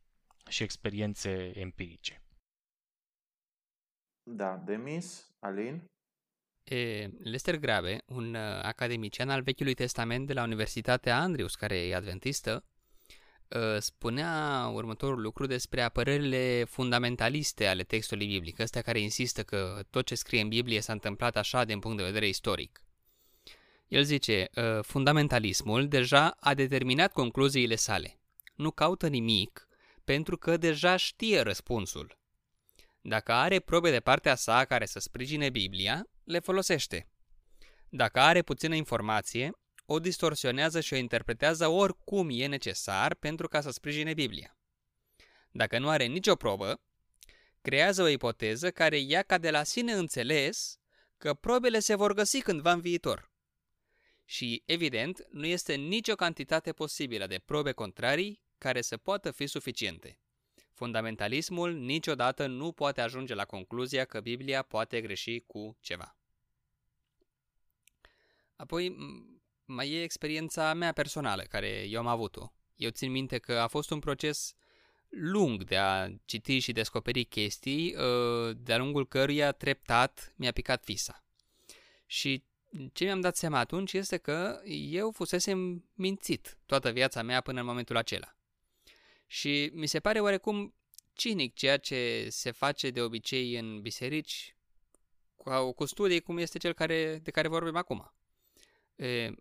și 0.49 0.62
experiențe 0.62 1.53
empirice. 1.55 2.22
Da, 4.37 4.62
Demis, 4.64 5.31
Alin? 5.41 5.83
E, 6.64 7.11
Lester 7.22 7.59
Grabe, 7.59 8.03
un 8.07 8.35
uh, 8.35 8.41
academician 8.62 9.29
al 9.29 9.43
Vechiului 9.43 9.74
Testament 9.74 10.26
de 10.26 10.33
la 10.33 10.43
Universitatea 10.43 11.18
Andrews, 11.18 11.55
care 11.55 11.76
e 11.76 11.95
adventistă, 11.95 12.64
Uh, 13.57 13.76
spunea 13.79 14.66
următorul 14.72 15.20
lucru 15.20 15.47
despre 15.47 15.83
apărările 15.83 16.64
fundamentaliste 16.64 17.66
ale 17.66 17.83
textului 17.83 18.26
biblic, 18.26 18.61
astea 18.61 18.83
care 18.83 19.01
insistă 19.01 19.43
că 19.43 19.83
tot 19.91 20.07
ce 20.07 20.14
scrie 20.14 20.41
în 20.41 20.49
Biblie 20.49 20.81
s-a 20.81 20.93
întâmplat 20.93 21.37
așa 21.37 21.64
din 21.64 21.79
punct 21.79 21.97
de 21.97 22.03
vedere 22.03 22.29
istoric. 22.29 22.83
El 23.89 24.03
zice, 24.03 24.49
uh, 24.55 24.83
fundamentalismul 24.83 25.89
deja 25.89 26.37
a 26.41 26.55
determinat 26.55 27.12
concluziile 27.12 27.74
sale. 27.74 28.20
Nu 28.55 28.70
caută 28.70 29.09
nimic 29.09 29.68
pentru 30.05 30.37
că 30.37 30.57
deja 30.57 30.97
știe 30.97 31.41
răspunsul. 31.41 32.18
Dacă 33.09 33.33
are 33.33 33.61
probe 33.61 33.91
de 33.91 34.01
partea 34.01 34.35
sa 34.35 34.65
care 34.65 34.87
să 34.87 34.99
sprijine 34.99 35.51
Biblia, 35.51 36.09
le 36.25 36.39
folosește. 36.39 37.09
Dacă 37.89 38.21
are 38.21 38.43
puțină 38.43 38.75
informație, 38.75 39.51
o 39.87 39.99
distorsionează 39.99 40.81
și 40.81 40.93
o 40.93 40.97
interpretează 40.97 41.67
oricum 41.67 42.29
e 42.31 42.47
necesar 42.47 43.15
pentru 43.15 43.49
ca 43.49 43.61
să 43.61 43.71
sprijine 43.71 44.15
Biblia. 44.15 44.59
Dacă 45.51 45.79
nu 45.79 45.89
are 45.89 46.05
nicio 46.05 46.35
probă, 46.35 46.81
creează 47.61 48.03
o 48.03 48.09
ipoteză 48.09 48.71
care 48.71 48.99
ia 48.99 49.23
ca 49.23 49.39
de 49.39 49.51
la 49.51 49.63
sine 49.63 49.93
înțeles 49.93 50.79
că 51.17 51.35
probele 51.35 51.79
se 51.79 51.95
vor 51.95 52.15
găsi 52.15 52.41
cândva 52.41 52.73
în 52.73 52.81
viitor. 52.81 53.33
Și, 54.25 54.63
evident, 54.67 55.27
nu 55.31 55.47
este 55.47 55.75
nicio 55.75 56.15
cantitate 56.15 56.73
posibilă 56.73 57.27
de 57.27 57.43
probe 57.45 57.73
contrarii 57.73 58.43
care 58.59 58.81
să 58.81 58.97
poată 58.97 59.31
fi 59.31 59.47
suficiente. 59.47 60.19
Fundamentalismul 60.79 61.72
niciodată 61.72 62.47
nu 62.47 62.72
poate 62.72 63.01
ajunge 63.01 63.35
la 63.35 63.45
concluzia 63.45 64.05
că 64.05 64.20
Biblia 64.20 64.62
poate 64.62 65.01
greși 65.01 65.43
cu 65.47 65.76
ceva. 65.81 66.16
Apoi, 68.57 68.97
mai 69.64 69.91
e 69.91 70.03
experiența 70.03 70.74
mea 70.74 70.93
personală, 70.93 71.43
care 71.43 71.87
eu 71.89 71.99
am 71.99 72.07
avut-o. 72.07 72.53
Eu 72.76 72.91
țin 72.91 73.11
minte 73.11 73.39
că 73.39 73.53
a 73.59 73.66
fost 73.66 73.91
un 73.91 73.99
proces 73.99 74.55
lung 75.09 75.64
de 75.64 75.76
a 75.76 76.09
citi 76.24 76.59
și 76.59 76.72
descoperi 76.72 77.24
chestii, 77.24 77.95
uh, 77.95 78.57
de-a 78.57 78.79
lungul 78.79 79.09
căruia 79.09 79.53
treptat 79.53 80.33
mi-a 80.37 80.53
picat 80.53 80.85
visa. 80.85 81.24
Și 82.07 82.45
ce 82.93 83.05
mi-am 83.05 83.20
dat 83.20 83.37
seama 83.37 83.59
atunci 83.59 83.93
este 83.93 84.16
că 84.16 84.61
eu 84.91 85.11
fusesem 85.11 85.89
mințit 85.95 86.59
toată 86.66 86.91
viața 86.91 87.22
mea 87.22 87.41
până 87.41 87.61
în 87.61 87.66
momentul 87.66 87.97
acela. 87.97 88.38
Și 89.31 89.70
mi 89.74 89.87
se 89.87 90.01
pare 90.01 90.20
oarecum 90.20 90.74
cinic 91.12 91.55
ceea 91.55 91.76
ce 91.76 92.26
se 92.31 92.51
face 92.51 92.91
de 92.91 93.01
obicei 93.01 93.59
în 93.59 93.81
biserici 93.81 94.57
cu, 95.37 95.72
cu 95.72 95.85
studii 95.85 96.20
cum 96.20 96.39
este 96.39 96.59
cel 96.59 96.72
care, 96.72 97.20
de 97.22 97.31
care 97.31 97.49
vorbim 97.49 97.76
acum. 97.76 98.12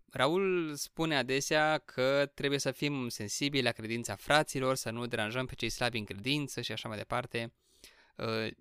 Raul 0.10 0.76
spune 0.76 1.18
adesea 1.18 1.78
că 1.78 2.32
trebuie 2.34 2.60
să 2.60 2.72
fim 2.72 3.10
sensibili 3.10 3.64
la 3.64 3.72
credința 3.72 4.16
fraților, 4.16 4.76
să 4.76 4.90
nu 4.90 5.06
deranjăm 5.06 5.46
pe 5.46 5.56
cei 5.56 5.70
slabi 5.70 5.98
în 5.98 6.06
credință 6.06 6.62
și 6.62 6.72
așa 6.72 6.88
mai 6.88 6.98
departe. 6.98 7.54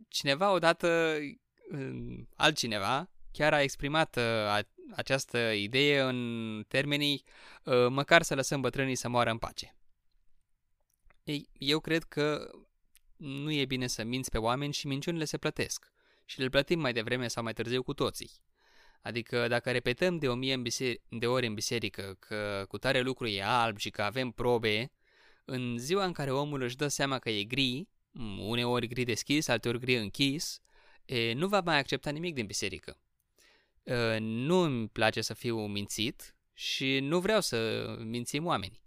Cineva 0.08 0.52
odată, 0.52 1.18
altcineva, 2.36 3.10
chiar 3.32 3.52
a 3.52 3.62
exprimat 3.62 4.18
această 4.94 5.38
idee 5.38 6.00
în 6.00 6.64
termenii 6.68 7.24
măcar 7.88 8.22
să 8.22 8.34
lăsăm 8.34 8.60
bătrânii 8.60 8.94
să 8.94 9.08
moară 9.08 9.30
în 9.30 9.38
pace. 9.38 9.76
Ei, 11.26 11.48
eu 11.58 11.80
cred 11.80 12.04
că 12.04 12.50
nu 13.16 13.52
e 13.52 13.64
bine 13.64 13.86
să 13.86 14.04
minți 14.04 14.30
pe 14.30 14.38
oameni 14.38 14.72
și 14.72 14.86
minciunile 14.86 15.24
se 15.24 15.38
plătesc 15.38 15.92
și 16.24 16.40
le 16.40 16.48
plătim 16.48 16.80
mai 16.80 16.92
devreme 16.92 17.28
sau 17.28 17.42
mai 17.42 17.52
târziu 17.52 17.82
cu 17.82 17.94
toții. 17.94 18.30
Adică 19.02 19.48
dacă 19.48 19.70
repetăm 19.70 20.18
de 20.18 20.28
o 20.28 20.34
mie 20.34 20.54
în 20.54 20.62
biserică, 20.62 21.02
de 21.08 21.26
ori 21.26 21.46
în 21.46 21.54
biserică 21.54 22.16
că 22.18 22.64
cu 22.68 22.78
tare 22.78 23.00
lucru 23.00 23.26
e 23.26 23.42
alb 23.42 23.78
și 23.78 23.90
că 23.90 24.02
avem 24.02 24.30
probe, 24.30 24.92
în 25.44 25.78
ziua 25.78 26.04
în 26.04 26.12
care 26.12 26.32
omul 26.32 26.62
își 26.62 26.76
dă 26.76 26.88
seama 26.88 27.18
că 27.18 27.30
e 27.30 27.44
gri, 27.44 27.88
uneori 28.38 28.86
gri 28.86 29.04
deschis, 29.04 29.48
alteori 29.48 29.78
gri 29.78 29.96
închis, 29.96 30.60
e, 31.04 31.32
nu 31.32 31.48
va 31.48 31.60
mai 31.60 31.78
accepta 31.78 32.10
nimic 32.10 32.34
din 32.34 32.46
biserică. 32.46 33.00
E, 33.82 34.18
nu 34.18 34.56
îmi 34.56 34.88
place 34.88 35.20
să 35.20 35.34
fiu 35.34 35.66
mințit 35.66 36.36
și 36.52 36.98
nu 36.98 37.20
vreau 37.20 37.40
să 37.40 37.86
mințim 38.04 38.46
oamenii. 38.46 38.85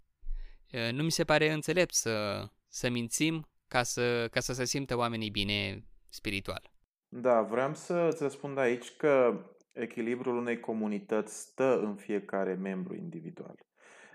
E, 0.70 0.90
nu 0.90 1.02
mi 1.02 1.10
se 1.10 1.24
pare 1.24 1.52
înțelept 1.52 1.94
să, 1.94 2.46
să 2.68 2.90
mințim 2.90 3.48
ca 3.68 3.82
să, 3.82 4.28
ca 4.30 4.40
să 4.40 4.52
se 4.52 4.64
simtă 4.64 4.96
oamenii 4.96 5.30
bine 5.30 5.84
spiritual. 6.08 6.70
Da, 7.08 7.42
vreau 7.42 7.74
să 7.74 8.08
îți 8.12 8.22
răspund 8.22 8.58
aici 8.58 8.96
că 8.96 9.44
echilibrul 9.72 10.36
unei 10.36 10.60
comunități 10.60 11.40
stă 11.40 11.80
în 11.82 11.94
fiecare 11.94 12.54
membru 12.54 12.94
individual. 12.94 13.54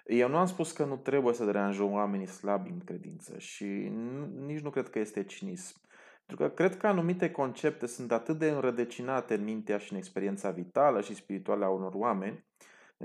Eu 0.06 0.30
nu 0.30 0.38
am 0.38 0.46
spus 0.46 0.72
că 0.72 0.86
nu 0.86 0.96
trebuie 0.96 1.34
să 1.34 1.46
deranjăm 1.46 1.92
oamenii 1.92 2.28
slabi 2.28 2.70
în 2.70 2.80
credință 2.80 3.38
și 3.38 3.66
nici 4.46 4.60
nu 4.60 4.70
cred 4.70 4.90
că 4.90 5.00
este 5.00 5.24
cinism. 5.24 5.82
Pentru 6.26 6.46
că 6.46 6.54
cred 6.54 6.78
că 6.78 6.88
anumite 6.88 7.32
concepte 7.32 7.88
sunt 7.88 8.12
atât 8.12 8.38
de 8.38 8.50
înrădăcinate 8.50 9.34
în 9.34 9.44
mintea 9.44 9.78
și 9.78 9.92
în 9.92 9.98
experiența 9.98 10.52
vitală 10.52 11.02
și 11.02 11.16
spirituală 11.16 11.66
a 11.66 11.70
unor 11.70 11.94
oameni, 11.94 12.46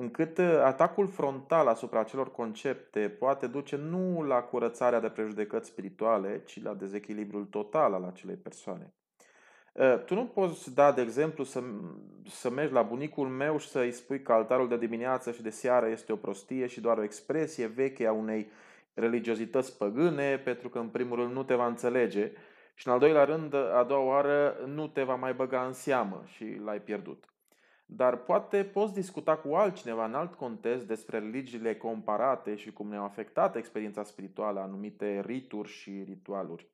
încât 0.01 0.39
uh, 0.39 0.61
atacul 0.65 1.09
frontal 1.09 1.67
asupra 1.67 2.01
acelor 2.01 2.31
concepte 2.31 3.01
poate 3.01 3.47
duce 3.47 3.77
nu 3.77 4.23
la 4.23 4.37
curățarea 4.37 5.01
de 5.01 5.09
prejudecăți 5.09 5.69
spirituale, 5.69 6.43
ci 6.45 6.63
la 6.63 6.75
dezechilibrul 6.75 7.45
total 7.45 7.95
al 7.95 8.05
acelei 8.05 8.37
persoane. 8.37 8.93
Uh, 9.73 10.05
tu 10.05 10.15
nu 10.15 10.25
poți 10.25 10.75
da, 10.75 10.93
de 10.93 11.01
exemplu, 11.01 11.45
să, 11.45 11.63
să 12.29 12.51
mergi 12.51 12.73
la 12.73 12.83
bunicul 12.83 13.29
meu 13.29 13.59
și 13.59 13.69
să-i 13.69 13.93
spui 13.93 14.23
că 14.23 14.33
altarul 14.33 14.69
de 14.69 14.79
dimineață 14.79 15.33
și 15.33 15.43
de 15.43 15.51
seară 15.51 15.89
este 15.89 16.13
o 16.13 16.17
prostie 16.17 16.67
și 16.67 16.81
doar 16.81 16.99
o 16.99 17.03
expresie 17.03 17.67
veche 17.67 18.07
a 18.07 18.13
unei 18.13 18.51
religiozități 18.95 19.79
păgâne, 19.79 20.39
pentru 20.39 20.69
că 20.69 20.79
în 20.79 20.89
primul 20.89 21.17
rând 21.17 21.33
nu 21.33 21.43
te 21.43 21.55
va 21.55 21.67
înțelege 21.67 22.33
și 22.75 22.87
în 22.87 22.93
al 22.93 22.99
doilea 22.99 23.25
rând, 23.25 23.55
a 23.55 23.85
doua 23.89 24.05
oară, 24.05 24.57
nu 24.67 24.87
te 24.87 25.03
va 25.03 25.15
mai 25.15 25.33
băga 25.33 25.65
în 25.65 25.73
seamă 25.73 26.23
și 26.27 26.61
l-ai 26.65 26.81
pierdut. 26.81 27.30
Dar 27.93 28.17
poate 28.17 28.65
poți 28.65 28.95
discuta 28.95 29.37
cu 29.37 29.55
altcineva 29.55 30.05
în 30.05 30.15
alt 30.15 30.35
context 30.35 30.87
despre 30.87 31.19
religiile 31.19 31.77
comparate 31.77 32.57
și 32.57 32.73
cum 32.73 32.89
ne-au 32.89 33.05
afectat 33.05 33.57
experiența 33.57 34.03
spirituală 34.03 34.61
anumite 34.61 35.23
rituri 35.27 35.69
și 35.69 36.03
ritualuri. 36.05 36.69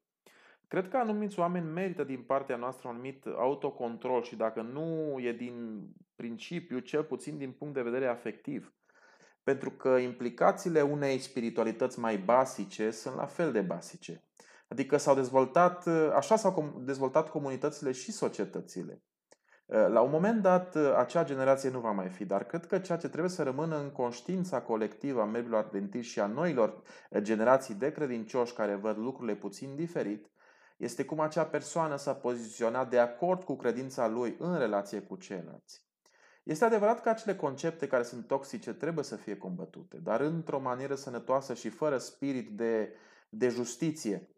Cred 0.68 0.88
că 0.88 0.96
anumiți 0.96 1.38
oameni 1.38 1.70
merită 1.70 2.04
din 2.04 2.22
partea 2.22 2.56
noastră 2.56 2.88
un 2.88 2.94
anumit 2.94 3.26
autocontrol 3.26 4.22
și 4.22 4.36
dacă 4.36 4.62
nu 4.62 5.16
e 5.20 5.32
din 5.32 5.86
principiu, 6.16 6.78
cel 6.78 7.04
puțin 7.04 7.38
din 7.38 7.52
punct 7.52 7.74
de 7.74 7.82
vedere 7.82 8.06
afectiv. 8.06 8.74
Pentru 9.42 9.70
că 9.70 9.88
implicațiile 9.88 10.82
unei 10.82 11.18
spiritualități 11.18 11.98
mai 11.98 12.18
basice 12.18 12.90
sunt 12.90 13.14
la 13.14 13.26
fel 13.26 13.52
de 13.52 13.60
basice. 13.60 14.22
Adică 14.68 14.96
s-au 14.96 15.14
dezvoltat, 15.14 15.86
așa 16.14 16.36
s-au 16.36 16.82
dezvoltat 16.84 17.30
comunitățile 17.30 17.92
și 17.92 18.12
societățile. 18.12 19.02
La 19.66 20.00
un 20.00 20.10
moment 20.10 20.42
dat, 20.42 20.76
acea 20.76 21.24
generație 21.24 21.70
nu 21.70 21.80
va 21.80 21.90
mai 21.90 22.08
fi, 22.08 22.24
dar 22.24 22.44
cred 22.44 22.66
că 22.66 22.78
ceea 22.78 22.98
ce 22.98 23.08
trebuie 23.08 23.30
să 23.30 23.42
rămână 23.42 23.80
în 23.80 23.90
conștiința 23.90 24.60
colectivă 24.60 25.20
a 25.20 25.24
membrilor 25.24 25.64
adventiști 25.64 26.12
și 26.12 26.20
a 26.20 26.26
noilor 26.26 26.82
generații 27.18 27.74
de 27.74 27.92
credincioși 27.92 28.52
care 28.52 28.74
văd 28.74 28.98
lucrurile 28.98 29.36
puțin 29.36 29.74
diferit, 29.74 30.30
este 30.76 31.04
cum 31.04 31.20
acea 31.20 31.44
persoană 31.44 31.96
s-a 31.96 32.14
poziționat 32.14 32.90
de 32.90 32.98
acord 32.98 33.42
cu 33.42 33.56
credința 33.56 34.08
lui 34.08 34.36
în 34.38 34.58
relație 34.58 35.00
cu 35.00 35.16
ceilalți. 35.16 35.84
Este 36.42 36.64
adevărat 36.64 37.00
că 37.02 37.08
acele 37.08 37.36
concepte 37.36 37.86
care 37.86 38.02
sunt 38.02 38.26
toxice 38.26 38.72
trebuie 38.72 39.04
să 39.04 39.16
fie 39.16 39.36
combătute, 39.36 39.96
dar 39.96 40.20
într-o 40.20 40.60
manieră 40.60 40.94
sănătoasă 40.94 41.54
și 41.54 41.68
fără 41.68 41.98
spirit 41.98 42.50
de, 42.50 42.92
de 43.28 43.48
justiție. 43.48 44.28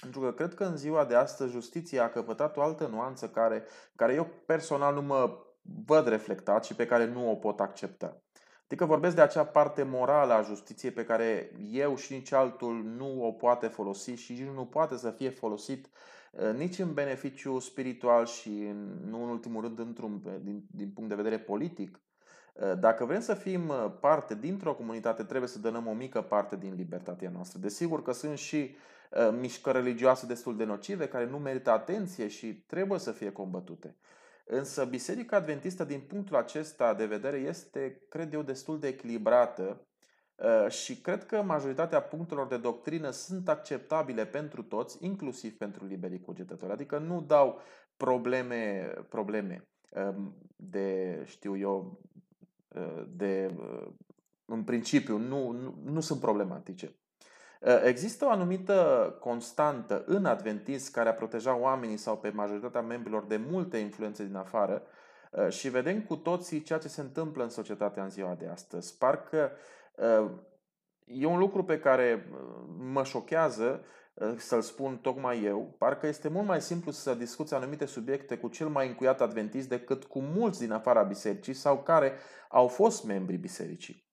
Pentru 0.00 0.20
că 0.20 0.32
cred 0.32 0.54
că 0.54 0.64
în 0.64 0.76
ziua 0.76 1.04
de 1.04 1.14
astăzi 1.14 1.52
justiția 1.52 2.04
a 2.04 2.08
căpătat 2.08 2.56
o 2.56 2.62
altă 2.62 2.86
nuanță 2.86 3.28
care, 3.28 3.64
care 3.96 4.14
eu 4.14 4.28
personal 4.46 4.94
nu 4.94 5.02
mă 5.02 5.38
văd 5.84 6.06
reflectat 6.06 6.64
și 6.64 6.74
pe 6.74 6.86
care 6.86 7.06
nu 7.06 7.30
o 7.30 7.34
pot 7.34 7.60
accepta. 7.60 8.20
Adică 8.64 8.84
vorbesc 8.84 9.14
de 9.14 9.20
acea 9.20 9.44
parte 9.44 9.82
morală 9.82 10.32
a 10.32 10.42
justiției 10.42 10.90
pe 10.90 11.04
care 11.04 11.52
eu 11.70 11.96
și 11.96 12.12
nici 12.12 12.32
altul 12.32 12.84
nu 12.84 13.26
o 13.26 13.32
poate 13.32 13.66
folosi 13.66 14.10
și 14.10 14.32
nici 14.32 14.54
nu 14.54 14.64
poate 14.64 14.96
să 14.96 15.10
fie 15.10 15.30
folosit 15.30 15.88
uh, 16.32 16.54
nici 16.56 16.78
în 16.78 16.92
beneficiu 16.94 17.58
spiritual 17.58 18.26
și 18.26 18.74
nu 19.04 19.22
în 19.22 19.28
ultimul 19.28 19.62
rând 19.62 19.78
într-un, 19.78 20.40
din, 20.42 20.64
din 20.70 20.90
punct 20.90 21.08
de 21.08 21.14
vedere 21.14 21.38
politic. 21.38 22.00
Uh, 22.54 22.78
dacă 22.78 23.04
vrem 23.04 23.20
să 23.20 23.34
fim 23.34 23.68
uh, 23.68 23.92
parte 24.00 24.34
dintr-o 24.34 24.74
comunitate, 24.74 25.22
trebuie 25.22 25.48
să 25.48 25.58
dăm 25.58 25.86
o 25.86 25.92
mică 25.92 26.22
parte 26.22 26.56
din 26.56 26.74
libertatea 26.74 27.30
noastră. 27.30 27.58
Desigur 27.58 28.02
că 28.02 28.12
sunt 28.12 28.38
și 28.38 28.76
mișcări 29.40 29.76
religioase 29.76 30.26
destul 30.26 30.56
de 30.56 30.64
nocive 30.64 31.08
care 31.08 31.26
nu 31.26 31.38
merită 31.38 31.70
atenție 31.70 32.28
și 32.28 32.46
trebuie 32.66 32.98
să 32.98 33.12
fie 33.12 33.32
combătute. 33.32 33.96
Însă 34.48 34.84
Biserica 34.84 35.36
Adventistă, 35.36 35.84
din 35.84 36.00
punctul 36.00 36.36
acesta 36.36 36.94
de 36.94 37.06
vedere, 37.06 37.36
este, 37.36 38.02
cred 38.08 38.32
eu, 38.32 38.42
destul 38.42 38.78
de 38.78 38.86
echilibrată 38.86 39.86
uh, 40.36 40.70
și 40.70 41.00
cred 41.00 41.26
că 41.26 41.42
majoritatea 41.42 42.00
punctelor 42.02 42.46
de 42.46 42.56
doctrină 42.56 43.10
sunt 43.10 43.48
acceptabile 43.48 44.26
pentru 44.26 44.62
toți, 44.62 45.04
inclusiv 45.04 45.56
pentru 45.56 45.84
liberii 45.84 46.20
cugetători. 46.20 46.72
Adică 46.72 46.98
nu 46.98 47.20
dau 47.20 47.60
probleme, 47.96 48.92
probleme 49.08 49.68
um, 49.90 50.34
de, 50.56 51.22
știu 51.24 51.56
eu, 51.56 52.00
uh, 52.68 53.04
de, 53.08 53.54
uh, 53.56 53.88
în 54.44 54.64
principiu, 54.64 55.16
nu, 55.16 55.50
nu, 55.50 55.78
nu 55.84 56.00
sunt 56.00 56.20
problematice. 56.20 56.94
Ă, 57.66 57.70
există 57.84 58.24
o 58.24 58.30
anumită 58.30 59.16
constantă 59.20 60.02
în 60.06 60.24
adventism 60.24 60.92
care 60.92 61.08
a 61.08 61.14
proteja 61.14 61.56
oamenii 61.56 61.96
sau 61.96 62.16
pe 62.16 62.30
majoritatea 62.30 62.80
membrilor 62.80 63.24
de 63.24 63.36
multe 63.36 63.78
influențe 63.78 64.24
din 64.24 64.36
afară 64.36 64.82
ă, 65.34 65.50
și 65.50 65.68
vedem 65.68 66.02
cu 66.02 66.16
toții 66.16 66.62
ceea 66.62 66.78
ce 66.78 66.88
se 66.88 67.00
întâmplă 67.00 67.42
în 67.42 67.48
societatea 67.48 68.02
în 68.02 68.10
ziua 68.10 68.34
de 68.34 68.46
astăzi. 68.46 68.98
Parcă 68.98 69.50
ă, 69.98 70.30
e 71.04 71.26
un 71.26 71.38
lucru 71.38 71.64
pe 71.64 71.78
care 71.78 72.28
mă 72.78 73.04
șochează 73.04 73.84
să-l 74.36 74.60
spun 74.60 74.96
tocmai 74.96 75.42
eu, 75.42 75.74
parcă 75.78 76.06
este 76.06 76.28
mult 76.28 76.46
mai 76.46 76.60
simplu 76.60 76.90
să 76.90 77.14
discuți 77.14 77.54
anumite 77.54 77.86
subiecte 77.86 78.36
cu 78.36 78.48
cel 78.48 78.68
mai 78.68 78.88
încuiat 78.88 79.20
adventist 79.20 79.68
decât 79.68 80.04
cu 80.04 80.20
mulți 80.20 80.58
din 80.58 80.72
afara 80.72 81.02
bisericii 81.02 81.54
sau 81.54 81.82
care 81.82 82.12
au 82.48 82.68
fost 82.68 83.04
membri 83.04 83.36
bisericii. 83.36 84.05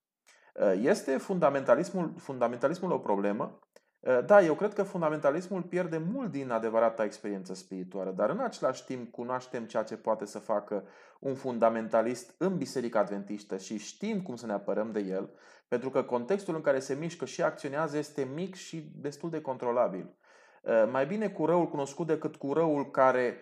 Uh, 0.54 0.74
este 0.82 1.18
fundamentalismul, 1.18 2.14
fundamentalismul 2.18 2.91
o 2.91 2.97
problemă? 2.97 3.60
Uh, 3.99 4.26
da, 4.26 4.41
eu 4.41 4.54
cred 4.54 4.74
că 4.74 4.84
fundamentalismul 4.84 5.62
pierde 5.62 5.97
mult 5.97 6.32
din 6.32 6.51
adevărata 6.51 7.04
experiență 7.04 7.54
spirituală, 7.54 8.12
dar 8.12 8.30
în 8.30 8.39
același 8.39 8.86
timp 8.86 9.12
cunoaștem 9.12 9.66
ceea 9.66 9.84
ce 9.84 9.95
poate 9.97 10.26
să 10.26 10.39
facă 10.39 10.84
un 11.20 11.36
fundamentalist 11.36 12.36
în 12.38 12.58
Biserica 12.58 12.99
Adventistă 12.99 13.58
și 13.58 13.78
știm 13.78 14.22
cum 14.22 14.36
să 14.36 14.45
ne 14.45 14.54
apărăm 14.54 14.91
de 14.91 14.99
el, 14.99 15.30
pentru 15.68 15.89
că 15.89 16.04
contextul 16.04 16.56
în 16.56 16.62
care 16.62 16.80
se 16.80 16.93
mișcă 16.93 17.26
și 17.26 17.41
acționează 17.41 17.97
este 17.97 18.24
mic 18.34 18.56
și 18.56 18.91
destul 18.95 19.30
de 19.30 19.41
controlabil. 19.41 20.18
Uh, 20.62 20.89
mai 20.91 21.06
bine 21.06 21.30
cu 21.30 21.45
răul 21.45 21.70
cunoscut 21.70 22.08
decât 22.08 22.36
cu 22.36 22.54
răul 22.54 22.91
care 22.91 23.38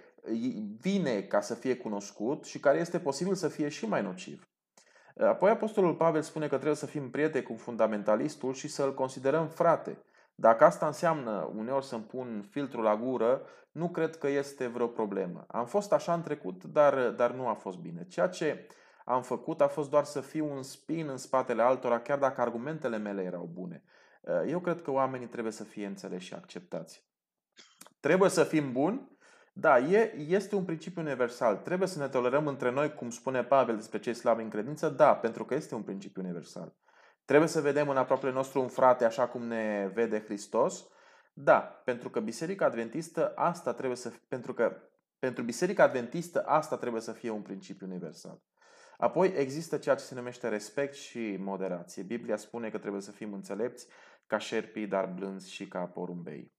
vine 0.80 1.22
ca 1.22 1.42
să 1.42 1.54
fie 1.54 1.76
cunoscut 1.76 2.46
și 2.46 2.60
care 2.60 2.78
este 2.78 3.00
posibil 3.00 3.34
să 3.34 3.48
fie 3.48 3.70
și 3.70 3.88
mai 3.88 4.02
nociv. 4.02 4.51
Apoi 5.28 5.50
Apostolul 5.50 5.96
Pavel 5.96 6.22
spune 6.22 6.48
că 6.48 6.56
trebuie 6.56 6.76
să 6.76 6.86
fim 6.86 7.10
prieteni 7.10 7.44
cu 7.44 7.56
fundamentalistul 7.56 8.54
și 8.54 8.68
să-l 8.68 8.94
considerăm 8.94 9.48
frate. 9.48 9.98
Dacă 10.36 10.64
asta 10.64 10.86
înseamnă 10.86 11.52
uneori 11.56 11.86
să-mi 11.86 12.04
pun 12.04 12.48
filtrul 12.50 12.84
la 12.84 12.96
gură, 12.96 13.42
nu 13.72 13.90
cred 13.90 14.18
că 14.18 14.28
este 14.28 14.68
vreo 14.68 14.88
problemă. 14.88 15.46
Am 15.48 15.66
fost 15.66 15.94
așa 15.94 16.14
în 16.14 16.22
trecut, 16.22 16.64
dar, 16.64 17.10
dar 17.10 17.32
nu 17.32 17.48
a 17.48 17.54
fost 17.54 17.78
bine. 17.78 18.06
Ceea 18.08 18.28
ce 18.28 18.68
am 19.06 19.22
făcut 19.22 19.62
a 19.62 19.68
fost 19.68 19.90
doar 19.90 20.04
să 20.04 20.22
fiu 20.22 20.52
un 20.52 20.64
spin 20.64 21.08
în 21.08 21.18
spatele 21.18 21.62
altora, 21.62 22.00
chiar 22.00 22.18
dacă 22.18 22.42
argumentele 22.42 22.98
mele 22.98 23.22
erau 23.22 23.50
bune. 23.54 23.84
Eu 24.48 24.60
cred 24.60 24.82
că 24.82 24.92
oamenii 24.92 25.28
trebuie 25.28 25.54
să 25.54 25.64
fie 25.64 25.86
înțeleși 25.86 26.26
și 26.26 26.34
acceptați. 26.34 27.04
Trebuie 28.00 28.30
să 28.30 28.44
fim 28.44 28.72
buni, 28.72 29.10
da, 29.54 29.80
e, 29.80 30.16
este 30.18 30.56
un 30.56 30.66
principiu 30.66 31.02
universal. 31.02 31.58
Trebuie 31.58 31.88
să 31.88 32.00
ne 32.00 32.08
tolerăm 32.08 32.48
între 32.48 32.72
noi, 32.72 32.94
cum 32.94 33.10
spune 33.10 33.44
Pavel 33.44 33.76
despre 33.76 34.00
cei 34.00 34.14
slabi 34.14 34.42
în 34.42 34.50
credință? 34.50 34.90
Da, 34.90 35.16
pentru 35.16 35.46
că 35.46 35.54
este 35.54 35.76
un 35.76 35.84
principiu 35.84 36.22
universal. 36.22 36.76
Trebuie 37.26 37.50
să 37.50 37.62
vedem 37.62 37.90
în 37.90 37.98
aproapele 37.98 38.32
nostru 38.32 38.62
un 38.62 38.68
frate 38.68 39.06
așa 39.06 39.28
cum 39.28 39.44
ne 39.44 39.92
vede 39.94 40.24
Hristos? 40.24 40.88
Da, 41.34 41.60
pentru 41.60 42.10
că 42.10 42.20
Biserica 42.20 42.66
Adventistă 42.66 43.34
asta 43.36 43.74
trebuie 43.74 43.98
să 43.98 44.12
pentru 44.28 44.54
că 44.54 44.82
pentru 45.20 45.44
Biserica 45.44 45.84
Adventistă 45.84 46.44
asta 46.46 46.78
trebuie 46.78 47.02
să 47.02 47.12
fie 47.12 47.30
un 47.30 47.42
principiu 47.42 47.88
universal. 47.88 48.42
Apoi 48.98 49.34
există 49.36 49.78
ceea 49.78 49.96
ce 49.96 50.04
se 50.04 50.16
numește 50.16 50.48
respect 50.48 50.94
și 50.94 51.36
moderație. 51.40 52.04
Biblia 52.04 52.36
spune 52.36 52.70
că 52.70 52.78
trebuie 52.78 53.02
să 53.02 53.12
fim 53.12 53.34
înțelepți 53.34 53.88
ca 54.26 54.38
șerpii, 54.38 54.88
dar 54.88 55.06
blânzi 55.06 55.52
și 55.52 55.68
ca 55.68 55.86
porumbei. 55.86 56.52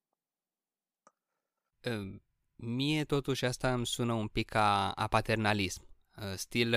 Mie 2.65 3.05
totuși 3.05 3.45
asta 3.45 3.73
îmi 3.73 3.87
sună 3.87 4.13
un 4.13 4.27
pic 4.27 4.49
ca 4.49 4.91
a 4.91 5.07
paternalism. 5.07 5.87
Stil, 6.35 6.77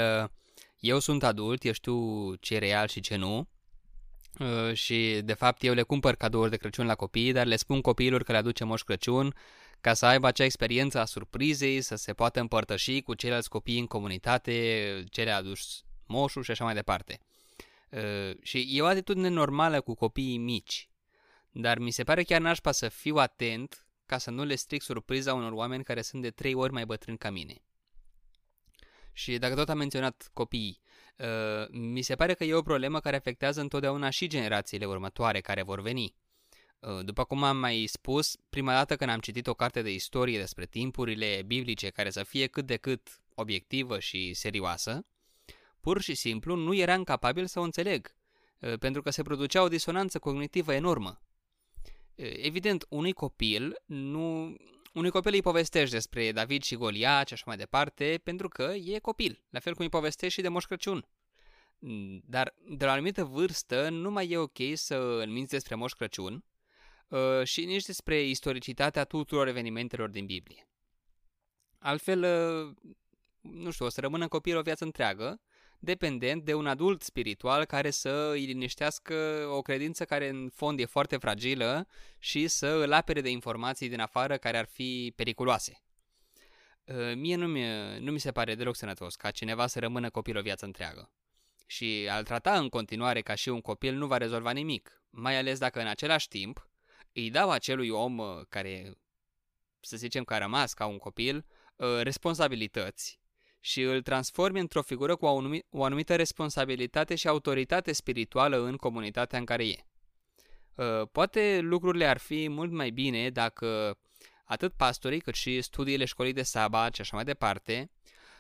eu 0.79 0.99
sunt 0.99 1.23
adult, 1.23 1.63
eu 1.63 1.71
știu 1.71 2.36
ce 2.36 2.55
e 2.55 2.57
real 2.57 2.88
și 2.88 2.99
ce 2.99 3.15
nu, 3.15 3.47
și 4.73 5.21
de 5.23 5.33
fapt 5.33 5.63
eu 5.63 5.73
le 5.73 5.81
cumpăr 5.81 6.15
cadouri 6.15 6.49
de 6.49 6.57
Crăciun 6.57 6.86
la 6.86 6.95
copii, 6.95 7.31
dar 7.31 7.45
le 7.45 7.55
spun 7.55 7.81
copiilor 7.81 8.23
că 8.23 8.31
le 8.31 8.38
aduce 8.38 8.63
Moș 8.63 8.81
Crăciun 8.81 9.33
ca 9.81 9.93
să 9.93 10.05
aibă 10.05 10.27
acea 10.27 10.43
experiență 10.43 10.99
a 10.99 11.05
surprizei, 11.05 11.81
să 11.81 11.95
se 11.95 12.13
poată 12.13 12.39
împărtăși 12.39 13.01
cu 13.01 13.13
ceilalți 13.13 13.49
copii 13.49 13.79
în 13.79 13.86
comunitate, 13.86 15.03
ce 15.09 15.23
le-a 15.23 15.36
adus 15.36 15.83
moșul 16.05 16.43
și 16.43 16.51
așa 16.51 16.63
mai 16.63 16.73
departe. 16.73 17.19
Uh, 17.89 18.38
și 18.41 18.67
e 18.71 18.81
o 18.81 18.86
atitudine 18.86 19.27
normală 19.27 19.81
cu 19.81 19.93
copiii 19.93 20.38
mici, 20.38 20.89
dar 21.51 21.77
mi 21.77 21.91
se 21.91 22.03
pare 22.03 22.23
chiar 22.23 22.41
nașpa 22.41 22.71
să 22.71 22.89
fiu 22.89 23.15
atent 23.15 23.84
ca 24.06 24.18
să 24.18 24.32
nu 24.32 24.43
le 24.43 24.56
stric 24.56 24.82
surpriza 24.82 25.34
unor 25.34 25.51
oameni 25.51 25.84
care 25.84 26.01
sunt 26.01 26.22
de 26.22 26.32
trei 26.32 26.53
ori 26.53 26.72
mai 26.72 26.86
bătrâni 26.86 27.18
ca 27.18 27.30
mine. 27.30 27.62
Și 29.14 29.38
dacă 29.38 29.56
tot 29.56 29.70
am 29.70 29.78
menționat 29.78 30.30
copiii, 30.34 30.82
uh, 31.18 31.68
mi 31.70 32.01
se 32.01 32.16
pare 32.16 32.34
că 32.34 32.43
e 32.43 32.53
o 32.53 32.62
problemă 32.62 32.99
care 32.99 33.16
afectează 33.16 33.62
întotdeauna 33.62 34.10
și 34.10 34.28
generațiile 34.28 34.86
următoare 34.86 35.41
care 35.41 35.64
vor 35.64 35.82
veni. 35.82 36.16
Uh, 36.80 37.06
după 37.06 37.24
cum 37.24 37.43
am 37.43 37.58
mai 37.58 37.86
spus, 37.88 38.36
prima 38.49 38.74
dată 38.74 38.95
când 38.95 39.10
am 39.10 39.20
citit 39.20 39.47
o 39.47 39.53
carte 39.53 39.82
de 39.82 39.93
istorie 39.93 40.39
despre 40.39 40.66
timpurile 40.66 41.41
biblice 41.45 41.89
care 41.89 42.10
să 42.10 42.24
fie 42.24 42.47
cât 42.47 42.66
de 42.66 42.78
cât 42.78 43.20
obiectivă 43.36 43.99
și 43.99 44.34
serioasă, 44.34 45.06
pur 45.82 46.01
și 46.01 46.16
simplu 46.16 46.56
nu 46.56 46.74
eram 46.76 47.03
capabil 47.03 47.45
să 47.45 47.60
o 47.60 47.64
înțeleg, 47.64 48.16
uh, 48.60 48.78
pentru 48.80 49.01
că 49.01 49.10
se 49.10 49.24
producea 49.24 49.62
o 49.62 49.68
disonanță 49.68 50.20
cognitivă 50.20 50.74
enormă. 50.74 51.24
Uh, 52.16 52.34
evident, 52.36 52.86
unui 52.89 53.11
copil 53.11 53.82
nu... 53.86 54.55
Unui 54.93 55.09
copil 55.09 55.34
îi 55.34 55.41
povestești 55.41 55.93
despre 55.93 56.32
David 56.32 56.63
și 56.63 56.76
Goliat 56.76 57.28
și 57.28 57.34
așa 57.34 57.43
mai 57.45 57.57
departe, 57.57 58.20
pentru 58.24 58.47
că 58.47 58.74
e 58.84 58.99
copil, 58.99 59.43
la 59.49 59.59
fel 59.59 59.74
cum 59.74 59.84
îi 59.84 59.89
povestești 59.89 60.34
și 60.34 60.41
de 60.41 60.47
Moș 60.47 60.66
Crăciun. 60.66 61.07
Mm, 61.80 62.22
dar 62.26 62.53
de 62.70 62.86
la 62.86 62.91
o 62.91 62.93
anumită 62.93 63.24
vârstă 63.24 63.89
nu 63.89 64.11
mai 64.11 64.30
e 64.30 64.38
ok 64.38 64.57
să 64.74 64.95
îl 64.95 65.28
minți 65.28 65.51
despre 65.51 65.76
Moș 65.76 65.91
Crăciun, 65.91 66.43
Uh, 67.07 67.43
și 67.43 67.66
nici 67.66 67.86
despre 67.86 68.22
istoricitatea 68.22 69.03
tuturor 69.03 69.47
evenimentelor 69.47 70.09
din 70.09 70.26
Biblie. 70.26 70.68
Altfel, 71.80 72.24
uh, 72.24 72.91
nu 73.41 73.72
știu, 73.72 73.86
o 73.86 73.89
să 73.89 74.01
rămână 74.01 74.28
copil 74.28 74.57
o 74.57 74.61
viață 74.61 74.84
întreagă, 74.84 75.41
dependent 75.86 76.43
de 76.43 76.53
un 76.53 76.67
adult 76.67 77.01
spiritual 77.01 77.65
care 77.65 77.89
să 77.89 78.29
îi 78.31 78.45
liniștească 78.45 79.47
o 79.51 79.61
credință 79.61 80.05
care 80.05 80.29
în 80.29 80.49
fond 80.53 80.79
e 80.79 80.86
foarte 80.86 81.17
fragilă 81.17 81.88
și 82.19 82.47
să 82.47 82.67
îl 82.67 82.93
apere 82.93 83.21
de 83.21 83.29
informații 83.29 83.89
din 83.89 83.99
afară 83.99 84.38
care 84.38 84.57
ar 84.57 84.65
fi 84.65 85.13
periculoase. 85.15 85.83
Uh, 86.83 87.13
mie 87.15 87.36
nu 87.36 87.47
mi, 87.47 87.63
nu 87.99 88.11
mi 88.11 88.19
se 88.19 88.31
pare 88.31 88.55
deloc 88.55 88.75
sănătos 88.75 89.15
ca 89.15 89.31
cineva 89.31 89.67
să 89.67 89.79
rămână 89.79 90.09
copil 90.09 90.38
o 90.38 90.41
viață 90.41 90.65
întreagă. 90.65 91.11
Și 91.65 92.07
al 92.11 92.23
trata 92.23 92.57
în 92.57 92.69
continuare 92.69 93.21
ca 93.21 93.36
și 93.36 93.49
un 93.49 93.61
copil 93.61 93.95
nu 93.95 94.07
va 94.07 94.17
rezolva 94.17 94.51
nimic, 94.51 95.03
mai 95.09 95.38
ales 95.38 95.59
dacă 95.59 95.79
în 95.79 95.88
același 95.88 96.27
timp 96.27 96.69
îi 97.13 97.29
dau 97.29 97.51
acelui 97.51 97.89
om 97.89 98.17
uh, 98.17 98.41
care, 98.49 98.91
să 99.79 99.97
zicem 99.97 100.23
că 100.23 100.33
a 100.33 100.38
rămas 100.38 100.73
ca 100.73 100.86
un 100.86 100.97
copil, 100.97 101.45
uh, 101.75 101.99
responsabilități 102.01 103.19
și 103.66 103.82
îl 103.82 104.01
transformi 104.01 104.59
într-o 104.59 104.82
figură 104.82 105.16
cu 105.16 105.26
o 105.70 105.84
anumită 105.84 106.16
responsabilitate 106.16 107.16
și 107.16 107.28
autoritate 107.28 107.91
spirituală 107.91 108.63
în 108.63 108.76
comunitatea 108.76 109.39
în 109.39 109.45
care 109.45 109.68
e. 109.68 109.86
Uh, 110.76 111.07
poate 111.11 111.59
lucrurile 111.61 112.05
ar 112.05 112.18
fi 112.18 112.47
mult 112.49 112.72
mai 112.72 112.89
bine 112.89 113.30
dacă 113.30 113.97
atât 114.45 114.74
pastorii 114.74 115.20
cât 115.20 115.34
și 115.34 115.61
studiile 115.61 116.05
școlii 116.05 116.34
de 116.34 116.41
sabat 116.41 116.93
și 116.95 117.01
așa 117.01 117.16
mai 117.16 117.26
departe 117.26 117.91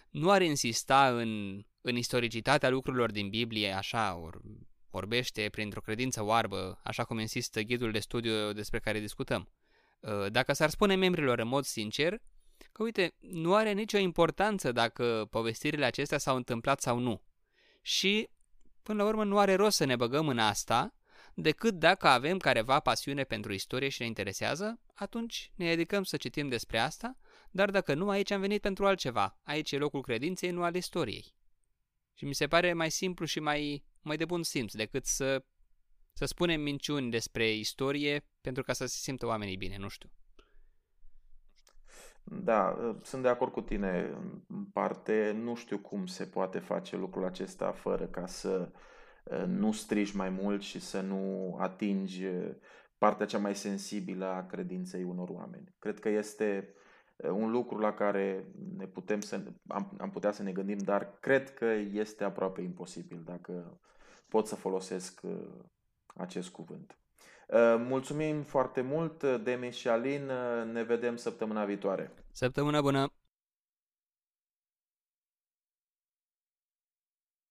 nu 0.09 0.31
ar 0.31 0.41
insista 0.41 1.09
în, 1.17 1.61
în 1.81 1.95
istoricitatea 1.95 2.69
lucrurilor 2.69 3.11
din 3.11 3.29
Biblie, 3.29 3.71
așa, 3.71 4.15
or, 4.15 4.41
orbește 4.89 5.49
printr-o 5.51 5.81
credință 5.81 6.23
oarbă, 6.23 6.79
așa 6.83 7.03
cum 7.03 7.19
insistă 7.19 7.61
ghidul 7.61 7.91
de 7.91 7.99
studiu 7.99 8.53
despre 8.53 8.79
care 8.79 8.99
discutăm. 8.99 9.49
Uh, 9.99 10.31
dacă 10.31 10.53
s-ar 10.53 10.69
spune 10.69 10.95
membrilor 10.95 11.39
în 11.39 11.47
mod 11.47 11.63
sincer 11.63 12.21
că, 12.71 12.83
uite, 12.83 13.15
nu 13.19 13.55
are 13.55 13.71
nicio 13.71 13.97
importanță 13.97 14.71
dacă 14.71 15.27
povestirile 15.29 15.85
acestea 15.85 16.17
s-au 16.17 16.35
întâmplat 16.35 16.81
sau 16.81 16.97
nu. 16.99 17.21
Și, 17.81 18.29
până 18.83 19.03
la 19.03 19.09
urmă, 19.09 19.23
nu 19.23 19.37
are 19.37 19.53
rost 19.53 19.75
să 19.75 19.85
ne 19.85 19.95
băgăm 19.95 20.27
în 20.27 20.39
asta, 20.39 20.93
decât 21.33 21.73
dacă 21.73 22.07
avem 22.07 22.37
careva 22.37 22.79
pasiune 22.79 23.23
pentru 23.23 23.53
istorie 23.53 23.89
și 23.89 24.01
ne 24.01 24.07
interesează, 24.07 24.79
atunci 24.93 25.51
ne 25.55 25.67
dedicăm 25.67 26.03
să 26.03 26.17
citim 26.17 26.47
despre 26.47 26.79
asta, 26.79 27.17
dar 27.51 27.71
dacă 27.71 27.93
nu, 27.93 28.09
aici 28.09 28.31
am 28.31 28.39
venit 28.39 28.61
pentru 28.61 28.85
altceva. 28.85 29.39
Aici 29.43 29.71
e 29.71 29.77
locul 29.77 30.01
credinței, 30.01 30.51
nu 30.51 30.63
al 30.63 30.75
istoriei. 30.75 31.33
Și 32.13 32.25
mi 32.25 32.35
se 32.35 32.47
pare 32.47 32.73
mai 32.73 32.91
simplu 32.91 33.25
și 33.25 33.39
mai 33.39 33.85
mai 34.05 34.17
de 34.17 34.25
bun 34.25 34.43
simț 34.43 34.73
decât 34.73 35.05
să, 35.05 35.45
să 36.13 36.25
spunem 36.25 36.61
minciuni 36.61 37.11
despre 37.11 37.51
istorie 37.51 38.27
pentru 38.41 38.63
ca 38.63 38.73
să 38.73 38.85
se 38.85 38.97
simtă 38.97 39.25
oamenii 39.25 39.57
bine, 39.57 39.77
nu 39.77 39.87
știu. 39.87 40.09
Da, 42.27 42.77
sunt 43.03 43.21
de 43.21 43.27
acord 43.27 43.51
cu 43.51 43.61
tine 43.61 44.17
în 44.47 44.65
parte. 44.73 45.31
Nu 45.43 45.55
știu 45.55 45.77
cum 45.77 46.05
se 46.05 46.25
poate 46.25 46.59
face 46.59 46.97
lucrul 46.97 47.25
acesta 47.25 47.71
fără 47.71 48.05
ca 48.05 48.25
să 48.25 48.71
uh, 49.23 49.43
nu 49.47 49.71
strigi 49.71 50.15
mai 50.15 50.29
mult 50.29 50.61
și 50.61 50.79
să 50.79 51.01
nu 51.01 51.55
atingi 51.59 52.25
uh, 52.25 52.55
partea 52.97 53.25
cea 53.25 53.37
mai 53.37 53.55
sensibilă 53.55 54.25
a 54.25 54.45
credinței 54.45 55.03
unor 55.03 55.29
oameni. 55.29 55.75
Cred 55.79 55.99
că 55.99 56.09
este 56.09 56.73
uh, 57.15 57.29
un 57.29 57.51
lucru 57.51 57.77
la 57.77 57.93
care 57.93 58.45
ne 58.77 58.85
putem 58.85 59.19
să, 59.19 59.41
am, 59.67 59.95
am 59.97 60.09
putea 60.09 60.31
să 60.31 60.43
ne 60.43 60.51
gândim, 60.51 60.77
dar 60.77 61.17
cred 61.19 61.53
că 61.53 61.65
este 61.91 62.23
aproape 62.23 62.61
imposibil 62.61 63.21
dacă 63.25 63.79
pot 64.27 64.47
să 64.47 64.55
folosesc 64.55 65.21
uh, 65.23 65.47
acest 66.15 66.49
cuvânt. 66.49 66.97
Uh, 67.47 67.75
mulțumim 67.87 68.41
foarte 68.41 68.81
mult, 68.81 69.23
Demis 69.43 69.75
și 69.75 69.87
Alin. 69.87 70.29
Uh, 70.29 70.73
ne 70.73 70.83
vedem 70.83 71.15
săptămâna 71.15 71.65
viitoare. 71.65 72.11
Săptămâna 72.31 72.81
bună! 72.81 73.13